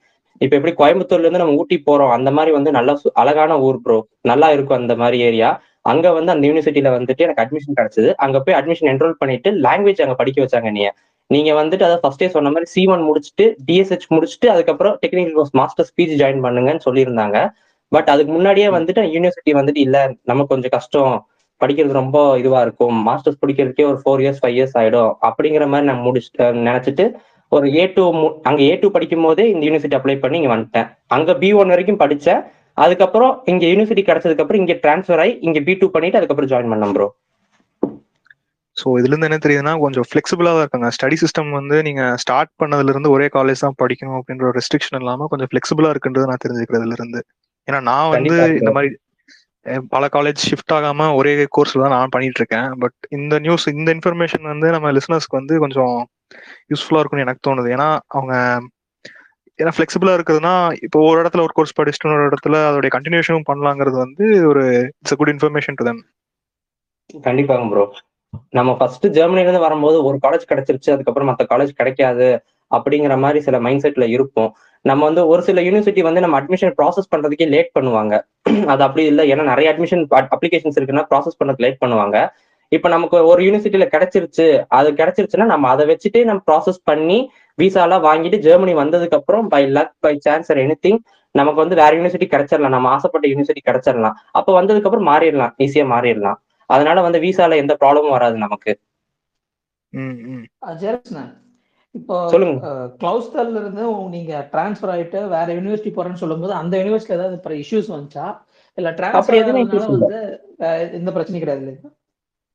[0.41, 2.91] இப்ப எப்படி கோயம்புத்தூர்ல இருந்து நம்ம ஊட்டி போறோம் அந்த மாதிரி வந்து நல்ல
[3.23, 3.99] அழகான ஊர் ப்ரோ
[4.31, 5.49] நல்லா இருக்கும் அந்த மாதிரி ஏரியா
[5.93, 8.09] அங்க வந்து அந்த யூனிவர்சிட்டியில வந்துட்டு எனக்கு அட்மிஷன் கிடைச்சது.
[8.25, 10.83] அங்க போய் அட்மிஷன் என்ரோல் பண்ணிட்டு லாங்குவேஜ் அங்க படிக்க வச்சாங்க நீ
[11.31, 15.93] நீங்க வந்துட்டு அதை ஃபர்ஸ்டே சொன்ன மாதிரி சி ஒன் முடிச்சுட்டு டிஎஸ்ஹெச் முடிச்சுட்டு அதுக்கப்புறம் technical course masters
[15.97, 17.39] PG join பண்ணுங்கன்னு சொல்லியிருந்தாங்க.
[17.93, 19.99] பட் அதுக்கு முன்னாடியே வந்துட்டு யூனிவர்சிட்டி வந்துட்டு இல்ல.
[20.25, 21.15] நமக்கு கொஞ்சம் கஷ்டம்.
[21.61, 22.97] படிக்கிறது ரொம்ப இதுவா இருக்கும்.
[23.09, 25.13] மாஸ்டர்ஸ் படிக்கிறதுக்கே ஒரு ஃபோர் இயர்ஸ் ஃபைவ் இயர்ஸ் ஆயிடும்.
[25.29, 27.05] அப்படிங்கிற மாதிரி நான் முடிச்சுட்டு நினைச்சிட்டு
[27.53, 28.05] ஒரு ஏ டூ
[28.43, 30.89] அங்க ஏ டூ படிக்கும் போதே இந்த யூனிவர்சிட்டி அப்ளை பண்ணி இங்க வந்துட்டேன்.
[31.07, 32.41] அங்க பி ஒன் வரைக்கும் படிச்சேன்.
[32.75, 36.93] அதுக்கப்புறம் இங்க யூனிவர்சிட்டி கிடைச்சதுக்கு அப்புறம் இங்க டிரான்ஸ்ஃபர் ஆகி இங்க பி டூ பண்ணிட்டு அதுக்கப்புறம் ஜாயின் பண்ணேன்
[36.93, 37.09] ப்ரோ
[38.79, 40.89] ஸோ இதுல இருந்து என்ன தெரியுதுன்னா கொஞ்சம் ஃபிளெக்சிபிளா தான் இருக்காங்க.
[40.97, 45.29] ஸ்டடி சிஸ்டம் வந்து நீங்க ஸ்டார்ட் பண்ணதுல இருந்து ஒரே காலேஜ் தான் படிக்கணும் அப்படின்ற ஒரு ரெஸ்ட்ரிக்ஷன் இல்லாம
[45.33, 47.21] கொஞ்சம் ஃபிளெக்சிபிளா இருக்குன்றது நான் தெரிஞ்சுக்கிறதுல இருந்து
[47.69, 48.37] ஏன்னா நான் வந்து.
[48.61, 48.91] இந்த மாதிரி
[49.95, 52.69] பல காலேஜ் ஷிஃப்ட் ஆகாம ஒரே கோர்ஸ்ல தான் நான் பண்ணிட்டு இருக்கேன்.
[52.83, 55.97] பட் இந்த நியூஸ் இந்த இன்ஃபர்மேஷன் வந்து நம்ம லிசனர்ஸ்க்கு வந்து கொஞ்சம்
[56.73, 57.69] யூஸ்ஃபுல்லா இருக்கும்னு எனக்கு தோணுது.
[57.77, 58.35] ஏன்னா அவங்க
[59.59, 60.53] ஏன்னா ஃபிளெக்சிபிளா இருக்குதுன்னா
[60.87, 64.63] இப்போ ஒரு இடத்துல ஒரு கோர்ஸ் படிச்சுட்டு ஒரு இடத்துல அதோடைய கண்டினியூஷனும் பண்ணலாங்கிறது வந்து ஒரு
[65.01, 66.03] it's good information to them
[67.27, 67.85] கண்டிப்பாங்க ப்ரோ
[68.51, 72.29] நம்ம ஃபர்ஸ்ட் ஜெர்மனில இருந்து வரும்போது ஒரு காலேஜ் கிடைச்சிருச்சு அதுக்கப்புறம் மத்த காலேஜ் கிடைக்காது
[72.71, 74.51] அப்படிங்கிற மாதிரி சில மைண்ட் செட்ல இருப்போம்.
[74.85, 78.15] நம்ம வந்து ஒரு சில யூனிவர்சிட்டி வந்து நம்ம அட்மிஷன் ப்ராசஸ் பண்றதுக்கே லேட் பண்ணுவாங்க.
[78.73, 79.25] அது அப்படி இல்லை.
[79.33, 80.05] ஏன்னா நிறைய அட்மிஷன்
[80.35, 82.17] அப்ளிகேஷன்ஸ் இருக்குன்னா ப்ராசஸ் பண்றதுக்கு லேட் பண்ணுவாங்க.
[82.73, 84.47] இப்ப நமக்கு ஒரு யூனிவர்சிட்டியில கிடைச்சிருச்சு.
[84.69, 87.19] அது கிடைச்சிருச்சுன்னா நம்ம அதை வச்சுட்டே நம்ம ப்ராசஸ் பண்ணி
[87.59, 90.93] விசாலாம் வாங்கிட்டு ஜெர்மனி வந்ததுக்கு அப்புறம் by luck by chance or any
[91.35, 95.53] நமக்கு வந்து வேற யூனிவர்சிட்டி கிடைச்சிடலாம் நம்ம ஆசைப்பட்ட யூனிவர்சிட்டி கிடைச்சிடலாம் அப்ப வந்ததுக்கு அப்புறம் மாறிடலாம்.
[95.59, 96.39] ஈஸியா மாறிடலாம்.
[96.69, 98.79] அதனால வந்து விசால எந்த ப்ராப்ளமும் வராது நமக்கு.
[99.89, 100.47] ம் ம்.
[100.67, 101.37] ஜெரக்ஸ்ண்ணா
[101.91, 102.91] இப்போ சொல்லுங்க.
[102.99, 108.39] கிளவுஸ்டர்ல இருந்து உங்க- நீங்க டிரான்ஸ்ஃபர் ஆயிட்டு வேற யூனிவர்சிட்டி போறேன்னு சொல்லும்போது அந்த யூனிவர்சிட்டில ஏதாவது இஷ்யூஸ் வந்துச்சா?
[108.75, 109.99] இல்ல டிரான்ஸ்ஃபர்.
[109.99, 110.41] வந்து
[110.93, 111.89] எந்த பிரச்சனையும் கிடையாது இல்லையா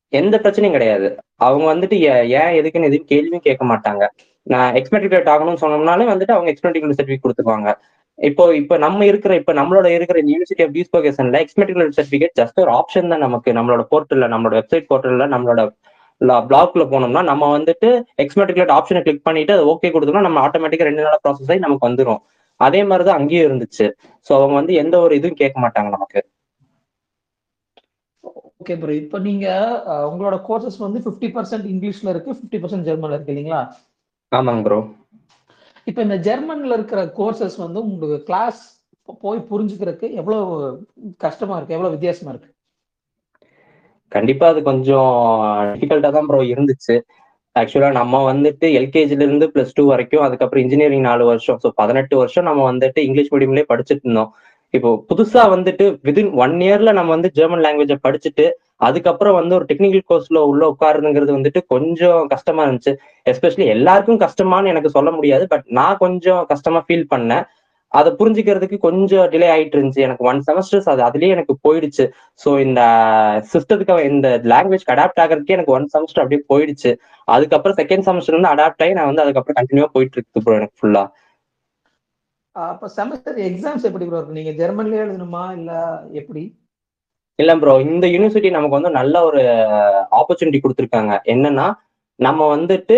[0.08, 1.18] எந்த பிரச்சனையும் கிடையாது.
[1.36, 1.94] அவங்க வந்துட்டு
[2.30, 4.08] ஏன் எதுக்குன்னு எதுவும் கேள்வியும் கேட்க மாட்டாங்க.
[4.42, 7.76] நான் எக்ஸ்மெட்ரிகுலேட் ஆகணும்னு சொன்னோம்னாலே வந்துட்டு அவங்க எக்ஸ்மெட்ரிகுலேட் சர்டிஃபிகேட் கொடுத்துருவாங்க.
[8.20, 13.12] இப்போ இப்போ நம்ம இருக்கிற இப்போ நம்மளோட இருக்கிற யூனிவர்சிட்டி ஆஃப் டியூஸ்போகேஷன்ல எக்ஸ்மெட்ரிகுலேட் சர்டிஃபிகேட் ஜஸ்ட் ஒரு ஆப்ஷன்
[13.14, 13.50] தான் நமக்கு.
[13.58, 15.62] நம்மளோட போர்ட்டல்ல நம்மளோட வெப்சைட் போர்ட்டல்ல நம்மளோட
[16.48, 17.90] பிளாக்ல போனோம்னா நம்ம வந்துட்டு
[18.24, 22.22] எக்ஸ்மெட்ரிகுலேட் ஆப்ஷனை கிளிக் பண்ணிட்டு அது ஓகே கொடுத்தோம்னா நம்ம ஆட்டோமேட்டிக்கா ரெண்டு நாள் ப்ராசஸ் ஆகி நமக்கு வந்துரும்.
[22.60, 23.86] அதே மாதிரி தான் அங்கேயும் இருந்துச்சு.
[24.28, 26.22] ஸோ அவங்க வந்து எந்த ஒரு இதுவும் கேட்க மாட்டாங்க நமக்கு.
[28.62, 29.46] ஓகே ப்ரோ இப்போ நீங்க
[30.10, 33.62] உங்களோட கோர்சஸ் வந்து 50% பர்சன்ட் இங்கிலீஷ்ல இருக்கு 50% பர்சன்ட் ஜெர்மன்ல இருக்கு இல்லைங்களா?
[34.32, 34.78] ஆமாங்க ப்ரோ
[35.88, 38.62] இப்போ இந்த ஜெர்மன்ல இருக்கிற கோர்சஸ் வந்து உங்களுக்கு கிளாஸ்
[39.24, 40.44] போய் புரிஞ்சுக்கிறதுக்கு எவ்வளவு
[41.18, 41.76] கஷ்டமா இருக்கு?
[41.78, 42.50] எவ்வளவு வித்தியாசமா இருக்கு?
[44.12, 45.12] கண்டிப்பா அது கொஞ்சம்
[45.74, 46.96] டிஃபிகல்ட்டா தான் ப்ரோ இருந்துச்சு.
[47.56, 51.60] ஆக்சுவலா நம்ம வந்துட்டு எல்கேஜில இருந்து பிளஸ் டூ வரைக்கும் அதுக்கப்புறம் இன்ஜினியரிங் நாலு வருஷம்.
[51.64, 54.32] ஸோ பதினெட்டு வருஷம் நம்ம வந்துட்டு இங்கிலீஷ் மீடியம்லயே படிச்சுட்டு இருந்தோம்.
[54.74, 58.46] இப்போ புதுசா வந்துட்டு விதின் ஒன் இயர்ல நம்ம வந்து ஜெர்மன் லாங்குவேஜை படிச்சுட்டு
[58.82, 62.94] அதுக்கப்புறம் வந்து ஒரு டெக்னிக்கல் கோர்ஸ்ல உள்ள உட்காருங்கிறது வந்துட்டு கொஞ்சம் கஷ்டமா இருந்துச்சு.
[63.26, 67.46] எஸ்பெஷலி எல்லாருக்கும் கஷ்டமானு எனக்கு சொல்ல முடியாது பட் நான் கொஞ்சம் கஷ்டமா ஃபீல் பண்ணேன்.
[67.92, 70.06] அதை புரிஞ்சுக்கிறதுக்கு கொஞ்சம் டிலே ஆயிட்டு இருந்துச்சு.
[70.08, 72.06] எனக்கு ஒன் செமஸ்டர்ஸ் அது அதுலயே எனக்கு போயிடுச்சு.
[72.42, 72.82] ஸோ இந்த
[73.54, 76.92] சிஸ்டத்துக்கு இந்த லாங்குவேஜ் அடாப்ட் ஆகிறதுக்கே எனக்கு ஒன் செமஸ்டர் அப்படியே போயிடுச்சு.
[77.28, 81.04] அதுக்கப்புறம் செகண்ட் செமஸ்டர் வந்து அடாப்ட் ஆகி நான் வந்து அதுக்கப்புறம் கண்டினியூவா போயிட்டு இருக்கு ப்ரோ எனக்கு ஃபுல்லா
[82.56, 84.38] அப்ப செமஸ்டர் எக்ஸாம்ஸ் எப்படி ப்ரோ இருக்கு?
[84.40, 85.44] நீங்க ஜெர்மன்லயே எழுதணுமா?
[85.58, 85.72] இல்ல
[86.20, 86.44] எப்படி?
[87.40, 89.42] இல்ல ப்ரோ இந்த யூனிவர்சிட்டி நமக்கு வந்து நல்ல ஒரு
[90.20, 91.14] ஆப்பர்ச்சுனிட்டி கொடுத்துருக்காங்க.
[91.34, 91.68] என்னன்னா
[92.20, 92.98] நம்ம வந்துட்டு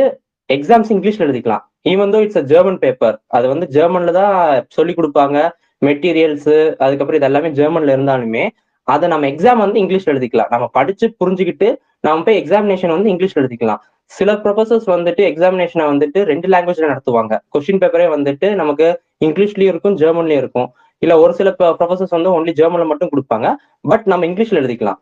[0.50, 1.64] எக்ஸாம்ஸ் இங்கிலீஷ்ல எழுதிக்கலாம்.
[1.92, 4.36] Even though it's a German paper அது வந்து ஜெர்மன்ல தான்
[4.78, 5.38] சொல்லி கொடுப்பாங்க.
[5.82, 6.52] மெட்டீரியல்ஸ்
[6.86, 8.44] அதுக்கப்புறம் இது எல்லாமே ஜெர்மன்ல இருந்தாலுமே
[8.88, 10.52] அதை நம்ம எக்ஸாம் வந்து இங்கிலீஷ்ல எழுதிக்கலாம்.
[10.54, 11.68] நம்ம படிச்சு புரிஞ்சுக்கிட்டு
[12.06, 13.82] நம்ம போய் எக்ஸாமினேஷன் வந்து இங்கிலீஷ்ல எழுதிக்கலாம்.
[14.12, 17.34] சில ப்ரொஃபசர்ஸ் வந்துட்டு எக்ஸாமினேஷனை வந்துட்டு ரெண்டு லாங்குவேஜ்ல நடத்துவாங்க.
[17.54, 18.88] கொஸ்டின் பேப்பரே வந்துட்டு நமக்கு
[19.22, 20.70] இங்கிலீஷ்லயும் இருக்கும் ஜெர்மன்லயும் இருக்கும்.
[21.02, 23.48] இல்ல ஒரு சில ப்ரொஃபசர்ஸ் வந்து ஒன்லி ஜெர்மன்ல மட்டும் கொடுப்பாங்க.
[23.92, 25.00] பட் நம்ம இங்கிலீஷ்ல எழுதிக்கலாம்.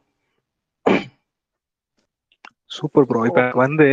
[2.76, 3.88] சூப்பர் ப்ரோ இப்ப வந்து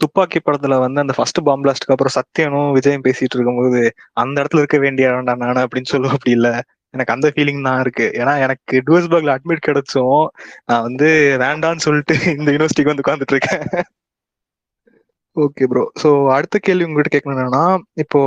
[0.00, 3.80] துப்பாக்கி படத்துல வந்து அந்த ஃபர்ஸ்ட் பாம் பிளாஸ்ட்க்கு அப்புறம் சத்யனும் விஜயம் பேசிட்டு இருக்கும்போது
[4.22, 6.50] அந்த இடத்துல இருக்க வேண்டிய வேண்டாம் நானு அப்படின்னு சொல்லுவோம் அப்படி இல்ல.
[6.94, 8.06] எனக்கு அந்த ஃபீலிங் தான் இருக்கு.
[8.20, 10.22] ஏன்னா எனக்கு டூஸ்பர்க்ல அட்மிட் கிடைச்சும்
[10.68, 11.08] நான் வந்து
[11.44, 13.64] வேண்டான்னு சொல்லிட்டு இந்த யூனிவர்சிட்டிக்கு வந்து உட்காந்துட்டு இருக்கேன்.
[15.40, 17.64] ஓகே ப்ரோ ஸோ அடுத்த கேள்வி உங்ககிட்ட கேட்கணும் என்னன்னா
[18.02, 18.20] இப்போ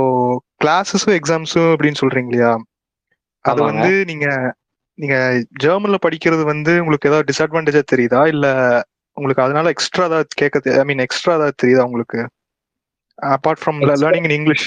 [0.62, 2.52] கிளாஸஸும் எக்ஸாம்ஸும் அப்படின்னு சொல்றீங்க இல்லையா?
[3.44, 3.60] அது.
[3.70, 4.26] வந்து நீங்க
[4.98, 5.16] நீங்க
[5.62, 8.20] ஜெர்மன்ல படிக்கிறது வந்து உங்களுக்கு ஏதாவது டிஸ்அட்வான்டேஜா தெரியுதா?
[8.34, 8.46] இல்ல
[9.16, 12.20] உங்களுக்கு அதனால எக்ஸ்ட்ரா ஏதாவது கேட்க ஐ மீன் எக்ஸ்ட்ரா ஏதாவது தெரியுதா உங்களுக்கு?
[13.18, 14.66] Apart from learning in English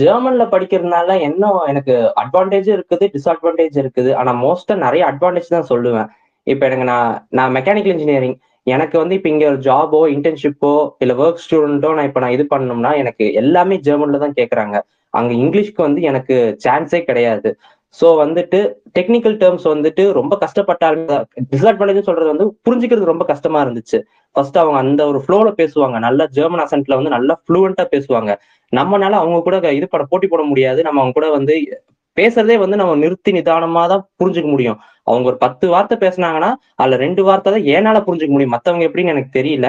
[0.00, 4.10] ஜெர்மன்ல படிக்கிறதுனால என்ன எனக்கு அட்வான்டேஜ் இருக்குது டிஸ்அட்வான்டேஜ் இருக்குது.
[4.14, 6.08] ஆனா மோஸ்டா நிறைய அட்வான்டேஜ் தான் சொல்லுவேன்.
[6.46, 7.08] இப்ப எனக்கு நான்
[7.38, 8.36] நான் மெக்கானிக்கல் இன்ஜினியரிங்
[8.66, 12.90] எனக்கு வந்து இப்ப இங்க ஒரு ஜாபோ இன்டர்ன்ஷிப்போ இல்ல ஒர்க் ஸ்டூடெண்ட்டோ நான் இப்ப நான் இது பண்ணணும்னா
[12.96, 14.76] எனக்கு எல்லாமே ஜெர்மன்ல தான் கேக்குறாங்க.
[15.14, 16.34] அங்க இங்கிலீஷ்க்கு வந்து எனக்கு
[16.66, 17.50] சான்ஸே கிடையாது.
[17.98, 18.58] சோ வந்துட்டு
[18.98, 21.08] டெக்னிக்கல் டேர்ம்ஸ் வந்துட்டு ரொம்ப கஷ்டப்பட்டாலும்
[21.52, 23.98] டிஸ்அட்வான்டேஜ் சொல்றது வந்து புரிஞ்சுக்கிறது ரொம்ப கஷ்டமா இருந்துச்சு.
[24.36, 25.96] ஃபர்ஸ்ட் அவங்க அந்த ஒரு ஃப்ளோல பேசுவாங்க.
[25.98, 28.30] நல்லா ஜெர்மன் அசன்ட்ல வந்து நல்லா ஃப்ளூவெண்டா பேசுவாங்க.
[28.72, 30.80] நம்மனால அவங்க கூட இது பண்ண போட்டி போட முடியாது.
[30.82, 31.54] நம்ம அவங்க கூட வந்து
[32.20, 34.78] பேசுறதே வந்து நம்ம நிறுத்தி நிதானமா தான் புரிஞ்சுக்க முடியும்.
[35.06, 36.50] அவங்க ஒரு பத்து வார்த்தை பேசுனாங்கன்னா
[36.82, 38.54] அதுல ரெண்டு வார்த்தை தான் ஏனால புரிஞ்சுக்க முடியும்.
[38.56, 39.68] மத்தவங்க எப்படின்னு எனக்கு தெரியல.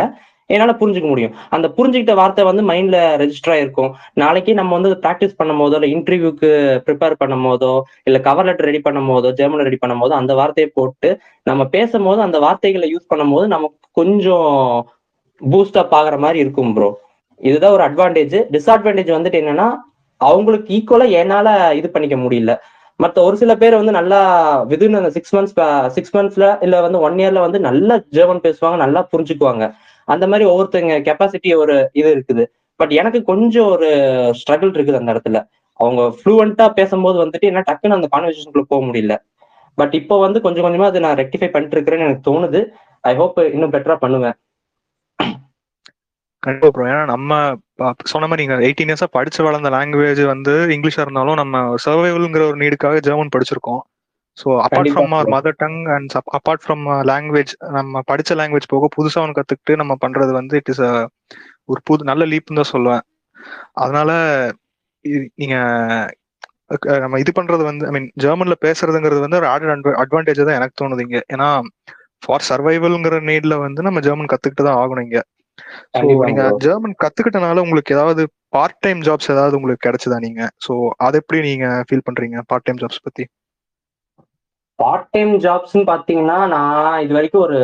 [0.50, 1.34] என்னால புரிஞ்சுக்க முடியும்.
[1.56, 3.92] அந்த புரிஞ்சுக்கிட்ட வார்த்தை வந்து மைண்ட்ல ரெஜிஸ்டர் ஆயிருக்கும்.
[4.22, 6.50] நாளைக்கு நம்ம வந்து ப்ராக்டிஸ் பண்ணும் போதோ இல்ல இன்டர்வியூக்கு
[6.88, 7.74] ப்ரிப்பேர் பண்ணும் போதோ
[8.10, 11.12] இல்ல கவர் லெட்டர் ரெடி பண்ணும் போதோ ஜெர்மன் ரெடி பண்ணும் போதோ அந்த வார்த்தையை போட்டு
[11.50, 14.50] நம்ம பேசும்போது அந்த வார்த்தைகளை யூஸ் பண்ணும் போது நமக்கு கொஞ்சம்
[15.42, 16.90] பூஸ்டப் ஆகுற மாதிரி இருக்கும் ப்ரோ
[17.42, 19.68] இதுதான் ஒரு அட்வான்டேஜ் டிஸ்அட்வான்டேஜ் வந்துட்டு என்னன்னா
[20.28, 21.48] அவங்களுக்கு ஈக்குவலா என்னால
[21.80, 22.54] இது பண்ணிக்க முடியல.
[23.04, 24.20] மற்ற ஒரு சில பேர் வந்து நல்லா
[24.72, 25.56] விதின் அந்த சிக்ஸ் மந்த்ஸ்
[25.96, 29.66] சிக்ஸ் மந்த்ஸ்ல இல்ல வந்து ஒன் இயர்ல வந்து நல்லா ஜெர்மன் பேசுவாங்க நல்லா புரிஞ்சுக்குவாங்க.
[30.08, 32.44] அந்த மாதிரி ஒவ்வொருத்தங்க கெப்பாசிட்டி ஒரு இது இருக்குது.
[32.80, 33.90] பட் எனக்கு கொஞ்சம் ஒரு
[34.40, 35.40] ஸ்ட்ரகிள் இருக்குது அந்த இடத்துல.
[35.80, 39.16] அவங்க ஃப்ளூவெண்டா பேசும்போது வந்துட்டு என்ன டக்குன்னு அந்த கான்வர்சேஷனுக்குள்ள போக முடியல.
[39.78, 42.62] பட் இப்போ வந்து கொஞ்சம் கொஞ்சமா அதை நான் ரெக்டிஃபை பண்ணிட்டு இருக்கிறேன்னு எனக்கு தோணுது.
[43.12, 44.38] ஐ ஹோப் இன்னும் பெட்டரா பண்ணுவேன்.
[46.44, 47.32] கண்டிப்பா ப்ரோ ஏன்னா நம்ம
[48.12, 53.02] சொன்ன மாதிரி நீங்க எயிட்டீன் இயர்ஸா படிச்சு வளர்ந்த லாங்குவேஜ் வந்து இங்கிலீஷா இருந்தாலும் நம்ம சர்வைவல்ங்கிற ஒரு நீடுக்காக
[53.08, 53.82] ஜெர்மன் படிச்சிருக்கோம்.
[54.38, 55.32] So apart from our.
[55.36, 60.32] Mother tongue and apart from language நம்ம படிச்ச லாங்குவேஜ் போக புதுசா ஒன்று கத்துக்கிட்டு நம்ம பண்றது
[60.40, 60.84] வந்து இட் இஸ்
[61.72, 63.04] ஒரு புது நல்ல லீப்னு தான் சொல்லுவேன்.
[63.84, 64.12] அதனால
[65.42, 65.56] நீங்க
[67.04, 71.06] நம்ம இது பண்றது வந்து ஐ மீன் ஜெர்மன்ல பேசுறதுங்கிறது வந்து ஒரு ஆடட் அட்வான்டேஜ் தான் எனக்கு தோணுது
[71.08, 71.20] இங்க.
[71.34, 71.48] ஏன்னா
[72.24, 75.20] ஃபார் சர்வைவல்ங்கிற நீட்ல வந்து நம்ம ஜெர்மன் கத்துக்கிட்டு தான் ஆகணும் இங்க.
[76.22, 76.44] நீங்க.
[76.64, 78.24] ஜெர்மன் கத்துக்கிட்டனால உங்களுக்கு ஏதாவது
[78.56, 80.42] பார்ட் டைம் ஜாப்ஸ் ஏதாவது உங்களுக்கு கிடைச்சதா நீங்க?
[80.66, 80.74] ஸோ
[81.06, 83.24] அதை எப்படி நீங்க ஃபீல் பண்றீங்க பார்ட் டைம் ஜாப்ஸ் பத்தி?
[84.80, 87.60] பார்ட் டைம் ஜாப்ஸ்னு பாத்தீங்கன்னா நான் இது வரைக்கும் ஒரு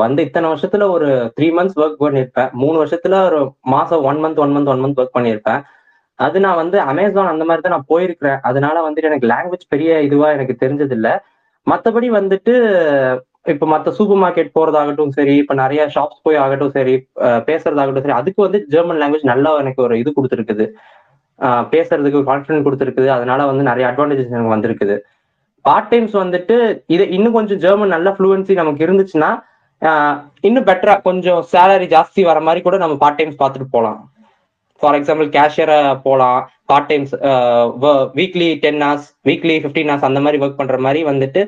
[0.00, 3.38] வந்து இத்தனை வருஷத்துல ஒரு த்ரீ மந்த்ஸ் ஒர்க் பண்ணியிருப்பேன் மூணு வருஷத்துல ஒரு
[3.72, 5.60] மாசம் one month one month one month work பண்ணியிருப்பேன்
[6.18, 8.40] அது நான் வந்து அமேசான் அந்த மாதிரி தான் நான் போயிருக்கிறேன்.
[8.48, 11.08] அதனால வந்துட்டு எனக்கு லாங்குவேஜ் பெரிய இதுவா எனக்கு தெரிஞ்சது இல்ல
[11.66, 12.54] மத்தபடி வந்துட்டு
[13.52, 16.94] இப்ப மத்த சூப்பர் மார்க்கெட் போறதாகட்டும் சரி இப்ப நிறைய ஷாப்ஸ் போய் ஆகட்டும் சரி
[17.48, 20.66] பேசுறதாகட்டும் சரி அதுக்கு வந்து ஜெர்மன் லாங்குவேஜ் நல்லா எனக்கு ஒரு இது கொடுத்துருக்குது.
[21.74, 23.08] பேசுறதுக்கு கான்ஃபிடன்ட் கொடுத்துருக்குது.
[23.16, 24.96] அதனால வந்து நிறைய அட்வான்டேஜஸ் எனக்கு வந்திருக்குது.
[25.64, 26.56] பார்ட் டைம்ஸ் வந்துட்டு
[26.94, 29.30] இது இன்னும் கொஞ்சம் ஜெர்மன் நல்ல ஃப்ளூவன்சி நமக்கு இருந்துச்சுன்னா
[30.48, 33.98] இன்னும் பெட்டரா கொஞ்சம் சேலரி ஜாஸ்தி வர மாதிரி கூட நம்ம பார்ட் டைம்ஸ் பார்த்துட்டு போகலாம்.
[34.80, 36.38] ஃபார் எக்ஸாம்பிள் கேஷியரா போகலாம்
[36.70, 37.12] part times
[38.18, 41.40] weekly ten hours weekly fifteen hours அந்த மாதிரி ஒர்க் பண்ற மாதிரி வந்துட்டு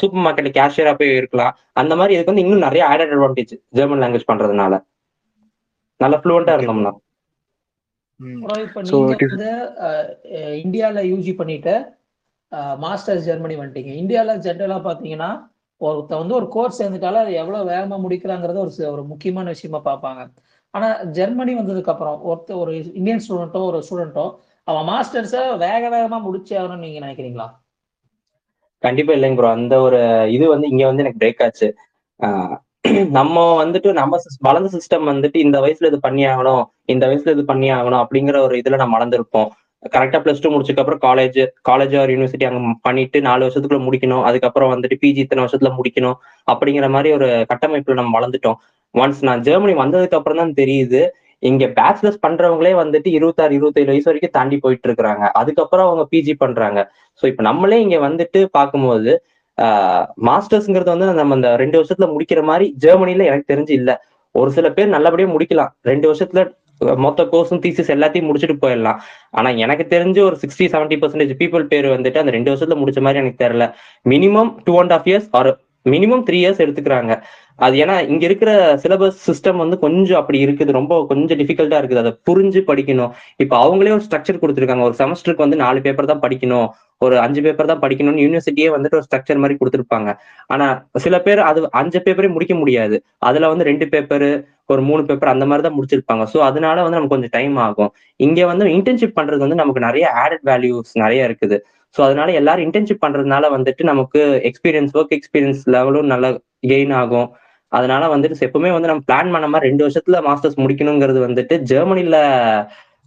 [0.00, 1.56] சூப்பர் மார்க்கெட்ல கேஷியரா போய் இருக்கலாம்.
[1.82, 4.74] அந்த மாதிரி இதுக்கு வந்து இன்னும் நிறைய ஆடட் அட்வான்டேஜ் ஜெர்மன் லாங்குவேஜ் பண்றதுனால.
[6.00, 6.92] நல்ல ஃப்ளூவெண்டா இருந்தோம்னா.
[10.64, 11.74] இந்தியால யூஜி பண்ணிட்டு
[12.84, 13.92] மாஸ்டர்ஸ் ஜெர்மனி வந்துட்டீங்க.
[14.02, 15.30] இந்தியால ஜென்ரலா பாத்தீங்கன்னா
[15.80, 20.22] ஒருத்த வந்து ஒரு கோர்ஸ் சேர்ந்துட்டாலும் அது எவ்வளவு வேகமா முடிக்கிறாங்கிறது ஒரு ஒரு முக்கியமான விஷயமா பார்ப்பாங்க
[20.76, 24.26] ஆனா ஜெர்மனி வந்ததுக்கு அப்புறம் ஒருத்த ஒரு இந்தியன் ஸ்டூடெண்ட்டோ ஒரு ஸ்டூடெண்ட்டோ
[24.68, 27.46] அவன் மாஸ்டர்ஸை வேக வேகமா முடிச்சே ஆகணும்னு நீங்க நினைக்கிறீங்களா?
[28.82, 29.98] கண்டிப்பா இல்லைங்க ப்ரோ அந்த ஒரு
[30.36, 31.68] இது வந்து இங்க வந்து எனக்கு பிரேக் ஆச்சு.
[33.18, 34.16] நம்ம வந்துட்டு நம்ம
[34.48, 36.62] வளர்ந்த சிஸ்டம் வந்துட்டு இந்த வயசுல இது பண்ணி ஆகணும்
[36.92, 39.48] இந்த வயசுல இது பண்ணி ஆகணும் அப்படிங்கிற ஒரு இதுல நம்ம வளர்ந்துருப்போம்
[39.94, 44.24] கரெக்டா பிளஸ் டூ முடிச்சதுக்கு அப்புறம் காலேஜ் காலேஜ் ஆர் யூனிவர்சிட்டி அங்க பண்ணிட்டு நாலு வருஷத்துக்குள்ள முடிக்கணும்.
[44.28, 46.16] அதுக்கப்புறம் வந்துட்டு பிஜி இத்தனை வருஷத்துல முடிக்கணும்
[46.48, 48.58] அப்படிங்கிற மாதிரி ஒரு கட்டமைப்புல நம்ம வளர்ந்துட்டோம்.
[49.02, 51.00] ஒன்ஸ் நான் ஜெர்மனி வந்ததுக்கு அப்புறம் தான் தெரியுது.
[51.42, 55.24] இங்க பேச்சுலர்ஸ் பண்றவங்களே வந்துட்டு இருபத்தாறு இருபத்தேழு வயசு வரைக்கும் தாண்டி போயிட்டு இருக்கிறாங்க.
[55.40, 56.80] அதுக்கப்புறம் அவங்க பிஜி பண்றாங்க.
[57.22, 59.12] ஸோ இப்ப நம்மளே இங்க வந்துட்டு பார்க்கும்போது
[60.28, 63.90] மாஸ்டர்ஸ்ங்கிறது வந்து நம்ம இந்த ரெண்டு வருஷத்துல முடிக்கிற மாதிரி ஜெர்மனில எனக்கு தெரிஞ்சு இல்ல.
[64.34, 65.70] ஒரு சில பேர் நல்லபடியா முடிக்கலாம்.
[65.90, 66.40] ரெண்டு வருஷத்துல
[67.04, 68.98] மொத்த கோர்ஸும் தீசிஸ் எல்லாத்தையும் முடிச்சுட்டு போயிடலாம்.
[69.38, 73.22] ஆனா எனக்கு தெரிஞ்சு ஒரு சிக்ஸ்டி செவன்டி பர்சன்டேஜ் பீப்புள் பேர் வந்துட்டு அந்த ரெண்டு வருஷத்துல முடிச்ச மாதிரி
[73.22, 73.66] எனக்கு தெரியல.
[74.12, 75.50] Minimum two and half years or
[75.86, 77.14] minimum three years எடுத்துக்கிறாங்க.
[77.58, 78.50] அது ஏன்னா இங்க இருக்கிற
[78.82, 80.70] சிலபஸ் சிஸ்டம் வந்து கொஞ்சம் அப்படி இருக்குது.
[80.78, 82.02] ரொம்ப கொஞ்சம் டிஃபிகல்ட்டா இருக்குது.
[82.04, 83.12] அதை புரிஞ்சு படிக்கணும்.
[83.44, 84.86] இப்ப அவங்களே ஒரு ஸ்ட்ரக்சர் கொடுத்துருக்காங்க.
[84.88, 86.68] ஒரு செமஸ்டருக்கு வந்து நாலு பேப்பர் தான் படிக்கணும்.
[87.04, 90.10] ஒரு அஞ்சு பேப்பர் தான் படிக்கணும்னு யூனிவர்சிட்டியே வந்துட்டு ஒரு ஸ்ட்ரக்சர் மாதிரி கொடுத்துருப்பாங்க.
[90.54, 90.66] ஆனா
[91.04, 92.98] சில பேர் அது அஞ்சு பேப்பரே முடிக்க முடியாது.
[93.28, 94.28] அதுல வந்து ரெண்டு பேப்பர்
[94.72, 96.24] ஒரு மூணு பேப்பர் அந்த மாதிரி தான் முடிச்சிருப்பாங்க.
[96.32, 97.90] ஸோ அதனால வந்து நமக்கு கொஞ்சம் டைம் ஆகும்.
[98.26, 101.58] இங்க வந்து இன்டர்ன்ஷிப் பண்றது வந்து நமக்கு நிறைய ஆடட் வேல்யூஸ் நிறைய இருக்குது.
[101.96, 106.30] ஸோ அதனால எல்லாரும் இன்டர்ன்ஷிப் பண்றதுனால வந்துட்டு நமக்கு எக்ஸ்பீரியன்ஸ் ஒர்க் எக்ஸ்பீரியன்ஸ் லெவலும் நல்லா
[106.72, 107.28] கெயின் ஆகும்.
[107.72, 112.18] அதனால வந்துட்டு எப்பவுமே வந்து நம்ம பிளான் பண்ண மாதிரி ரெண்டு வருஷத்துல மாஸ்டர்ஸ் முடிக்கணுங்கிறது வந்துட்டு ஜெர்மனில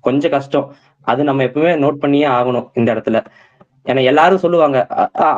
[0.07, 0.67] கொஞ்சம் கஷ்டம்.
[1.11, 3.19] அது நம்ம எப்பவுமே நோட் பண்ணியே ஆகணும் இந்த இடத்துல.
[3.85, 4.77] ஏன்னா எல்லாரும் சொல்லுவாங்க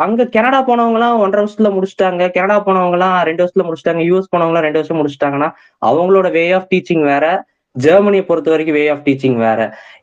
[0.05, 4.53] அங்க கனடா போனவங்க எல்லாம் ஒன்றரை வருஷத்துல முடிச்சிட்டாங்க கனடா போனவங்க எல்லாம் ரெண்டு வருஷத்துல முடிச்சிட்டாங்க யூஎஸ் போனவங்க
[4.53, 5.49] எல்லாம் ரெண்டு வருஷம் முடிச்சிட்டாங்கன்னா
[5.89, 7.25] அவங்களோட வே ஆஃப் டீச்சிங் வேற
[7.75, 9.59] ஜெர்மனியை பொறுத்த வரைக்கும் வே ஆஃப் டீச்சிங் வேற.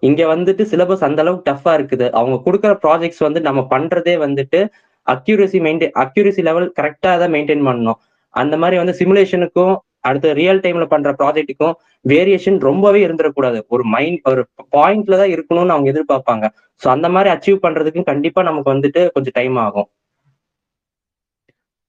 [0.09, 2.07] இங்க வந்துட்டு சிலபஸ் அந்த அளவுக்கு டஃபா இருக்குது.
[2.19, 4.61] அவங்க கொடுக்குற ப்ராஜெக்ட்ஸ் வந்து நம்ம பண்றதே வந்துட்டு
[5.07, 7.99] அக்யூரசி மெயின்டைன் அக்யூரசி லெவல் கரெக்டா தான் மெயின்டைன் பண்ணணும்.
[8.43, 9.75] அந்த மாதிரி வந்து சிமுலேஷனுக்கும்
[10.09, 11.75] அடுத்து ரியல் டைம்ல பண்ற ப்ராஜெக்ட்டுக்கும்
[12.05, 13.59] வேரியேஷன் ரொம்பவே இருந்துடக்கூடாது.
[13.75, 14.43] ஒரு மைண்ட் ஒரு
[14.77, 16.47] பாயிண்ட்ல தான் இருக்கணும்னு அவங்க எதிர்பார்ப்பாங்க.
[16.83, 19.89] ஸோ அந்த மாதிரி அச்சீவ் பண்றதுக்கு கண்டிப்பா நமக்கு வந்துட்டு கொஞ்சம் டைம் ஆகும்.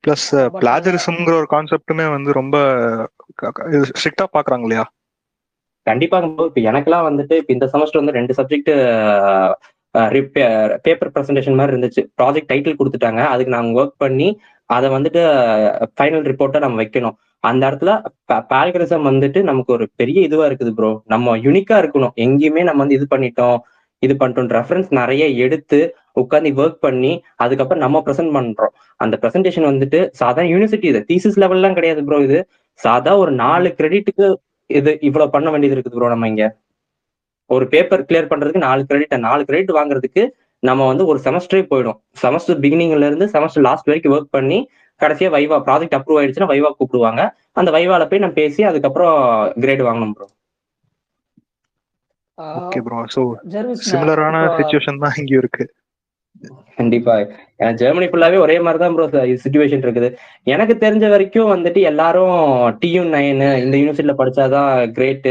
[0.04, 0.28] பிளஸ்
[0.62, 2.58] பிளாஜரிசம்ங்கிற ஒரு கான்செப்ட்டுமே வந்து ரொம்ப
[3.92, 4.86] ஸ்ட்ரிக்டா பாக்குறாங்க இல்லையா?
[5.88, 6.28] கண்டிப்பாக.
[6.50, 8.72] இப்ப எனக்கெல்லாம் வந்துட்டு இப்ப இந்த செமஸ்டர் வந்து ரெண்டு சப்ஜெக்ட்
[10.86, 12.02] பேப்பர் ப்ரெசன்டேஷன் மாதிரி இருந்துச்சு.
[12.20, 13.22] ப்ராஜெக்ட் டைட்டில் கொடுத்துட்டாங்க.
[13.34, 14.28] அதுக்கு நாங்க ஒர்க் பண்ணி
[14.76, 15.22] அதை வந்துட்டு
[15.98, 17.16] ஃபைனல் ரிப்போர்ட்டை நம்ம வைக்கணும்.
[17.50, 17.92] அந்த இடத்துல
[18.54, 22.14] பால்கரிசம் வந்துட்டு நமக்கு ஒரு பெரிய இதுவா இருக்குது ப்ரோ நம்ம யூனிக்கா இருக்கணும்.
[22.26, 23.58] எங்கேயுமே நம்ம வந்து இது பண்ணிட்டோம்
[24.06, 25.80] இது பண்ணிட்டோம் ரெஃபரன்ஸ் நிறைய எடுத்து
[26.22, 27.12] உட்காந்து ஒர்க் பண்ணி
[27.44, 28.74] அதுக்கப்புறம் நம்ம ப்ரெசென்ட் பண்றோம்.
[29.04, 31.02] அந்த ப்ரெசன்டேஷன் வந்துட்டு சாதாரண யூனிவர்சிட்டி இது.
[31.10, 32.40] தீசிஸ் லெவல்லாம் கிடையாது ப்ரோ இது.
[32.80, 34.28] சாதா ஒரு நாலு கிரெடிட்டுக்கு
[34.70, 36.46] இது இவ்வளவு பண்ண வேண்டியது இருக்குது ப்ரோ நம்ம இங்க.
[37.50, 40.24] ஒரு பேப்பர் கிளியர் பண்றதுக்கு நாலு கிரெடிட் நாலு கிரெடிட் வாங்குறதுக்கு
[40.64, 41.98] நம்ம வந்து ஒரு செமஸ்டரே போயிடும்.
[42.24, 44.60] செமஸ்டர் பிகினிங்ல இருந்து செமஸ்டர் லாஸ்ட் வரைக்கும் ஒர்க் பண்ணி
[45.02, 47.22] கடைசியா வைவா ப்ராஜெக்ட் அப்ரூவ் ஆயிடுச்சுன்னா வைவா கூப்பிடுவாங்க.
[47.60, 49.16] அந்த வைவால போய் நம்ம பேசி அதுக்கப்புறம்
[49.64, 50.28] கிரேட் வாங்கணும் ப்ரோ
[52.60, 52.98] ஓகே ப்ரோ
[53.54, 55.64] ஜெர்விஸ் சிமிலரான சுச்சுவேஷன் தான் இங்கேயும் இருக்கு.
[56.80, 57.14] கண்டிப்பா.
[57.80, 59.06] ஜெர்மனி ஃபுல்லாவே ஒரே மாதிரி தான் ப்ரோ
[59.44, 60.10] சுச்சுவேஷன் இருக்குது.
[60.54, 62.38] எனக்கு தெரிஞ்ச வரைக்கும் வந்துட்டு எல்லாரும்
[62.82, 65.30] டியூ நைன் இந்த யூனிவர்சிட்டியில படிச்சாதான் கிரேட்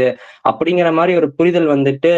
[0.51, 2.11] அப்படிங்கிற மாதிரி ஒரு புரிதல் வந்துட்டு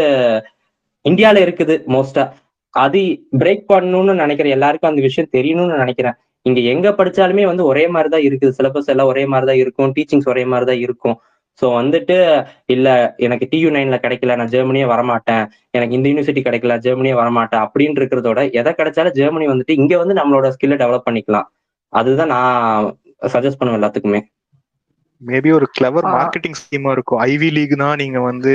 [1.06, 2.26] இந்தியால இருக்குது மோஸ்டா
[2.74, 3.00] அது
[3.42, 4.56] பிரேக் பண்ணணும்னு நினைக்கிறேன்.
[4.58, 6.18] எல்லாருக்கும் அந்த விஷயம் தெரியணும்னு நினைக்கிறேன்.
[6.46, 8.56] இங்க எங்க படிச்சாலுமே வந்து ஒரே மாதிரி தான் இருக்குது.
[8.58, 9.92] சிலபஸ் எல்லாம் ஒரே மாதிரி தான் இருக்கும்.
[9.98, 11.18] டீச்சிங்ஸ் ஒரே மாதிரி தான் இருக்கும்.
[11.62, 12.16] ஸோ வந்துட்டு
[12.76, 12.88] இல்ல
[13.26, 14.36] எனக்கு டியூ நைன்ல கிடைக்கல.
[14.40, 15.44] நான் ஜெர்மனியே வரமாட்டேன்.
[15.78, 16.76] எனக்கு இந்த யூனிவர்சிட்டி கிடைக்கல.
[16.86, 17.64] ஜெர்மனியே வரமாட்டேன்.
[17.66, 21.48] அப்படின்னு இருக்கிறதோட எதை கிடைச்சாலும் ஜெர்மனி வந்துட்டு இங்க வந்து நம்மளோட ஸ்கில்லை டெவலப் பண்ணிக்கலாம்.
[21.94, 22.88] அதுதான் நான்
[23.36, 24.22] சஜஸ்ட் பண்ணுவேன் எல்லாத்துக்குமே.
[25.22, 26.06] மேபி ஒரு கிளவர்.
[26.16, 27.22] மார்க்கெட்டிங் ஸ்கீமா இருக்கும்.
[27.32, 28.54] ஐவி லீக்னா நீங்க வந்து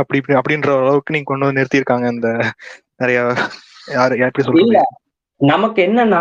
[0.00, 2.28] அப்படி இப்படி அப்படின்ற அளவுக்கு நீங்க கொண்டு வந்து நிறுத்தியிருக்காங்க இந்த
[3.00, 3.18] நிறைய
[3.96, 4.14] யார்
[4.46, 4.82] சொல்றீங்க
[5.40, 6.20] நமக்கு என்னன்னா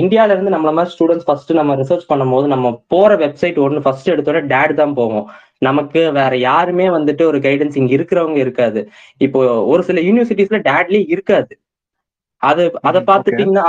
[0.00, 4.40] இந்தியால இருந்து நம்மள மாதிரி ஸ்டூடெண்ட்ஸ் ஃபர்ஸ்ட் நம்ம ரிசர்ச் பண்ணும்போது நம்ம போற வெப்சைட் ஒன்று ஃபர்ஸ்ட் எடுத்தோட
[4.52, 5.26] டேட் தான் போவோம்.
[5.68, 8.80] நமக்கு வேற யாருமே வந்துட்டு ஒரு கைடன்ஸ் இங்க இருக்கிறவங்க இருக்காது.
[9.26, 9.40] இப்போ
[9.72, 11.52] ஒரு சில யூனிவர்சிட்டிஸ்ல டேட்லயே இருக்காது.
[12.42, 13.66] அது அதை பார்த்துட்டீங்கன்னா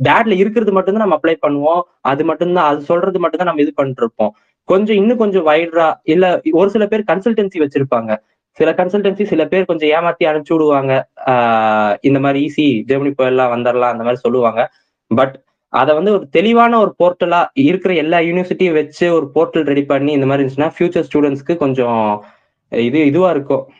[0.00, 1.82] டேட்ல இருக்கிறது மட்டும்தான் நம்ம அப்ளை பண்ணுவோம்.
[2.10, 4.32] அது மட்டும்தான் அது சொல்றது மட்டும்தான் நம்ம இது பண்ணிட்டு இருப்போம்.
[4.68, 6.24] கொஞ்சம் இன்னும் கொஞ்சம் வைடரா இல்ல
[6.60, 8.12] ஒரு சில பேர் கன்சல்டன்சி வச்சிருப்பாங்க.
[8.58, 11.08] சில கன்சல்டன்சி சில பேர் கொஞ்சம் ஏமாத்தி அனுப்பிச்சு விடுவாங்க.
[11.26, 14.70] ஆஹ் இந்த மாதிரி ஈஸி ஜெர்மனி போயிடலாம் வந்துடலாம் அந்த மாதிரி சொல்லுவாங்க.
[15.06, 20.12] பட் அதை வந்து ஒரு தெளிவான ஒரு போர்ட்டலா இருக்கிற எல்லா யூனிவர்சிட்டியும் வச்சு ஒரு போர்ட்டல் ரெடி பண்ணி
[20.12, 22.24] இந்த மாதிரி இருந்துச்சுன்னா ஃபியூச்சர் ஸ்டூடெண்ட்ஸ்க்கு கொஞ்சம்
[22.68, 23.70] இது இதுவா இருக்கும்.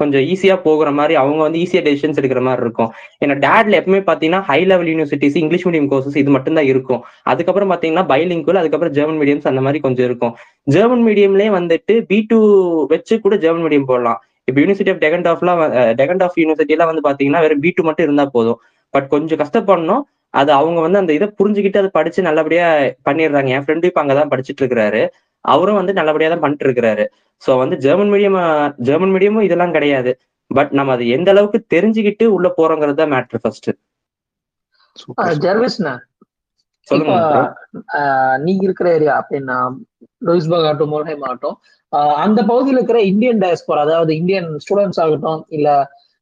[0.00, 2.90] கொஞ்சம் ஈஸியா போகிற மாதிரி அவங்க வந்து ஈஸியா டெசிஷன்ஸ் எடுக்கிற மாதிரி இருக்கும்.
[3.24, 7.02] ஏன்னா டேட்ல எப்பவுமே பாத்தீங்கன்னா high level universities English medium courses இது மட்டும் தான் இருக்கும்.
[7.32, 10.34] அதுக்கப்புறம் பாத்தீங்கன்னா பைலிங்குவல் அதுக்கப்புறம் ஜெர்மன் மீடியம்ஸ் அந்த மாதிரி கொஞ்சம் இருக்கும்.
[10.76, 12.40] ஜெர்மன் மீடியம்லயே வந்துட்டு பி டூ
[12.94, 14.20] வச்சு கூட ஜெர்மன் மீடியம் போடலாம்.
[14.48, 15.60] இப்போ யூனிவர்சிட்டி ஆஃப் டெகண்ட் ஆஃப்லாம்
[16.02, 18.60] டெகன்டாஃப் யூனிவர்சிட்டி எல்லாம் வந்து பாத்தீங்கன்னா வெறும் பி டூ மட்டும் இருந்தா போதும்.
[18.94, 20.04] பட் கொஞ்சம் கஷ்டப்படணும்.
[20.38, 22.66] அது அவங்க வந்து அந்த இதை புரிஞ்சுக்கிட்டு அதை படிச்சு நல்லபடியா
[23.08, 23.48] பண்ணிடுறாங்க.
[23.56, 25.02] என் ஃப்ரெண்டு இப்ப அங்கதான் படிச்சுட்டு இருக்கிறாரு.
[25.48, 27.04] அவரும் வந்து நல்லபடியா தான் பண்ணிட்டு இருக்கிறாரு
[27.42, 28.38] ஸோ வந்து ஜெர்மன் மீடியம்
[28.86, 30.12] ஜெர்மன் மீடியமும் இதெல்லாம் கிடையாது.
[30.50, 33.70] பட் நம்ம அது எந்த அளவுக்கு தெரிஞ்சுக்கிட்டு உள்ள போறோங்கிறது தான் மேட்ரு ஃபர்ஸ்ட்.
[37.96, 39.56] ஆஹ் நீங்க இருக்கிற ஏரியா அப்படின்னா
[40.22, 41.56] லூயிஸ்பர்க் ஆகட்டும் மோல்ஹைம் ஆகட்டும்
[41.92, 45.68] ஆஹ் அந்த பகுதியில் இருக்கிற இந்தியன் டயஸ்போரா அதாவது இந்தியன் ஸ்டூடெண்ட்ஸ் ஆகட்டும் இல்ல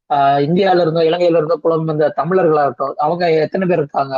[0.09, 4.13] ஆஹ் இந்தியால இருந்தோ இலங்கையில இருந்தோ புலம்பெயர்ந்த தமிழர்களாகட்டும் அவங்க எத்தனை பேர் இருக்காங்க?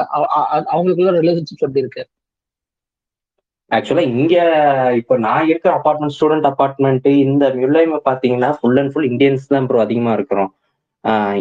[0.74, 2.04] அவங்களுக்குள்ள ரிலேஷன்ஷிப் எப்படி இருக்கு?
[3.72, 4.36] ஆக்சுவலா இங்க
[5.00, 9.80] இப்போ நான் இருக்கிற அபார்ட்மெண்ட் ஸ்டூடெண்ட் அபார்ட்மெண்ட் இந்த மியூலைம் பாத்தீங்கன்னா ஃபுல் அண்ட் ஃபுல் இந்தியன்ஸ் தான் ப்ரோ
[9.86, 10.50] அதிகமா இருக்கிறோம்.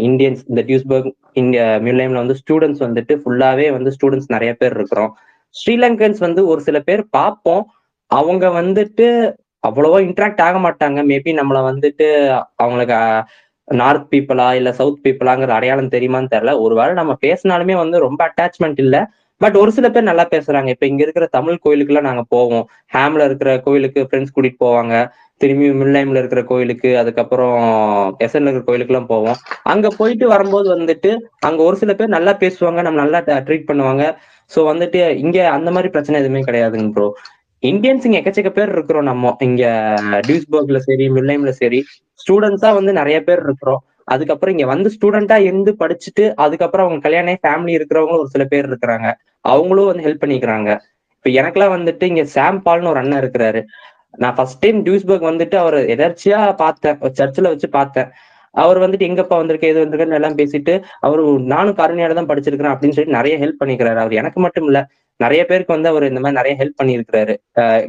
[0.08, 1.08] இந்தியன்ஸ் இந்த டியூஸ்பர்க்
[1.42, 5.12] இங்க மியூலைம்ல வந்து ஸ்டூடெண்ட்ஸ் வந்துட்டு ஃபுல்லாவே வந்து ஸ்டூடெண்ட்ஸ் நிறைய பேர் இருக்கிறோம்.
[5.54, 7.64] ஸ்ரீலங்கன்ஸ் வந்து ஒரு சில பேர் பார்ப்போம்.
[8.10, 9.06] அவங்க வந்துட்டு
[9.68, 10.98] அவ்வளவா இன்ட்ராக்ட் ஆக மாட்டாங்க.
[11.12, 12.06] மேபி நம்மள வந்துட்டு
[12.62, 12.98] அவங்களுக்கு
[13.68, 16.52] நார்த் பீப்புளா இல்ல சவுத் பீப்புளாங்கிற அடையாளம் தெரியுமான்னு தெரியல.
[16.64, 19.00] ஒருவேளை நம்ம பேசினாலுமே வந்து ரொம்ப அட்டாச்மெண்ட் இல்லை.
[19.40, 20.68] பட் ஒரு சில பேர் நல்லா பேசுறாங்க.
[20.74, 22.64] இப்ப இங்க இருக்கிற தமிழ் கோயிலுக்குலாம் நாங்க போவோம்.
[22.94, 24.94] ஹேம்ல இருக்கிற கோயிலுக்கு ஃப்ரெண்ட்ஸ் கூட்டிட்டு போவாங்க.
[25.40, 27.56] திரும்பி மில்லைம்ல இருக்கிற கோயிலுக்கு அதுக்கப்புறம்
[28.24, 29.36] எஸ்என்ல இருக்கிற கோயிலுக்கு எல்லாம் போவோம்.
[29.72, 31.10] அங்க போயிட்டு வரும்போது வந்துட்டு
[31.48, 34.04] அங்க ஒரு சில பேர் நல்லா பேசுவாங்க நம்ம நல்லா ட்ரீட் பண்ணுவாங்க.
[34.50, 37.08] சோ வந்துட்டு இங்க அந்த மாதிரி பிரச்சனை எதுவுமே கிடையாதுங்க ப்ரோ
[37.62, 39.32] இந்தியன்ஸ் இங்க எக்கச்சக்க பேர் இருக்கிறோம் நம்ம.
[39.48, 39.62] இங்க
[40.28, 41.80] டியூஸ்பர்க்ல சரி மில்லைம்ல சரி
[42.20, 43.80] ஸ்டூடெண்ட்ஸா வந்து நிறைய பேர் இருக்கிறோம்.
[44.14, 49.08] அதுக்கப்புறம் இங்க வந்து ஸ்டூடெண்டா இருந்து படிச்சுட்டு அதுக்கப்புறம் அவங்க கல்யாணம் ஃபேமிலி இருக்கிறவங்களும் ஒரு சில பேர் இருக்கிறாங்க.
[49.44, 50.70] அவங்களும் வந்து ஹெல்ப் பண்ணிக்கிறாங்க.
[51.16, 53.60] இப்ப எனக்கெல்லாம் வந்துட்டு இங்க சாம் பால்னு ஒரு அண்ணன் இருக்கிறாரு.
[54.22, 56.98] நான் ஃபர்ஸ்ட் டைம் டியூஸ்பர்க் வந்துட்டு அவர் எதர்ச்சியா பார்த்தேன்.
[57.18, 58.08] சர்ச்சில் வச்சு பார்த்தேன்.
[58.54, 60.74] அவர் வந்துட்டு எங்கப்பா வந்திருக்கு எது வந்திருக்குன்னு எல்லாம் பேசிட்டு
[61.06, 61.20] அவர்
[61.54, 64.00] நானும் கருணையால தான் படிச்சிருக்கிறேன் அப்படின்னு சொல்லிட்டு நிறைய ஹெல்ப் பண்ணிக்கிறாரு.
[64.04, 64.80] அவர் எனக்கு மட்டும் இல்ல
[65.20, 67.34] நிறைய பேருக்கு வந்து அவர் இந்த மாதிரி நிறைய ஹெல்ப் பண்ணியிருக்கிறாரு.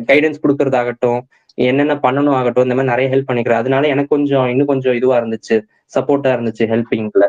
[0.09, 1.19] கைடன்ஸ் கொடுக்கறதாகட்டும்
[1.67, 3.61] என்னென்ன பண்ணணும் ஆகட்டும் இந்த மாதிரி நிறைய ஹெல்ப் பண்ணிக்கிறாரு.
[3.63, 5.57] அதனால எனக்கு கொஞ்சம் இன்னும் கொஞ்சம் இதுவா இருந்துச்சு.
[5.93, 7.25] சப்போர்ட்டா இருந்துச்சு ஹெல்பிங்ல.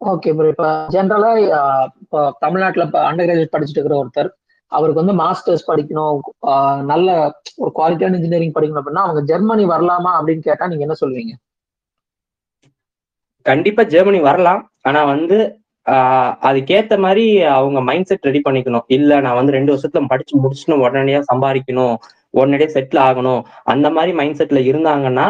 [0.00, 1.32] ஓகே ப்ரோ இப்போ ஜென்ரலா
[2.04, 4.30] இப்போ தமிழ்நாட்டுல இப்போ அண்டர் கிராஜுவேட் படிச்சுட்டு இருக்கிற ஒருத்தர்
[4.72, 6.20] அவருக்கு வந்து மாஸ்டர்ஸ் படிக்கணும்
[6.90, 7.08] நல்ல
[7.62, 11.34] ஒரு குவாலிட்டியான இன்ஜினியரிங் படிக்கணும் அப்படின்னா அவங்க ஜெர்மனி வரலாமா அப்படின்னு கேட்டா நீங்க என்ன சொல்லுவீங்க?
[13.46, 14.62] கண்டிப்பா ஜெர்மனி வரலாம்.
[14.88, 15.38] ஆனா வந்து
[16.48, 17.24] அதுக்கேத்த மாதிரி
[17.58, 18.84] அவங்க மைண்ட் செட் ரெடி பண்ணிக்கணும்.
[18.96, 21.94] இல்ல நான் வந்து ரெண்டு வருஷத்துல படிச்சு முடிச்சுட்டு உடனடியா சம்பாதிக்கணும்
[22.38, 23.40] உடனடியா செட்டில் ஆகணும்.
[23.72, 25.26] அந்த மாதிரி மைண்ட் செட்ல இருந்தாங்கன்னா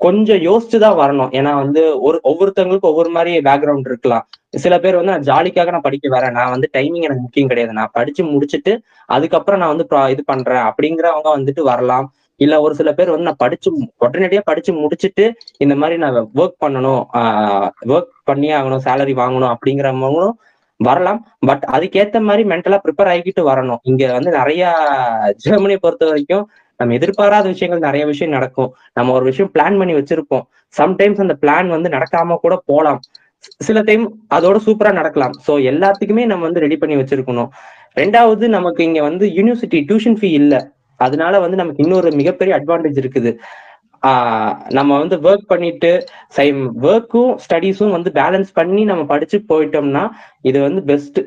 [0.00, 1.30] கொஞ்சம் யோசிச்சு தான் வரணும்.
[1.38, 4.24] ஏன்னா வந்து ஒரு ஒவ்வொருத்தவங்களுக்கும் ஒவ்வொரு மாதிரி பேக்ரவுண்ட் இருக்கலாம்.
[4.64, 6.34] சில பேர் வந்து நான் ஜாலிக்காக நான் படிக்க வரேன்.
[6.38, 7.72] நான் வந்து டைமிங் எனக்கு முக்கியம் கிடையாது.
[7.78, 8.72] நான் படிச்சு முடிச்சுட்டு
[9.08, 10.64] அதுக்கப்புறம் நான் வந்து இது பண்றேன்.
[10.70, 12.06] அப்படிங்கிறவங்க வந்துட்டு வரலாம்.
[12.40, 13.68] இல்ல ஒரு சில பேர் வந்து நான் படிச்சு
[14.04, 15.24] உடனடியா படிச்சு முடிச்சுட்டு
[15.64, 17.02] இந்த மாதிரி நான் ஒர்க் பண்ணணும்.
[17.94, 18.84] ஒர்க் பண்ணியே ஆகணும்.
[18.88, 19.52] சேலரி வாங்கணும்.
[19.54, 20.34] அப்படிங்கிறவங்களும்
[20.80, 21.20] வரலாம்.
[21.48, 23.80] பட் அதுக்கேத்த மாதிரி மென்டலா ப்ரிப்பேர் ஆகிக்கிட்டு வரணும்.
[23.90, 24.62] இங்க வந்து நிறைய
[25.44, 26.44] ஜெர்மனியை பொறுத்த வரைக்கும்
[26.84, 28.70] நம்ம எதிர்பாராத விஷயங்கள் நிறைய விஷயம் நடக்கும்.
[28.98, 30.44] நம்ம ஒரு விஷயம் பிளான் பண்ணி வச்சிருப்போம்.
[30.74, 33.00] சம்டைம்ஸ் அந்த பிளான் வந்து நடக்காம கூட போலாம்.
[33.66, 34.04] சில டைம்
[34.36, 35.34] அதோட சூப்பரா நடக்கலாம்.
[35.46, 37.50] சோ எல்லாத்துக்குமே நம்ம வந்து ரெடி பண்ணி வச்சிருக்கணும்.
[38.00, 40.54] ரெண்டாவது நமக்கு இங்க வந்து யூனிவர்சிட்டி டியூஷன் ஃபீ இல்ல.
[41.00, 43.30] அதனால வந்து நமக்கு இன்னொரு மிகப்பெரிய அட்வான்டேஜ் இருக்குது.
[44.76, 45.90] நம்ம வந்து ஒர்க் பண்ணிட்டு
[46.36, 50.02] சைம் ஒர்க்கும் ஸ்டடீஸும் வந்து பேலன்ஸ் பண்ணி நம்ம படிச்சு போயிட்டோம்னா
[50.50, 51.20] இது வந்து பெஸ்ட்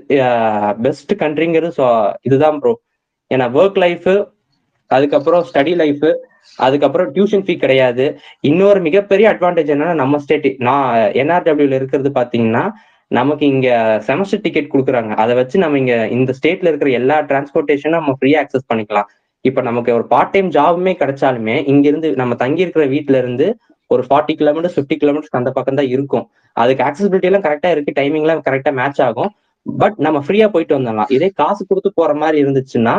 [0.85, 1.88] பெஸ்ட் கண்ட்ரிங்கிறது
[2.27, 2.73] இதுதான் ப்ரோ
[3.31, 4.09] ஏன்னா ஒர்க் லைஃப்
[4.95, 6.05] அதுக்கப்புறம் ஸ்டடி லைஃப்
[6.65, 8.05] அதுக்கப்புறம் டியூஷன் ஃபீ கிடையாது.
[8.49, 10.89] இன்னொரு மிகப்பெரிய அட்வான்டேஜ் என்னன்னா நம்ம ஸ்டேட் நான்
[11.22, 12.64] என்ஆர்டபிள்யூல இருக்கிறது பாத்தீங்கன்னா
[13.11, 13.68] நமக்கு இங்க
[14.07, 15.11] செமஸ்டர் டிக்கெட் கொடுக்குறாங்க.
[15.23, 19.07] அதை வச்சு நம்ம இங்க இந்த ஸ்டேட்ல இருக்கிற எல்லா டிரான்ஸ்போர்ட்டேஷனும் நம்ம ஃப்ரீயா அக்சஸ் பண்ணிக்கலாம்.
[19.45, 23.47] இப்ப நமக்கு ஒரு பார்ட் டைம் ஜாபுமே கிடைச்சாலுமே இங்க இருந்து நம்ம தங்கி இருக்கிற வீட்டுல இருந்து
[23.91, 26.26] ஒரு ஃபார்ட்டி கிலோமீட்டர் ஃபிஃப்டி கிலோமீட்டர்ஸ் அந்த பக்கம் தான் இருக்கும்.
[26.61, 29.31] அதுக்கு ஆக்சசிபிலிட்டி எல்லாம் கரெக்டா இருக்கு டைமிங் எல்லாம் கரெக்டா மேட்ச் ஆகும்.
[29.65, 31.11] பட் நம்ம ஃப்ரீயா போயிட்டு வந்துடலாம்.
[31.18, 32.95] இதே காசு கொடுத்து போற மாதிரி இருந்துச்சுன்னா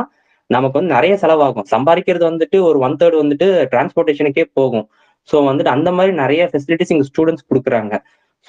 [0.51, 1.67] நமக்கு வந்து நிறைய செலவாகும்.
[1.75, 4.87] சம்பாதிக்கிறது வந்துட்டு ஒரு ஒன் தேர்ட் வந்துட்டு டிரான்ஸ்போர்ட்டேஷனுக்கே போகும்.
[5.29, 7.95] ஸோ வந்துட்டு அந்த மாதிரி நிறைய ஃபெசிலிட்டிஸ் இங்கே ஸ்டூடெண்ட்ஸ் கொடுக்குறாங்க.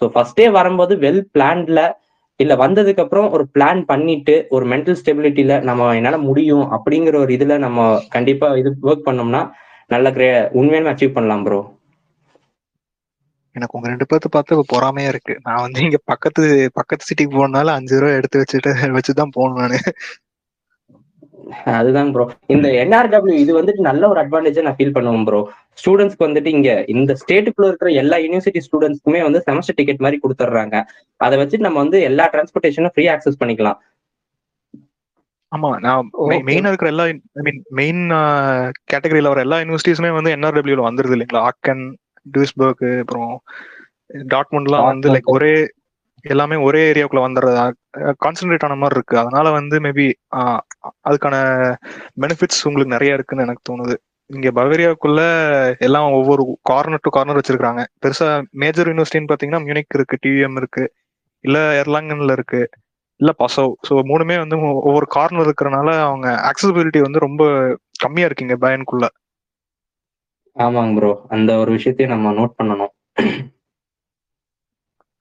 [0.02, 1.80] ஸோ ஃபர்ஸ்டே வரும்போது வெல் பிளான்ல
[2.40, 7.58] இல்ல வந்ததுக்கு அப்புறம் ஒரு பிளான் பண்ணிட்டு ஒரு மென்டல் ஸ்டெபிலிட்டியில நம்ம என்னால முடியும் அப்படிங்கிற ஒரு இதுல
[7.66, 7.80] நம்ம
[8.16, 9.42] கண்டிப்பா இது ஒர்க் பண்ணோம்னா
[9.92, 11.60] நல்ல கிரே உண்மையான அச்சீவ் பண்ணலாம் ப்ரோ
[13.56, 15.34] எனக்கு உங்க ரெண்டு பேர்த்து பார்த்து இப்ப பொறாமையா இருக்கு.
[15.46, 16.44] நான் வந்து இங்க பக்கத்து
[16.80, 19.88] பக்கத்து சிட்டிக்கு போனாலும் அஞ்சு ரூபா எடுத்து வச்சுட்டு வச்சுதான் போகணும் நான்.
[21.74, 22.24] அதுதான் ப்ரோ
[22.54, 25.40] இந்த என்ஆர்டபிள்யூ இது வந்துட்டு நல்ல ஒரு அட்வான்டேஜா நான் ஃபீல் பண்ணுவேன் ப்ரோ
[25.78, 30.78] ஸ்டூடெண்ட்ஸ்க்கு வந்துட்டு இங்க இந்த ஸ்டேட்டுக்குள்ள இருக்கிற எல்லா யூனிவர்சிட்டி ஸ்டூடெண்ட்ஸ்க்குமே வந்து செமஸ்டர் டிக்கெட் மாதிரி கொடுத்துட்றாங்க
[31.22, 33.80] அதை வச்சு நம்ம வந்து எல்லா டிரான்ஸ்போர்ட்டேஷனும் ஃப்ரீ ஆக்சஸ் பண்ணிக்கலாம்.
[35.52, 36.10] ஆமா நான்.
[36.48, 37.06] மெயினா இருக்கிற எல்லா
[37.38, 38.02] ஐ மீன் மெயின்
[38.92, 41.44] கேட்டகரியில வர எல்லா யூனிவர்சிட்டிஸுமே வந்து என்ஆர்டபிள்யூல வந்துருது இல்லைங்களா?
[41.50, 41.84] ஆக்கன்
[42.26, 43.32] டியூஸ்பர்க் அப்புறம்
[44.34, 45.54] டாட்மண்ட்லாம் வந்து லைக் ஒரே
[46.26, 47.64] எல்லாமே ஒரே ஏரியாவுக்குள்ள வந்துடுறதா.
[48.24, 49.16] கான்சென்ட்ரேட் ஆன மாதிரி இருக்கு.
[49.18, 50.06] அதனால வந்து மேபி
[51.08, 51.36] அதுக்கான
[52.24, 53.96] பெனிஃபிட்ஸ் உங்களுக்கு நிறைய இருக்குன்னு எனக்கு தோணுது.
[54.30, 55.22] இங்க பவேரியாவுக்குள்ள
[55.80, 58.28] எல்லாம் ஒவ்வொரு கார்னர் டு கார்னர் வச்சிருக்காங்க பெருசா
[58.64, 60.84] மேஜர் யூனிவர்சிட்டின்னு பாத்தீங்கன்னா மியூனிக் இருக்கு டிவிஎம் இருக்கு
[61.46, 62.62] இல்ல எர்லாங்கன்ல இருக்கு
[63.20, 67.44] இல்ல பசவ் ஸோ மூணுமே வந்து ஒவ்வொரு கார்னர் இருக்கிறனால அவங்க அக்சசிபிலிட்டி வந்து ரொம்ப
[68.04, 69.08] கம்மியா இருக்கீங்க பயனுக்குள்ள.
[70.56, 72.94] ஆமாங்க ப்ரோ அந்த ஒரு விஷயத்தையும் நம்ம நோட் பண்ணணும்.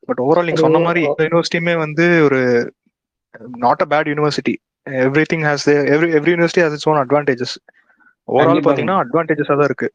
[0.08, 2.40] பட் ஓவரால் நீங்க சொன்ன மாதிரி இந்த யூனிவர்சிட்டியுமே வந்து ஒரு
[3.64, 4.54] not a bad university
[5.32, 7.54] everything has every every university has its own advantages
[8.28, 8.64] overall.
[8.66, 9.88] பாத்தீங்கன்னா அட்வான்டேஜஸா தான் இருக்கு.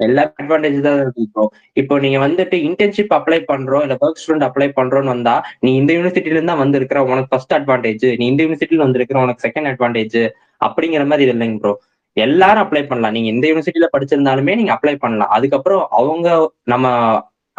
[0.00, 1.42] எல்லா அட்வான்டேஜ் தான் இருக்கு ப்ரோ
[1.80, 6.36] இப்போ நீங்க வந்துட்டு இன்டர்ன்ஷிப் அப்ளை பண்றோம் இல்ல ஒர்க் ஸ்டூடெண்ட் அப்ளை பண்றோம்னு வந்தா நீ இந்த யூனிவர்சிட்டில
[6.36, 10.18] இருந்தா வந்திருக்கிற உனக்கு ஃபர்ஸ்ட் அட்வான்டேஜ் நீ இந்த யூனிவர்சிட்டில வந்திருக்கிற உனக்கு செகண்ட் அட்வான்டேஜ்
[10.60, 11.74] அப்படிங்கிற மாதிரி இது இல்லைங்க ப்ரோ
[12.16, 13.14] எல்லாரும் அப்ளை பண்ணலாம்.
[13.16, 15.32] நீங்க எந்த யூனிவர்சிட்டியில படிச்சிருந்தாலுமே நீங்க அப்ளை பண்ணலாம்.
[15.36, 16.26] அதுக்கப்புறம் அவங்க
[16.64, 16.86] நம்ம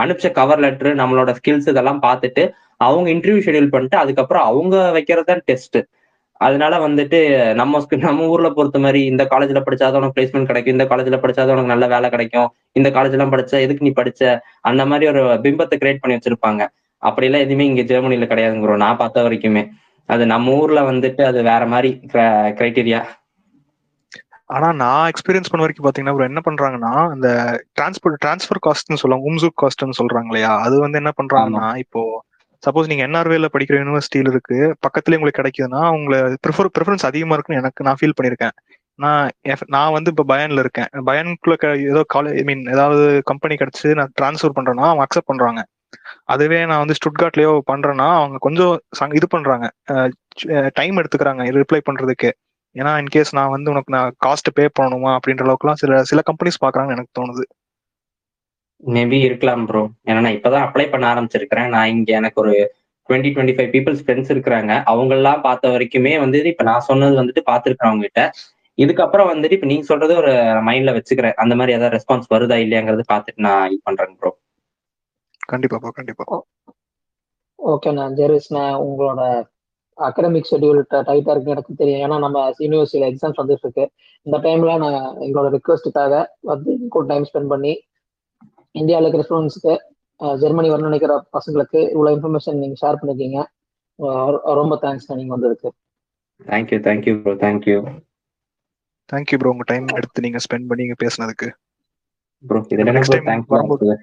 [0.03, 2.43] அனுப்பிச்ச கவர் லெட்டர் நம்மளோட ஸ்கில்ஸ் இதெல்லாம் பார்த்துட்டு
[2.77, 5.77] அவங்க இன்டர்வியூ ஷெடியூல் பண்ணிட்டு அதுக்கப்புறம் அவங்க வைக்கிறது தான் டெஸ்ட்
[6.41, 7.19] அதனால வந்துட்டு
[7.53, 11.73] நம்ம நம்ம ஊர்ல பொறுத்த மாதிரி இந்த காலேஜ்ல படிச்சாதான் உனக்கு பிளேஸ்மெண்ட் கிடைக்கும் இந்த காலேஜ்ல படிச்சாதான் உனக்கு
[11.73, 13.33] நல்ல வேலை கிடைக்கும் இந்த காலேஜ் எல்லாம்
[13.65, 14.39] எதுக்கு நீ படிச்ச?
[14.61, 16.61] அந்த மாதிரி ஒரு பிம்பத்தை கிரியேட் பண்ணி வச்சிருப்பாங்க.
[17.03, 19.63] அப்படிலாம் எதுவுமே இங்க ஜெர்மனில கிடையாதுங்கிறோம் நான் பார்த்த வரைக்குமே.
[20.09, 21.89] அது நம்ம ஊர்ல வந்துட்டு அது வேற மாதிரி
[22.59, 22.99] கிரைட்டீரியா
[24.49, 27.29] ஆனா நான் எக்ஸ்பீரியன்ஸ் பண்ண வரைக்கும் பாத்தீங்கன்னா என்ன பண்றாங்கன்னா இந்த
[27.77, 30.51] டிரான்ஸ்போர்ட் டிரான்ஸ்ஃபர் காஸ்ட்னு சொல்லுவாங்க உம்சுக் காஸ்ட்னு சொல்றாங்க இல்லையா?
[30.65, 32.01] அது வந்து என்ன பண்றாங்கன்னா இப்போ
[32.63, 37.85] சப்போஸ் நீங்க என்ஆர்வேல படிக்கிற யூனிவர்சிட்டியில இருக்கு பக்கத்துல உங்களுக்கு கிடைக்குதுன்னா உங்களை ப்ரிஃபர் ப்ரிஃபரன்ஸ் அதிகமா இருக்குன்னு எனக்கு
[37.87, 38.55] நான் ஃபீல் பண்ணியிருக்கேன்.
[38.99, 39.25] நான்
[39.75, 40.89] நான் வந்து இப்போ பயன்ல இருக்கேன்.
[41.09, 41.55] பயனுக்குள்ள
[41.91, 45.61] ஏதோ காலேஜ் ஐ மீன் ஏதாவது கம்பெனி கிடைச்சு நான் ட்ரான்ஸ்ஃபர் பண்றேன்னா அவங்க அக்செப்ட் பண்றாங்க.
[46.33, 48.73] அதுவே நான் வந்து ஸ்டுட்கார்ட்லயோ பண்றேன்னா அவங்க கொஞ்சம்
[49.19, 49.65] இது பண்றாங்க.
[50.79, 52.31] டைம் எடுத்துக்கிறாங்க ரிப்ளை பண்றதுக்கு.
[52.75, 56.97] ஏன்னா இன்கேஸ் நான் வந்து உனக்கு நான் காஸ்ட் பே பண்ணணுமா அப்படின்ற அளவுக்குலாம் சில சில கம்பெனிஸ் பாக்குறாங்கன்னு
[56.97, 57.43] எனக்கு தோணுது.
[58.83, 61.69] மேபி இருக்கலாம் ப்ரோ ஏன்னா நான் இப்பதான் அப்ளை பண்ண ஆரம்பிச்சிருக்கிறேன்.
[61.75, 62.53] நான் இங்க எனக்கு ஒரு
[63.09, 64.71] twenty twenty five peoples friends இருக்கிறாங்க.
[64.91, 68.23] அவங்க எல்லாம் பார்த்த வரைக்குமே வந்து இப்ப நான் சொன்னது வந்துட்டு பார்த்துருக்கேன் அவங்க கிட்ட
[68.77, 70.31] இதுக்கப்புறம் வந்துட்டு இப்ப நீங்க சொல்றது ஒரு
[70.67, 71.37] மைண்ட்ல வச்சுக்கிறேன்.
[71.43, 74.31] அந்த மாதிரி ஏதாவது ரெஸ்பான்ஸ் வருதா இல்லையாங்கிறது பார்த்துட்டு நான் இது பண்றேன் ப்ரோ
[75.49, 76.25] கண்டிப்பாப்பா கண்டிப்பா.
[77.59, 79.21] ஓகே நான் ஜெரிஸ் நான் உங்களோட
[79.97, 82.11] அகடமிக் ஷெட்யூல் டைட்டா இருக்கு எனக்கு தெரியும்.
[82.11, 83.91] ஏன்னா நம்ம யூனிவர்சிட்டியில எக்ஸாம்ஸ் வந்துட்டு இருக்கு
[84.21, 87.81] இந்த டைம்ல நான் எங்களோட ரிக்வஸ்ட்டுக்காக வந்து கூட டைம் ஸ்பெண்ட் பண்ணி
[88.71, 89.77] இந்தியாவில் இருக்கிற ஸ்டூடெண்ட்ஸ்க்கு
[90.37, 93.45] ஜெர்மனி வரணும்னு நினைக்கிற பசங்களுக்கு இவ்வளோ இன்ஃபர்மேஷன் நீங்க ஷேர் பண்ணிருக்கீங்க.
[94.53, 95.69] ரொம்ப தேங்க்ஸ் நீங்க வந்ததுக்கு.
[96.43, 98.03] Thank you thank you bro thank you
[99.13, 101.47] thank you bro உங்க டைம் எடுத்து நீங்க ஸ்பெண்ட் பண்ணி இங்க பேசுனதுக்கு.
[102.47, 103.95] ப்ரோ இதுல என்ன Next ப்ரோ time தேங்க்ஸ் வரும்போது-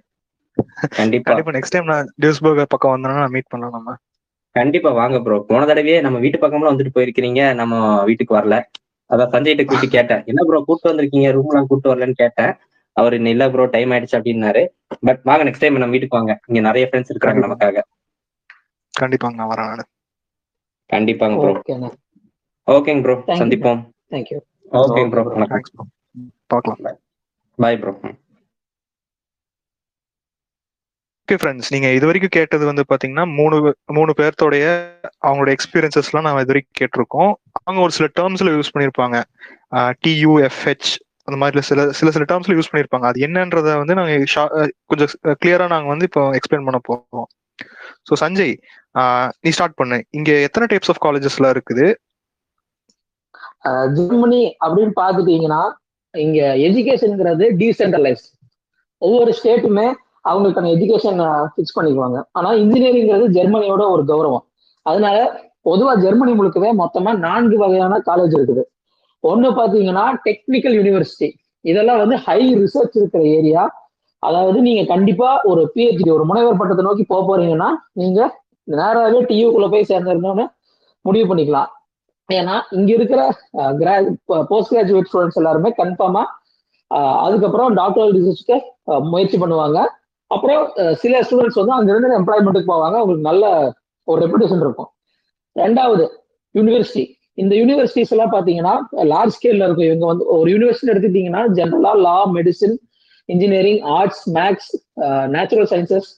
[0.89, 1.33] கண்டிப்பா.
[1.33, 3.97] கண்டிப்பா நெக்ஸ்ட் டைம் நான் டியூஸ்பர்க் பக்கம் வந்தேன்னா நான் மீட் பண்ணலாம் நம்ம.
[4.57, 7.43] கண்டிப்பா வாங்க ப்ரோ போன தடவையே நம்ம வீட்டு பக்கம்லாம் வந்துட்டு போயிருக்கிறீங்க.
[7.61, 7.75] நம்ம
[8.09, 8.57] வீட்டுக்கு வரல.
[9.11, 10.23] அதான் சஞ்சய்கிட்ட கூப்பிட்டு கேட்டேன்.
[10.31, 11.31] என்ன ப்ரோ கூப்பிட்டு வந்திருக்கீங்க?
[11.37, 12.53] ரூம் எல்லாம் கூப்பிட்டு வரலன்னு கேட்டேன்.
[12.97, 14.63] அவர் இன்னும் இல்ல ப்ரோ டைம் ஆயிடுச்சு அப்படின்னாரு.
[15.07, 16.35] பட் வாங்க நெக்ஸ்ட் டைம் நம்ம வீட்டுக்கு வாங்க.
[16.49, 17.41] இங்க நிறைய ஃப்ரெண்ட்ஸ் இருக்காங்க.
[17.47, 17.83] நமக்காக.
[18.95, 19.71] கண்டிப்பாங்க நான் வரேன்
[20.91, 21.53] கண்டிப்பாங்க ப்ரோ
[22.69, 23.39] ஓகேங்க ப்ரோ Thank you.
[23.41, 23.81] சந்திப்போம்.
[24.13, 24.39] தேங்க்யூ
[24.81, 25.85] ஓகேங்க ப்ரோ வணக்கம் தேங்க்ஸ் ப்ரோ
[26.53, 26.99] பார்க்கலாம்.
[27.59, 27.93] பாய் ப்ரோ
[31.23, 33.57] ஓகே ஃப்ரெண்ட்ஸ் நீங்க இது வரைக்கும் கேட்டது வந்து பாத்தீங்கன்னா மூணு
[33.99, 34.65] மூணு பேர்த்தோடைய
[35.27, 37.31] அவங்களோட எக்ஸ்பீரியன்சஸ்லாம் நான் இது வரைக்கும் கேட்டிருக்கோம்.
[37.67, 39.19] அவங்க ஒரு சில டேர்ம்ஸ்ல யூஸ் பண்ணியிருப்பாங்க
[40.05, 40.91] டியூஎஃப்ஹெச்
[41.27, 44.17] அந்த மாதிரி சில சில சில டேர்ம்ஸ்ல யூஸ் பண்ணியிருப்பாங்க அது என்னன்றத வந்து நாங்க
[44.91, 45.13] கொஞ்சம்
[45.43, 47.29] கிளியரா நாங்க வந்து இப்போ எக்ஸ்பிளைன் பண்ண போறோம்.
[48.09, 48.55] ஸோ சஞ்சய்
[49.45, 49.99] நீ ஸ்டார்ட் பண்ணு.
[50.19, 51.87] இங்க எத்தனை டைப்ஸ் ஆஃப் காலேஜஸ்லாம் இருக்குது?
[53.97, 55.63] ஜெர்மனி அப்படின்னு பாத்துட்டீங்கன்னா
[56.15, 56.39] இங்க
[56.69, 58.25] எஜுகேஷன்ங்கிறது டீசென்ட்ரலைஸ்
[59.03, 59.87] ஒவ்வொரு ஸ்டேட்டுமே
[60.31, 61.21] அவங்களுக்கான எஜுகேஷன்
[61.53, 62.19] ஃபிக்ஸ் பண்ணிக்குவாங்க.
[62.39, 64.45] ஆனா இன்ஜினியரிங்கிறது ஜெர்மனியோட ஒரு கௌரவம்.
[64.87, 65.19] அதனால
[65.69, 68.63] பொதுவா ஜெர்மனி முழுக்கவே மொத்தமா நான்கு வகையான காலேஜ் இருக்குது.
[69.31, 71.29] ஒண்ணு பாத்தீங்கன்னா டெக்னிக்கல் யூனிவர்சிட்டி
[71.71, 73.65] இதெல்லாம் வந்து ஹை ரிசர்ச் இருக்கிற ஏரியா
[74.23, 77.69] அதாவது நீங்க கண்டிப்பா ஒரு பிஹெச்டி ஒரு முனைவர் பட்டத்தை நோக்கி போக போறீங்கன்னா
[78.01, 78.21] நீங்க
[78.69, 80.45] நேராகவே டியூக்குள்ள போய் சேர்ந்துருந்தோன்னு
[81.05, 81.71] முடிவு பண்ணிக்கலாம்.
[82.29, 83.21] ஏன்னா இங்க இருக்கிற
[83.81, 83.95] கிரா
[84.51, 86.23] போஸ்ட் கிராஜுவேட் ஸ்டூடெண்ட்ஸ் எல்லாருமே கன்ஃபார்மா
[87.25, 88.57] அதுக்கப்புறம் டாக்டரல் ரிசர்ச்சுக்கு
[89.13, 89.81] முயற்சி பண்ணுவாங்க.
[90.35, 90.63] அப்புறம்
[91.03, 92.97] சில ஸ்டூடெண்ட்ஸ் வந்து அங்கிருந்து எம்ப்ளாய்மெண்ட்டுக்கு போவாங்க.
[93.01, 93.45] அவங்களுக்கு நல்ல
[94.09, 94.91] ஒரு ரெப்புடேஷன் இருக்கும்.
[95.57, 96.05] ரெண்டாவது
[96.59, 97.05] யூனிவர்சிட்டி
[97.43, 98.73] இந்த யூனிவர்சிட்டிஸ் எல்லாம் பார்த்தீங்கன்னா
[99.13, 99.89] லார்ஜ் ஸ்கேல்ல இருக்கும்.
[99.91, 102.77] இவங்க வந்து ஒரு யூனிவர்சிட்டி எடுத்துட்டீங்கன்னா ஜென்ரலா law medicine
[103.29, 104.71] engineering arts maths
[105.35, 106.09] natural sciences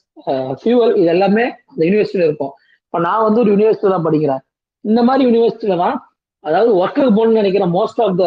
[0.61, 2.53] fuel இது எல்லாமே அந்த யூனிவர்சிட்டியில இருக்கும்.
[2.85, 4.41] இப்போ நான் வந்து ஒரு யூனிவர்சிட்டி தான் படிக்கிறேன்.
[4.85, 5.97] இந்த மாதிரி யூனிவர்சிட்டியில தான்
[6.43, 8.25] அதாவது ஒர்க்கர் போகணும்னு நினைக்கிற most of the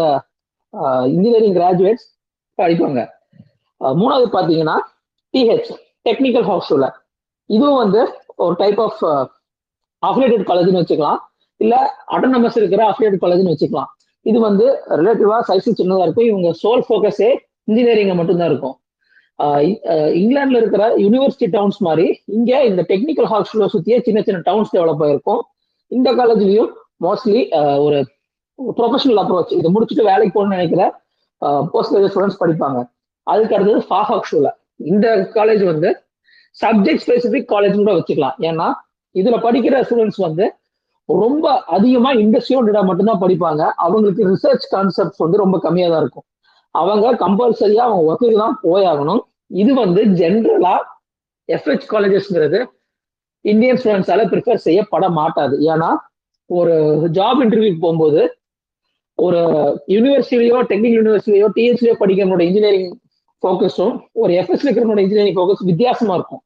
[1.14, 2.06] engineering graduates
[2.58, 3.00] படிப்பாங்க.
[4.00, 4.76] மூணாவது பார்த்தீங்கன்னா
[5.34, 5.70] டிஹெச்
[6.08, 6.86] டெக்னிக்கல் ஹவுஸ்ல
[7.50, 8.00] இதுவும் வந்து
[8.44, 9.00] ஒரு டைப் ஆஃப்
[10.02, 11.20] அஃபிலேட்டட் காலேஜ்னு வச்சுக்கலாம்.
[11.60, 11.74] இல்ல
[12.14, 13.88] அட்டனமஸ் இருக்கிற அஃபிலேட்டட் காலேஜ்னு வச்சுக்கலாம்.
[14.26, 14.66] இது வந்து
[15.00, 16.28] ரிலேட்டிவா சைஸ் சின்னதா இருக்கும்.
[16.30, 17.30] இவங்க சோல் ஃபோக்கஸே
[17.68, 18.76] இன்ஜினியரிங் மட்டும்தான் இருக்கும்.
[20.20, 22.06] இங்கிலாந்துல இருக்கிற யூனிவர்சிட்டி டவுன்ஸ் மாதிரி
[22.36, 25.42] இங்க இந்த டெக்னிக்கல் ஹாஸ்டலை சுத்தியே சின்ன சின்ன டவுன்ஸ் டெவலப் ஆயிருக்கும்.
[25.96, 26.70] இந்த காலேஜ்லயும்
[27.06, 27.40] மோஸ்ட்லி
[27.84, 27.98] ஒரு
[28.78, 30.84] ப்ரொஃபஷனல் அப்ரோச் இதை முடிச்சுட்டு வேலைக்கு போகணும்னு நினைக்கிற
[31.74, 32.78] போஸ்ட் கிராஜுவேட் ஸ்டூடெண்ட்ஸ் படிப்பாங்க.
[33.26, 34.48] அதுக்கு அடுத்தது ஃபாஹாக்ஷூல
[34.80, 35.06] இந்த
[35.36, 35.90] காலேஜ் வந்து
[36.62, 38.36] சப்ஜெக்ட் ஸ்பெசிபிக் காலேஜ் கூட வச்சுக்கலாம்.
[38.48, 38.68] ஏன்னா
[39.14, 40.46] இதுல படிக்கிற ஸ்டூடெண்ட்ஸ் வந்து
[41.08, 42.56] ரொம்ப அதிகமா இண்டஸ்ட்ரி
[42.88, 43.62] மட்டும்தான் படிப்பாங்க.
[43.84, 46.26] அவங்களுக்கு ரிசர்ச் கான்செப்ட்ஸ் வந்து ரொம்ப கம்மியா தான் இருக்கும்.
[46.74, 49.22] அவங்க கம்பல்சரியா அவங்க ஒர்க்குக்கு தான் போயாகணும்.
[49.48, 50.74] இது வந்து ஜென்ரலா
[51.48, 52.58] எஃப்ஹெச் காலேஜஸ்ங்கிறது
[53.44, 55.56] இந்தியன் ஸ்டூடெண்ட்ஸால ப்ரிஃபர் செய்யப்பட மாட்டாது.
[55.72, 55.90] ஏன்னா
[56.46, 56.74] ஒரு
[57.18, 58.20] ஜாப் இன்டர்வியூக்கு போகும்போது
[59.18, 59.40] ஒரு
[59.94, 62.90] யூனிவர்சிட்டிலையோ டெக்னிக்கல் யூனிவர்சிட்டிலையோ டிஹெச்லையோ படிக்கிறவங்களோட இன்ஜினியரிங்
[63.42, 66.42] ஃபோக்கஸும் ஒரு எஃப்எஸ் இருக்கிறவனோட இன்ஜினியரிங் ஃபோக்கஸ் வித்தியாசமா இருக்கும்.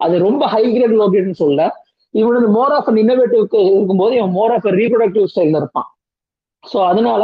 [0.00, 1.68] அது ரொம்ப ஹை கிரேட் லோ கிரேட்னு சொல்ல
[2.14, 3.42] இவன் வந்து மோர் ஆஃப் அன் இன்னோவேட்டிவ்
[3.74, 5.88] இருக்கும்போது இவன் மோர் ஆஃப் ரீப்ரொடக்டிவ் ஸ்டைல்ல இருப்பான்.
[6.64, 7.22] ஸோ அதனால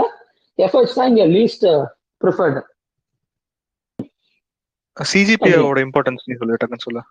[0.58, 1.66] எஃப்எஸ் தான் இங்க லீஸ்ட்
[2.20, 2.62] ப்ரிஃபர்டு
[4.96, 7.02] சிஜிபிஏவோட இம்பார்ட்டன்ஸ் நீ சொல்லு டக்குன்னு சொல்லு.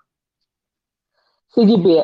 [1.56, 2.04] சிஜிபிஏ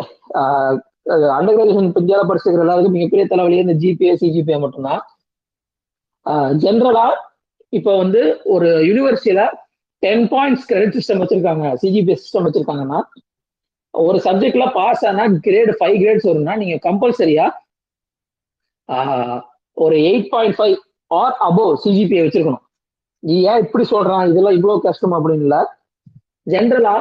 [1.36, 5.02] அண்டர் கிராஜுவேஷன் இந்தியாவில் படிச்சிருக்கிற எல்லாருக்கும் மிகப்பெரிய தலைவலியே இந்த ஜிபிஏ சிஜிபிஏ மட்டும்தான்.
[6.64, 7.06] ஜென்ரலா
[7.74, 8.22] இப்போ வந்து
[8.54, 9.44] ஒரு யூனிவர்சிட்டியில
[10.04, 11.68] டென் பாயிண்ட்ஸ் கிரெடிட் சிஸ்டம் வச்சிருக்காங்க.
[11.82, 13.00] சிஜிபி சிஸ்டம் வச்சிருக்காங்கன்னா
[13.94, 17.46] ஒரு சப்ஜெக்ட்ல பாஸ் ஆனா கிரேட் ஃபைவ் கிரேட்ஸ் வரும்னா நீங்க கம்பல்சரியா
[19.78, 20.76] ஒரு eight point five
[21.12, 22.64] or above CGPI வச்சிருக்கணும்.
[23.24, 24.26] நீ ஏன் இப்படி சொல்றான்?
[24.32, 25.58] இதெல்லாம் இவ்வளவு கஷ்டம் அப்படின்னு இல்ல.
[26.54, 26.96] ஜென்ரலா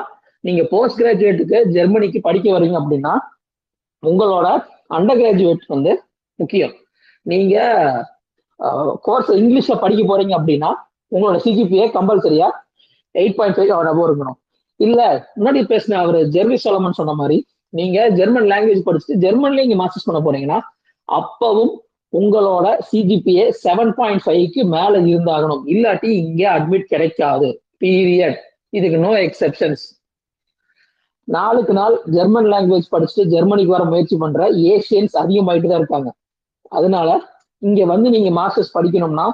[0.44, 3.14] நீங்க போஸ்ட் கிராஜுவேட்டுக்கு ஜெர்மனிக்கு படிக்க வர்றீங்க அப்படின்னா
[4.02, 4.46] உங்களோட
[4.96, 5.92] அண்டர் கிராஜுவேட் வந்து
[6.38, 6.74] முக்கியம்.
[7.26, 7.56] நீங்க
[9.06, 10.70] கோர்ஸ் இங்கிலீஷ்ல படிக்க போறீங்க அப்படின்னா
[11.14, 12.48] உங்களோட சிஜிபிஏ கம்பல்சரியா
[13.22, 14.38] eight point five or above இருக்கணும்.
[14.80, 15.00] இல்ல
[15.36, 17.38] முன்னாடி பேசின அவர் ஜெர்வி சோலமன் சொன்ன மாதிரி
[17.78, 20.58] நீங்க ஜெர்மன் லாங்குவேஜ் படிச்சுட்டு ஜெர்மன்ல நீங்க மாஸ்டர்ஸ் பண்ண போறீங்கன்னா
[21.08, 21.74] அப்பவும்
[22.12, 25.62] உங்களோட சிஜிபிஏ செவன் பாயிண்ட் ஃபைவ்க்கு மேல இருந்தாகணும்.
[25.72, 27.48] இல்லாட்டி இங்க அட்மிட் கிடைக்காது.
[27.82, 28.38] பீரியட்
[28.78, 29.84] இதுக்கு நோ எக்ஸெப்ஷன்ஸ்
[31.28, 36.10] நாளுக்கு நாள் ஜெர்மன் லாங்குவேஜ் படிச்சுட்டு ஜெர்மனிக்கு வர முயற்சி பண்ற ஏஷியன்ஸ் அதிகமாயிட்டு தான் இருக்காங்க.
[36.76, 37.08] அதனால
[37.62, 39.26] இங்க வந்து நீங்க மாஸ்டர்ஸ் படிக்கணும்னா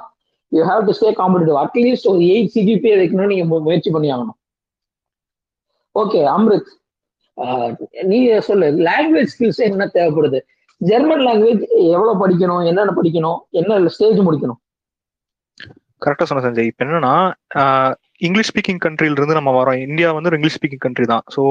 [0.53, 4.39] you have to stay competitive at least ஒரு எயிட் சிஜிபிஏ வைக்கணும்னு நீங்க முயற்சி பண்ணி ஆகணும்.
[5.95, 6.71] ஓகே அம்ரித்
[7.37, 7.71] ஆஹ்
[8.03, 10.39] நீ சொல்லு லாங்குவேஜ் ஸ்கில்ஸ் என்ன தேவைப்படுது?
[10.77, 11.63] ஜெர்மன் லாங்குவேஜ்
[11.95, 14.59] எவ்வளவு படிக்கணும் என்னென்ன படிக்கணும் என்ன ஸ்டேஜ் முடிக்கணும்?
[16.05, 16.69] கரெக்டா சொன்ன சஞ்சய்.
[16.71, 17.13] இப்ப என்னன்னா
[17.55, 19.79] ஆஹ் இங்கிலீஷ் ஸ்பீக்கிங் கண்ட்ரில இருந்து நம்ம வரோம்.
[19.87, 21.23] இந்தியா வந்து ஒரு இங்கிலீஷ் ஸ்பீக்கிங் கண்ட்ரி தான்.
[21.35, 21.41] ஸோ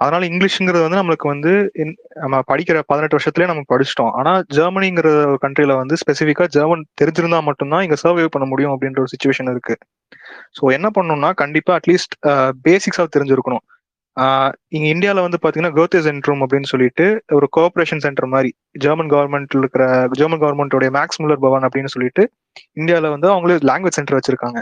[0.00, 1.52] அதனால இங்கிலீஷுங்கிறது வந்து நம்மளுக்கு வந்து
[2.14, 4.12] நம்ம படிக்கிற பதினெட்டு வருஷத்துலேயே நம்ம படிச்சிட்டோம்.
[4.18, 9.12] ஆனால் ஜெர்மனிங்கிற ஒரு கண்ட்ரியில வந்து ஸ்பெசிஃபிக்காக ஜெர்மன் தெரிஞ்சிருந்தா மட்டும்தான் இங்கே சர்வே பண்ண முடியும் அப்படின்ற ஒரு
[9.14, 9.76] சுச்சுவேஷன் இருக்கு.
[10.58, 12.14] ஸோ என்ன பண்ணணும்னா கண்டிப்பாக அட்லீஸ்ட்
[12.68, 13.64] பேசிக்ஸாக தெரிஞ்சிருக்கணும்.
[14.16, 19.62] ஆஹ் இங்க இந்தியால வந்து பாத்தீங்கன்னா கோத்தே சென்ட்ரம் அப்படின்னு சொல்லிட்டு ஒரு கோஆபரேஷன் சென்டர் மாதிரி ஜெர்மன் கவர்மெண்ட்ல
[19.64, 22.22] இருக்கிற ஜெர்மன் கவர்மெண்டோடைய மேக்ஸ் முல்லர் பவன் அப்படின்னு சொல்லிட்டு
[22.72, 24.60] இந்தியாவில் வந்து அவங்களே லாங்குவேஜ் சென்டர் வச்சிருக்காங்க.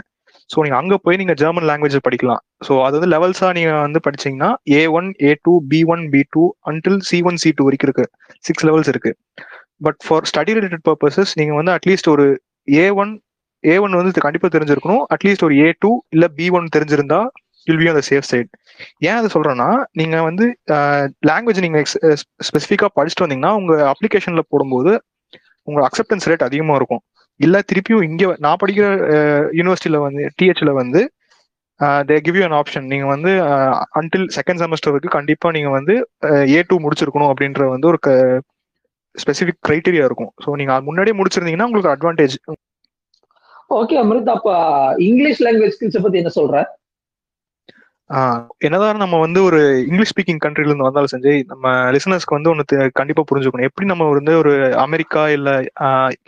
[0.49, 2.41] ஸோ நீங்கள் அங்கே போய் நீங்கள் ஜெர்மன் லாங்குவேஜ் படிக்கலாம்.
[2.67, 6.43] ஸோ அது வந்து லெவல்ஸாக நீங்கள் வந்து படிச்சீங்கன்னா A one A two B one B two
[6.71, 8.05] until C one C two வரைக்கும் இருக்கு.
[8.47, 9.11] சிக்ஸ் லெவல்ஸ் இருக்கு.
[9.87, 12.27] But for study related purposes நீங்கள் வந்து அட்லீஸ்ட் ஒரு
[12.67, 13.11] ஏ ஒன்
[13.63, 15.03] ஏ ஒன் வந்து கண்டிப்பாக தெரிஞ்சிருக்கணும்.
[15.15, 17.19] அட்லீஸ்ட் ஒரு ஏ டூ இல்லை பி ஒன் தெரிஞ்சிருந்தா
[17.67, 18.49] வில் பி அந்த சேஃப் சைட்
[19.07, 19.69] ஏன் அதை சொல்கிறேன்னா
[19.99, 20.45] நீங்கள் வந்து
[21.29, 21.97] லாங்குவேஜ் எக்ஸ்
[22.47, 24.91] ஸ்பெசிஃபிக்காக படிச்சுட்டு வந்தீங்கன்னா உங்கள் அப்ளிகேஷனில் போடும்போது
[25.67, 27.01] உங்கள் அக்செப்டன்ஸ் ரேட் அதிகமாக இருக்கும்.
[27.39, 28.85] இல்ல திருப்பியும் இங்க நான் படிக்கிற
[29.59, 31.01] யூனிவர்சிட்டியில வந்து டிஹெச்ல வந்து
[32.09, 33.31] they give you an option நீங்க வந்து
[33.99, 35.95] அன்டில் செகண்ட் செமஸ்டர் வரைக்கும் கண்டிப்பா நீங்க வந்து
[36.53, 37.99] ஏ டூ முடிச்சிருக்கணும் அப்படின்ற வந்து ஒரு
[39.15, 40.31] ஸ்பெசிபிக் கிரைட்டீரியா இருக்கும்.
[40.43, 42.35] ஸோ நீங்க அது முன்னாடியே முடிச்சிருந்தீங்கன்னா உங்களுக்கு அட்வான்டேஜ்
[43.69, 44.49] ஓகே அமிர்த் அப்ப
[45.07, 46.57] இங்கிலீஷ் லாங்குவேஜ் ஸ்கில்ஸை பத்தி என்ன சொல்ற?
[48.65, 53.23] என்னதான் நம்ம வந்து ஒரு இங்கிலீஷ் ஸ்பீக்கிங் கண்ட்ரில இருந்து வந்தாலும் செஞ்சு நம்ம லிசனர்ஸ்க்கு வந்து ஒன்று கண்டிப்பா
[53.31, 53.67] புரிஞ்சுக்கணும்.
[53.69, 54.53] எப்படி நம்ம வந்து ஒரு
[54.85, 55.49] அமெரிக்கா இல்ல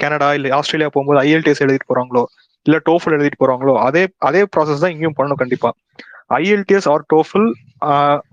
[0.03, 2.23] கனடா இல்ல ஆஸ்திரேலியா போகும்போது ஐஎல்டிஎஸ் எழுதிட்டு போறாங்களோ
[2.65, 5.71] இல்ல டோஃபல் எழுதிட்டு போறாங்களோ அதே அதே ப்ராசஸ் தான் இங்கேயும் பண்ணணும் கண்டிப்பா.
[6.39, 7.47] IELTS or TOEFL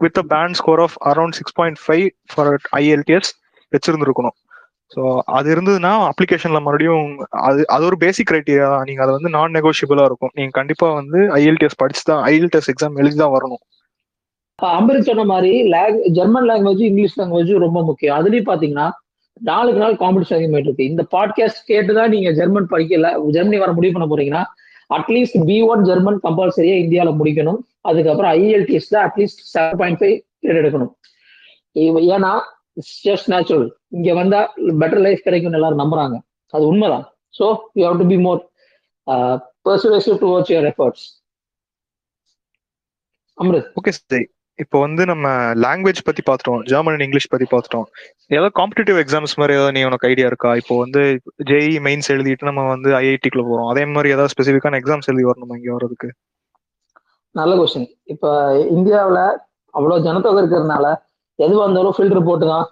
[0.05, 2.51] with band score of around six point five for
[2.81, 3.31] IELTS
[3.73, 4.37] வச்சிருந்துருக்கணும்.
[4.91, 5.03] So
[5.37, 7.07] அது இருந்ததுன்னா அப்ளிகேஷன்ல மறுபடியும்
[7.47, 8.85] அது அது ஒரு பேசிக் கிரைட்டீரியா தான்.
[8.89, 10.33] நீங்க அது வந்து நான் நெகோஷியபிளா இருக்கும்.
[10.39, 13.63] நீங்க கண்டிப்பா வந்து ஐஎல்டிஎஸ் படிச்சு தான் ஐஎல்டிஎஸ் எக்ஸாம் எழுதி தான் வரணும்.
[14.59, 15.51] அம்பரித் சொன்ன மாதிரி
[16.19, 18.17] ஜெர்மன் லாங்குவேஜ் இங்கிலீஷ் லாங்குவேஜ் ரொம்ப முக்கியம்.
[18.19, 18.87] அதுலயும் பாத்தீங்கன்னா
[19.49, 20.91] நாளுக்கு நாள் காம்படிஷன் அதிகமாயிட்டு இருக்கு.
[20.93, 24.45] இந்த பாட்காஸ்ட் கேட்டுதான் நீங்க ஜெர்மன் படிக்கல ஜெர்மனி வர முடிவு பண்ண போறீங்கன்னா
[24.91, 27.61] அட்லீஸ்ட் பி ஒன் ஜெர்மன் கம்பல்சரியா இந்தியாவில முடிக்கணும்.
[27.91, 30.17] அதுக்கப்புறம் ஐஎல்டிஎஸ் தான் அட்லீஸ்ட் செவன் பாயிண்ட் ஃபைவ்
[30.61, 30.93] எடுக்கணும்.
[32.15, 32.33] ஏன்னா
[33.07, 33.67] ஜஸ்ட் நேச்சுரல்
[33.97, 34.41] இங்க வந்தா
[34.83, 36.17] பெட்டர் லைஃப் கிடைக்கும்னு எல்லாரும் நம்புறாங்க.
[36.53, 37.07] அது உண்மைதான்.
[37.39, 37.47] So
[37.79, 38.41] you have to be more
[39.69, 41.05] persuasive to watch your efforts
[43.39, 43.69] Amrut.
[43.79, 44.25] Okay சரி
[44.59, 45.29] இப்போ வந்து நம்ம
[45.65, 47.89] லாங்குவேஜ் பத்தி பார்த்துட்டோம் ஜெர்மன் அண்ட் இங்கிலீஷ் பத்தி பார்த்துட்டோம்
[48.35, 50.51] ஏதாவது காம்படிட்டிவ் எக்ஸாம்ஸ் மாதிரி ஏதாவது நீ உனக்கு ஐடியா இருக்கா?
[50.61, 51.03] இப்போ வந்து
[51.51, 53.69] ஜேஇ மெயின்ஸ் எழுதிட்டு நம்ம வந்து ஐஐடிக்குள்ள போறோம்.
[53.73, 56.09] அதே மாதிரி ஏதாவது ஸ்பெசிஃபிக்கான எக்ஸாம்ஸ் எழுதி வரணும் இங்க வர்றதுக்கு?
[57.35, 58.31] நல்ல கொஸ்டின் இப்போ
[58.77, 59.23] இந்தியாவில்
[59.75, 60.87] அவ்வளோ ஜனத்தொகை இருக்கிறதுனால
[61.45, 62.67] எது வந்தாலும் ஃபில்டர் போட்டு தான்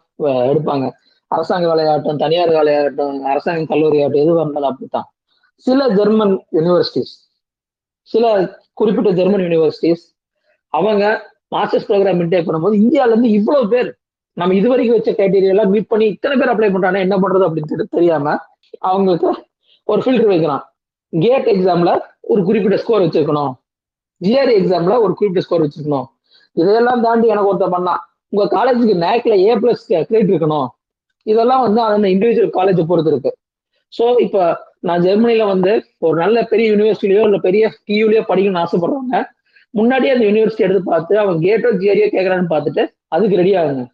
[0.51, 0.87] எடுப்பாங்க.
[1.31, 5.07] அரசாங்க வேலையாகட்டும் தனியார் வேலையாகட்டும் அரசாங்க கல்லூரி ஆகட்டும் எது வந்தாலும் அப்படித்தான்.
[5.67, 7.13] சில ஜெர்மன் யூனிவர்சிட்டிஸ்
[8.11, 8.25] சில
[8.79, 10.05] குறிப்பிட்ட ஜெர்மன் யூனிவர்சிட்டிஸ்
[10.73, 11.05] அவங்க
[11.55, 13.91] மாஸ்டர்ஸ் ப்ரோக்ராம் இன்டேக் பண்ணும்போது இந்தியால இருந்து இவ்வளவு பேர்
[14.37, 18.37] நம்ம இது வரைக்கும் வச்ச கிரைட்டீரியெல்லாம் மீட் பண்ணி இத்தனை பேர் அப்ளை பண்ணுறாங்க என்ன பண்றது அப்படின்னு தெரியாம
[18.89, 19.29] அவங்களுக்கு
[19.89, 20.63] ஒரு ஃபில்டர் வைக்கிறான்.
[21.13, 21.91] கேட் எக்ஸாம்ல
[22.33, 23.53] ஒரு குறிப்பிட்ட ஸ்கோர் வச்சிருக்கணும்.
[24.21, 26.07] ஜிஆர்இ எக்ஸாம்ல ஒரு குறிப்பிட்ட ஸ்கோர் வச்சிருக்கணும்.
[26.61, 27.95] இதையெல்லாம் தாண்டி எனக்கு ஒருத்தர் பண்ணா
[28.35, 30.69] உங்க காலேஜுக்கு நேக்ல ஏ பிளஸ் கிரெடிட் இருக்கணும்.
[31.27, 33.31] இதெல்லாம் வந்து அந்த இண்டிவிஜுவல் காலேஜை பொறுத்து இருக்கு.
[33.93, 34.43] ஸோ இப்போ
[34.89, 35.73] நான் ஜெர்மனில வந்து
[36.07, 39.19] ஒரு நல்ல பெரிய யூனிவர்சிட்டிலையோ இல்லை பெரிய டியூலயோ படிக்கணும்னு ஆசைப்படுறவங்க
[39.75, 42.83] முன்னாடியே அந்த யூனிவர்சிட்டி எடுத்து பார்த்து அவன் கேட்டோ ஜிஆரியோ கேட்கறான்னு பார்த்துட்டு
[43.15, 43.85] அதுக்கு ரெடி ஆகுங்க.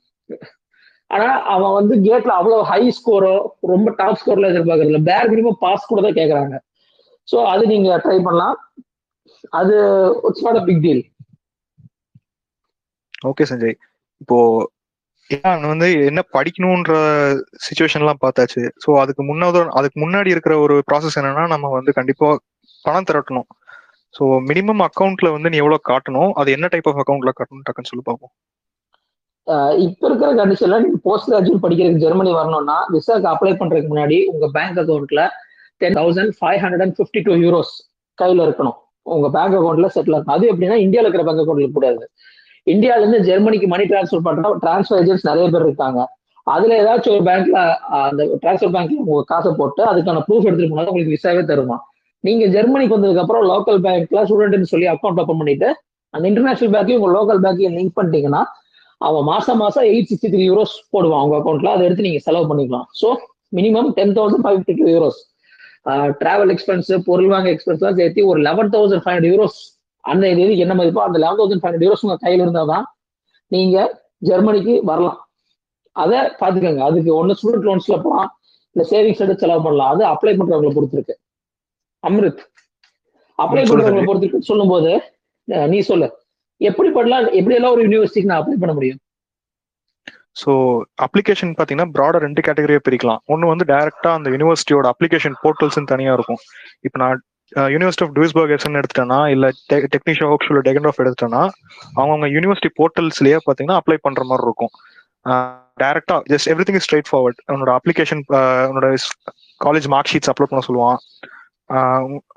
[1.10, 3.34] ஆனா அவன் வந்து கேட்ல அவ்வளவு ஹை ஸ்கோரோ
[3.72, 6.56] ரொம்ப டாப் ஸ்கோர்ல எதிர்பார்க்கறதுல பேர் மினிமம் பாஸ் கூட தான் கேட்கறாங்க
[7.28, 8.56] ஸோ அது நீங்க ட்ரை பண்ணலாம்.
[9.60, 9.76] அது
[10.28, 11.02] it's not a big deal
[13.30, 13.76] okay Sanjay
[14.20, 14.38] இப்போ
[15.30, 16.94] ஏன் வந்து என்ன படிக்கணும்ன்ற
[17.66, 18.62] சுச்சுவேஷன்லாம் பார்த்தாச்சு.
[18.84, 22.28] ஸோ அதுக்கு முன்னாடி அதுக்கு முன்னாடி இருக்கிற ஒரு ப்ராசஸ் என்னன்னா நம்ம வந்து கண்டிப்பா
[22.84, 23.48] பணம் திரட்டணும்.
[24.14, 26.30] ஸோ மினிமம் அக்கௌண்ட்ல வந்து நீ எவ்வளவு காட்டணும்?
[26.40, 27.64] அது என்ன டைப் ஆஃப் அக்கௌண்ட்ல காட்டணும்?
[27.66, 28.32] டக்குன்னு சொல்லி பார்ப்போம்
[29.84, 34.78] இப்ப இருக்கிற கண்டிஷன்ல நீங்க போஸ்ட் கிராஜுவேட் படிக்கிறதுக்கு ஜெர்மனி வரணும்னா விசாக்கு அப்ளை பண்றதுக்கு முன்னாடி உங்க பேங்க்
[34.82, 35.22] அக்கௌண்ட்ல
[35.80, 37.72] ten thousand five hundred and fifty two euros
[38.18, 38.76] கையில இருக்கணும்.
[39.06, 42.05] உங்க பேங்க் அக்கௌண்ட்ல செட்டில் இருக்கணும் அது எப்படின்னா இந்தியாவில் இருக்கிற பேங்க் அக்கௌண்ட்ல கூடாது
[42.66, 46.00] இந்தியால இருந்து ஜெர்மனிக்கு மணி டிரான்ஸ்ஃபர் பண்ற டிரான்ஸ்ஃபர் ஏஜென்ட்ஸ் நிறைய பேர் இருக்காங்க.
[46.46, 47.58] அதுல ஏதாச்சும் ஒரு பேங்க்ல
[48.06, 51.76] அந்த டிரான்ஸ்ஃபர் பேங்க்ல உங்க காசை போட்டு அதுக்கான ப்ரூஃப் எடுத்துட்டு போனாலும் உங்களுக்கு விசாவே தருமா?
[52.24, 55.68] நீங்க ஜெர்மனிக்கு வந்ததுக்கு அப்புறம் லோக்கல் பேங்க்ல ஸ்டூடெண்ட்னு சொல்லி அக்கௌண்ட் ஓப்பன் பண்ணிட்டு
[56.14, 58.42] அந்த இன்டர்நேஷனல் பேங்க்கையும் உங்க லோக்கல் பேங்க்கையும் லிங்க் பண்ணிட்டீங்கன்னா
[59.08, 62.86] அவன் மாசம் மாசம் எயிட் சிக்ஸ்டி த்ரீ யூரோஸ் போடுவான் உங்க அக்கௌண்ட்ல அதை எடுத்து நீங்க செலவு பண்ணிக்கலாம்.
[63.00, 63.08] So
[63.58, 65.20] minimum ten thousand five fifty two euros
[66.22, 69.58] travel expense பொருள் வாங்க எக்ஸ்பென்ஸ்லாம் சேர்த்து ஒரு eleven thousand five hundred euros
[70.05, 72.85] அந்த இது என்ன மதிப்போ அந்த eleven thousand five hundred euros உங்க கையில இருந்தால் தான்
[73.52, 73.77] நீங்க
[74.28, 75.18] ஜெர்மனிக்கு வரலாம்.
[75.97, 76.82] அதை பார்த்துக்கோங்க.
[76.89, 78.31] அதுக்கு ஒன்று ஸ்டூடெண்ட் லோன்ஸ்ல போகலாம்
[78.77, 79.93] இல்லை சேவிங்ஸ் எடுத்து செலவு பண்ணலாம்.
[79.94, 81.14] அது அப்ளை பண்றவங்களை பொறுத்திருக்கு.
[82.09, 82.43] அம்ரித்
[83.44, 84.48] அப்ளை பண்றவங்களை பொறுத்திருக்கு.
[84.51, 84.90] சொல்லும்போது
[85.72, 86.09] நீ சொல்லு.
[86.60, 87.27] எப்படி பண்ணலாம்?
[87.39, 89.01] எப்படி எல்லாம் ஒரு யூனிவர்சிட்டிக்கு நான் அப்ளை பண்ண முடியும்?
[90.40, 90.52] ஸோ
[91.05, 93.20] அப்ளிகேஷன் பார்த்தீங்கன்னா ப்ராடர் ரெண்டு கேட்டகரியை பிரிக்கலாம்.
[93.32, 96.40] ஒன்று வந்து டைரக்டா அந்த யூனிவர்சிட்டியோட அப்ளிகேஷன் போர்ட்டல்ஸ்னு தனியாக இருக்கும்.
[96.86, 97.24] இப்போ நான்
[97.74, 99.48] யூனிவர்சிட்டி ஆஃப் டூஸ்பர்க் எஸ்என் எடுத்துட்டேன்னா இல்லை
[99.94, 101.43] டெக்னிஷியா ஹோக்ஷூல டெகன் எடுத்துட்டேன்னா
[101.98, 104.72] அவங்கவுங்க யூனிவர்சிட்டி போர்ட்டல்ஸ்லயே பார்த்தீங்கன்னா அப்ளை பண்ற மாதிரி இருக்கும்.
[105.82, 108.22] டேரக்டா just everything straightforward உன்னோட அப்ளிகேஷன்
[108.70, 108.89] உன்னோட
[109.66, 110.98] காலேஜ் மார்க் ஷீட்ஸ் அப்லோட் பண்ண சொல்லுவான்.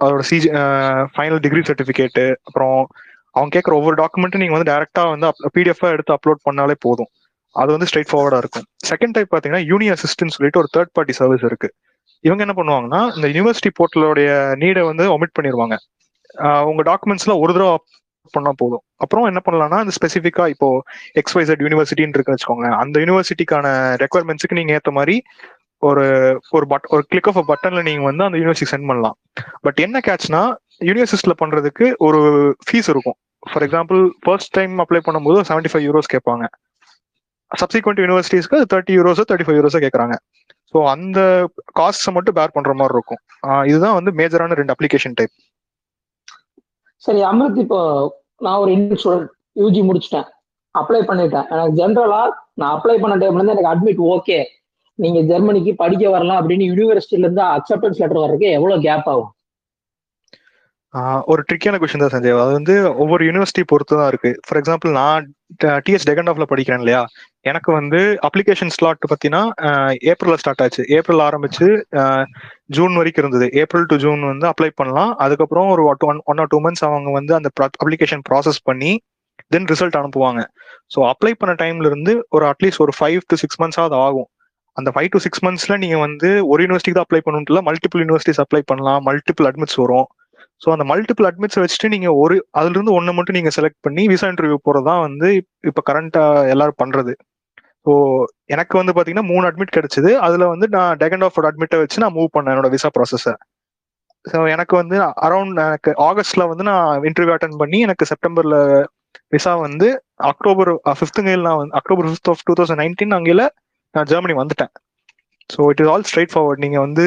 [0.04, 0.50] அதோட சிஜி
[1.16, 2.80] ஃபைனல் டிகிரி சர்டிஃபிகேட்டு அப்புறம்
[3.36, 7.12] அவங்க கேட்குற ஒவ்வொரு டாக்குமெண்ட்டும் நீங்க வந்து டேரக்டா வந்து பிடிஎஃப் எடுத்து அப்லோட் பண்ணாலே போதும்.
[7.56, 8.68] அது வந்து ஸ்ட்ரைட் ஃபார்வர்டா இருக்கும்.
[8.90, 11.70] செகண்ட் டைப் பாத்தீங்கன்னா யூனி அசிஸ்டன்ட் சொல்லிட்டு ஒரு தேர்ட் பார்ட்டி சர்வீஸ் இருக்கு.
[12.28, 14.30] இவங்க என்ன பண்ணுவாங்கன்னா இந்த யூனிவர்சிட்டி போர்ட்டலோடைய
[14.62, 15.76] நீடை வந்து ஒமிட் பண்ணிடுவாங்க
[16.70, 17.74] உங்க டாக்குமெண்ட்ஸ்லாம் ஒரு தடவை
[18.36, 18.84] பண்ணா போதும்.
[19.04, 20.68] அப்புறம் என்ன பண்ணலாம்னா இந்த ஸ்பெசிஃபிக்கா இப்போ
[21.22, 23.66] எக்ஸ்வைசட் யூனிவர்சிட்டின்னு இருக்குன்னு வச்சுக்கோங்க அந்த யூனிவர்சிட்டிக்கான
[24.04, 25.16] ரெக்குவயர்மெண்ட்ஸுக்கு நீங்க ஏற்ற மாதிரி
[25.90, 26.06] ஒரு
[26.56, 29.16] ஒரு பட் ஒரு கிளிக் ஆஃப் பட்டன்ல நீங்க வந்து அந்த யூனிவர்சிட்டி சென்ட் பண்ணலாம்.
[29.66, 30.42] பட் என்ன கேட்ச்னா
[30.90, 32.20] யூனிவர்சிட்டியில பண்றதுக்கு ஒரு
[32.68, 33.18] ஃபீஸ் இருக்கும்.
[33.50, 36.46] For example first time apply பண்ணும்போது செவன்டி ஃபைவ் யூரோஸ் கேட்பாங்க.
[37.52, 40.16] சப்சிக்வெண்ட் யூனிவர்சிட்டிஸ்க்கு தேர்ட்டி யூரோஸோ தேர்ட்டி ஃபைவ் யூரோஸோ கேட்குறாங்க.
[40.74, 41.20] ஸோ அந்த
[41.80, 43.22] காஸ்ட்ஸை மட்டும் பேர் பண்ற மாதிரி இருக்கும்.
[43.70, 45.34] இதுதான் வந்து மேஜரான ரெண்டு அப்ளிகேஷன் டைப்
[47.04, 47.80] சரி அமிர்த் இப்போ
[48.46, 49.30] நான் ஒரு இந்தியன் ஸ்டூடெண்ட்
[49.62, 50.28] யூஜி முடிச்சிட்டேன்.
[50.76, 51.48] அப்ளை பண்ணிட்டேன்.
[51.54, 52.22] எனக்கு ஜென்ரலா
[52.60, 54.38] நான் அப்ளை பண்ண டைம்ல இருந்து எனக்கு அட்மிட் ஓகே
[55.00, 59.32] நீங்க ஜெர்மனிக்கு படிக்க வரலாம் அப்படின்னு யூனிவர்சிட்டில இருந்து அக்செப்டன்ஸ் லெட்டர் வர்றதுக்கு எவ்வளவு கேப் ஆகும்?
[61.32, 62.40] ஒரு ட்ரிக்கியான கொஸ்டின் தான் சஞ்சய்.
[62.44, 62.74] அது வந்து
[63.04, 64.32] ஒவ்வொரு யூனிவர்சிட்டி பொறுத்து தான் இருக்கு.
[64.46, 65.24] ஃபார் எக்ஸாம்பிள் நான்
[65.86, 67.02] டிஎஸ் டெகண்டாஃப்ல படிக்கிறேன் இல்லையா?
[67.46, 69.42] எனக்கு வந்து அப்ளிகேஷன் ஸ்லாட் பார்த்தீங்கன்னா
[70.12, 70.84] ஏப்ரலில் ஸ்டார்ட் ஆச்சு.
[70.98, 71.68] ஏப்ரல் ஆரம்பிச்சு
[72.78, 73.48] ஜூன் வரைக்கும் இருந்தது.
[73.62, 75.12] ஏப்ரல் டு ஜூன் வந்து அப்ளை பண்ணலாம்.
[75.26, 77.50] அதுக்கப்புறம் ஒரு one one or two months அவங்க வந்து அந்த
[77.84, 78.92] அப்ளிகேஷன் ப்ராசஸ் பண்ணி
[79.54, 80.42] தென் ரிசல்ட் அனுப்புவாங்க.
[80.94, 84.28] ஸோ அப்ளை பண்ண டைம்ல இருந்து ஒரு அட்லீஸ்ட் ஒரு ஃபைவ் டு சிக்ஸ் மந்த்ஸாவது ஆகும்.
[84.78, 88.62] அந்த ஃபைவ் டு சிக்ஸ் மந்த்ஸ்ல நீங்க வந்து ஒரு யூனிவர்சிட்டிக்கு தான் அப்ளை பண்ணணும்ல மல்டிபிள் யூனிவர்சிட்டிஸ் அப்ளை
[88.72, 90.08] பண்ணலாம் மல்டிபிள் அட்மிட்ஸ் வரும்.
[90.62, 94.58] ஸோ அந்த மல்டிபிள் அட்மிட்ஸ் வச்சுட்டு நீங்க ஒரு அதுல இருந்து மட்டும் நீங்க செலக்ட் பண்ணி விசா இன்டர்வியூ
[94.68, 97.14] போறதா வந்து இப்போ இப்ப கரண்டா எல்லாரும் பண்றது.
[97.86, 97.94] ஸோ
[98.48, 100.12] எனக்கு வந்து பாத்தீங்கன்னா மூணு அட்மிட் கிடைச்சது.
[100.26, 103.34] அதுல வந்து நான் டெகண்ட் ஆஃப் அட்மிட்டை வச்சு நான் மூவ் பண்ணேன் என்னோட விசா ப்ராசஸை
[104.26, 104.98] ஸோ எனக்கு வந்து
[105.28, 108.58] அரௌண்ட் எனக்கு ஆகஸ்ட்ல வந்து நான் இன்டர்வியூ அட்டன் பண்ணி எனக்கு செப்டம்பர்ல
[109.34, 109.88] விசா வந்து
[110.30, 113.46] அக்டோபர் ஃபிஃப்த்துங்கையில் நான் வந்து October fifth of two thousand nineteen அங்கேயில்
[113.96, 114.72] நான் ஜெர்மனி வந்துட்டேன்.
[115.50, 117.06] So it is all straightforward நீங்க வந்து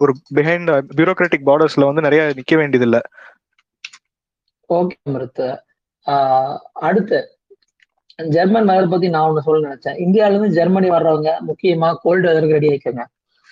[0.00, 3.00] ஒரு பிஹைண்ட் பியூரோக்ராட்டிக் பார்டர்ஸ்ல வந்து நிறைய நிக்க வேண்டியதில்லை.
[4.70, 5.44] ஓகே அமிர்த்
[6.88, 7.18] அடுத்து.
[8.18, 9.98] ஜெர்மன் வெதர் பத்தி நான் ஒண்ணு சொல்ல நினைச்சேன்.
[10.04, 13.04] இந்தியால இருந்து ஜெர்மனி வர்றவங்க முக்கியமா கோல்டு வெதருக்கு ரெடி ஆயிக்கோங்க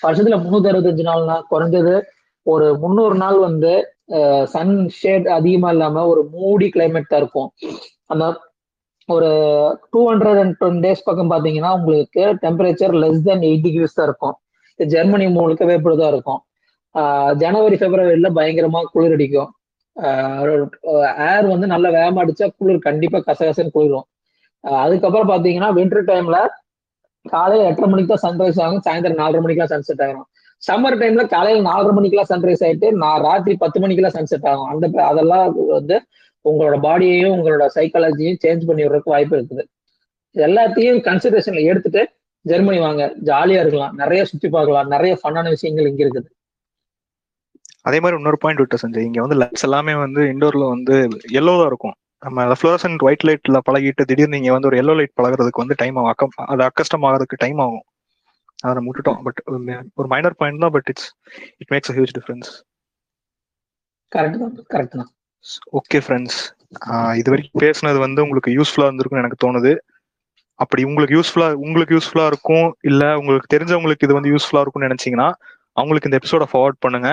[0.02, 1.94] வருஷத்துல முன்னூத்தி அறுபத்தஞ்சு நாள்னா குறைஞ்சது
[2.47, 3.72] ஒரு முந்நூறு நாள் வந்து
[4.55, 7.48] சன் ஷேட் அதிகமா இல்லாம ஒரு மூடி கிளைமேட் தான் இருக்கும்.
[8.12, 8.24] அந்த
[9.09, 9.30] ஒரு
[9.93, 14.36] two hundred and ten days பக்கம் பாத்தீங்கன்னா உங்களுக்கு temperature less than eight degrees தான் இருக்கும்.
[14.78, 16.40] ஜெர்மனி முழுக்கவே இப்படிதான் இருக்கும்.
[17.43, 19.51] ஜனவரி பிப்ரவரியில பயங்கரமா குளிர் அடிக்கும்.
[21.30, 24.06] ஏர் வந்து நல்ல வேகமா அடிச்சா குளிர் கண்டிப்பா கசகசன்னு குளிரும்.
[24.84, 26.38] அதுக்கப்புறம் பாத்தீங்கன்னா வின்டர் டைம்ல
[27.34, 28.82] காலையில எட்டரை மணிக்கு தான் சன்ரைஸ் ஆகும்.
[28.86, 30.26] சாயந்தரம் நாலரை மணிக்கெல்லாம் சன்செட் ஆகும்
[30.66, 34.68] சம்மர் டைம்ல காலையில நாலரை மணிக்கெல்லாம் சன்ரைஸ் ஆயிட்டு நான் ராத்திரி பத்து மணிக்கெல்லாம் சன்செட் ஆகும்.
[34.72, 35.97] அந்த அதெல்லாம் வந்து
[36.44, 39.64] உங்களோட பாடியையும் உங்களோட சைக்காலஜியும் சேஞ்ச் பண்ணி விடுறதுக்கு வாய்ப்பு இருக்குது.
[40.34, 42.02] எல்லாத்தையும் கன்சிடரேஷன்ல எடுத்துட்டு
[42.51, 43.02] ஜெர்மனி வாங்க.
[43.28, 43.94] ஜாலியா இருக்கலாம்.
[44.02, 44.88] நிறைய சுத்தி பார்க்கலாம்.
[44.94, 46.28] நிறைய ஃபன்னான விஷயங்கள் இங்க இருக்குது.
[47.88, 49.06] அதே மாதிரி இன்னொரு பாயிண்ட் விட்டு சஞ்சய்.
[49.09, 50.97] இங்க வந்து லைட்ஸ் எல்லாமே வந்து இண்டோர்ல வந்து
[51.40, 51.97] எல்லோவா இருக்கும்.
[52.27, 56.12] நம்ம ஃப்ளோரசன்ட் ஒயிட் லைட்ல பழகிட்டு திடீர்னு நீங்க வந்து ஒரு எல்லோ லைட் பழகுறதுக்கு வந்து டைம் ஆகும்.
[56.12, 57.85] அக்கம் அது அக்கஸ்டம் ஆகிறதுக்கு டைம் ஆகும்.
[58.65, 59.20] அதை நம்ம விட்டுட்டோம்.
[59.27, 59.40] பட்
[59.98, 61.09] ஒரு மைனர் பாயிண்ட் தான் but it's
[61.62, 62.51] it makes a huge difference
[64.12, 65.11] correct தான் கரெக்ட் தான்.
[65.78, 66.39] ஓகே ஃப்ரெண்ட்ஸ்
[67.20, 69.73] இது வரைக்கும் பேசுனது வந்து உங்களுக்கு யூஸ்ஃபுல்லா இருந்திருக்கும்னு எனக்கு தோணுது.
[70.59, 75.28] அப்படி உங்களுக்கு யூஸ்ஃபுல்லா உங்களுக்கு யூஸ்ஃபுல்லா இருக்கும் இல்ல உங்களுக்கு தெரிஞ்சவங்களுக்கு இது வந்து யூஸ்ஃபுல்லா இருக்கும்னு நினைச்சீங்கன்னா
[75.77, 77.11] அவங்களுக்கு இந்த எபிசோட ஃபார்வர்ட் பண்ணுங்க.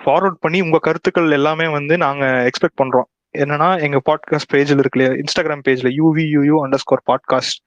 [0.00, 3.08] ஃபார்வர்ட் பண்ணி உங்க கருத்துக்கள் எல்லாமே வந்து நாங்க எக்ஸ்பெக்ட் பண்றோம்.
[3.42, 5.12] என்னன்னா எங்க பாட்காஸ்ட் பேஜ்ல இருக்கு இல்லையா?
[5.22, 7.58] இன்ஸ்டாகிராம் பேஜ்ல யூவியூயூ அண்டர் ஸ்கோர் பாட்காஸ்ட்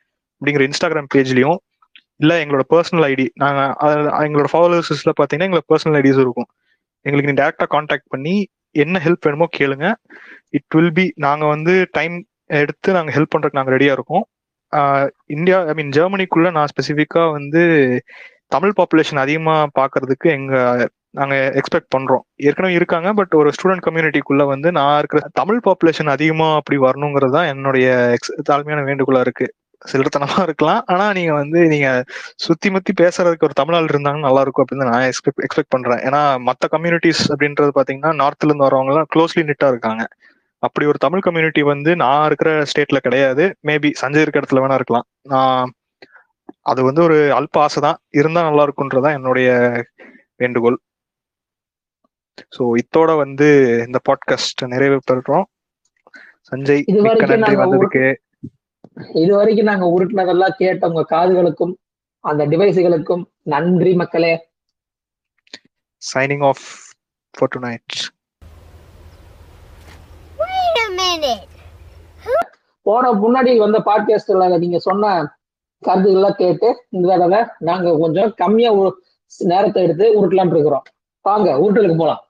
[0.41, 1.59] அப்படிங்கிற இன்ஸ்டாகிராம் பேஜ்லயும்
[2.15, 3.59] இல்ல எங்களோட பர்சனல் ஐடி நாங்க
[4.27, 6.49] எங்களோட ஃபாலோவர்ஸ்ல பாத்தீங்கன்னா எங்களோட பர்சனல் ஐடிஸ் இருக்கும்.
[7.05, 8.35] எங்களுக்கு நீ டேரக்டா காண்டாக்ட் பண்ணி
[8.75, 9.85] என்ன ஹெல்ப் வேணுமோ கேளுங்க.
[10.49, 12.15] இட் வில் பி நாங்க வந்து டைம்
[12.61, 14.25] எடுத்து நாங்க ஹெல்ப் பண்றதுக்கு நாங்க ரெடியா இருக்கோம்.
[15.25, 17.61] இந்தியா ஐ மீன் ஜெர்மனிக்குள்ள நான் ஸ்பெசிஃபிக்கா வந்து
[18.47, 20.53] தமிழ் பாப்புலேஷன் அதிகமா பாக்குறதுக்கு எங்க
[21.13, 22.23] நாங்க எக்ஸ்பெக்ட் பண்றோம்.
[22.47, 27.49] ஏற்கனவே இருக்காங்க பட் ஒரு ஸ்டூடெண்ட் கம்யூனிட்டிக்குள்ள வந்து நான் இருக்கிற தமிழ் பாப்புலேஷன் அதிகமா அப்படி வரணுங்கிறது தான்
[27.53, 27.87] என்னுடைய
[28.17, 29.47] எக்ஸ் தாழ்மையான வேண்டுகோளா இருக்கு.
[29.81, 30.81] சிலர்த்தனமா இருக்கலாம்.
[30.85, 31.89] ஆனா நீங்க வந்து நீங்க
[32.45, 36.01] சுத்தி முத்தி பேசுறதுக்கு ஒரு தமிழால் இருந்தாங்க இருந்தாங்கன்னா நல்லா இருக்கும் அப்படின்னு நான் எக்ஸ்பெக்ட் எக்ஸ்பெக்ட் பண்றேன்.
[36.07, 40.03] ஏன்னா மத்த கம்யூனிட்டிஸ் அப்படின்றது பாத்தீங்கன்னா நார்த்ல இருந்து வரவங்க எல்லாம் க்ளோஸ்லி நிட்டா இருக்காங்க.
[40.63, 43.43] அப்படி ஒரு தமிழ் கம்யூனிட்டி வந்து நான் இருக்கிற ஸ்டேட்ல கிடையாது.
[43.67, 45.07] மேபி சஞ்சய் இருக்க இடத்துல வேணா இருக்கலாம்.
[45.33, 45.71] நான்
[46.71, 47.99] அது வந்து ஒரு அல்ப ஆசை தான்.
[48.19, 49.49] இருந்தா நல்லா இருக்குன்றதான் என்னுடைய
[50.43, 50.77] வேண்டுகோள்.
[52.57, 53.47] ஸோ இத்தோட வந்து
[53.87, 55.45] இந்த பாட்காஸ்ட் நிறைவு பெறுறோம்.
[56.51, 58.05] சஞ்சய் இது மிக்க வரைக்கும் நன்றி நாங்க வந்ததுக்கு.
[59.13, 61.73] இது வரைக்கும் நாங்க உருட்டினதெல்லாம் கேட்ட உங்க காதுகளுக்கும்
[62.23, 64.33] அந்த டிவைஸுகளுக்கும் நன்றி மக்களே.
[66.01, 66.65] Signing off
[67.33, 67.97] for tonight
[70.39, 71.45] Wait a minute.
[72.85, 75.11] போன முன்னாடி வந்த பாட்காஸ்ட்ல நீங்க சொன்ன
[75.83, 78.71] கருத்துக்கள்லாம் கேட்டு இந்த தடவை நாங்க கொஞ்சம் கம்மியா
[79.41, 80.85] நேரத்தை எடுத்து உருட்டலாம்னு இருக்கிறோம்.
[81.25, 82.21] வாங்க உருட்டலுக்கு போலாம்.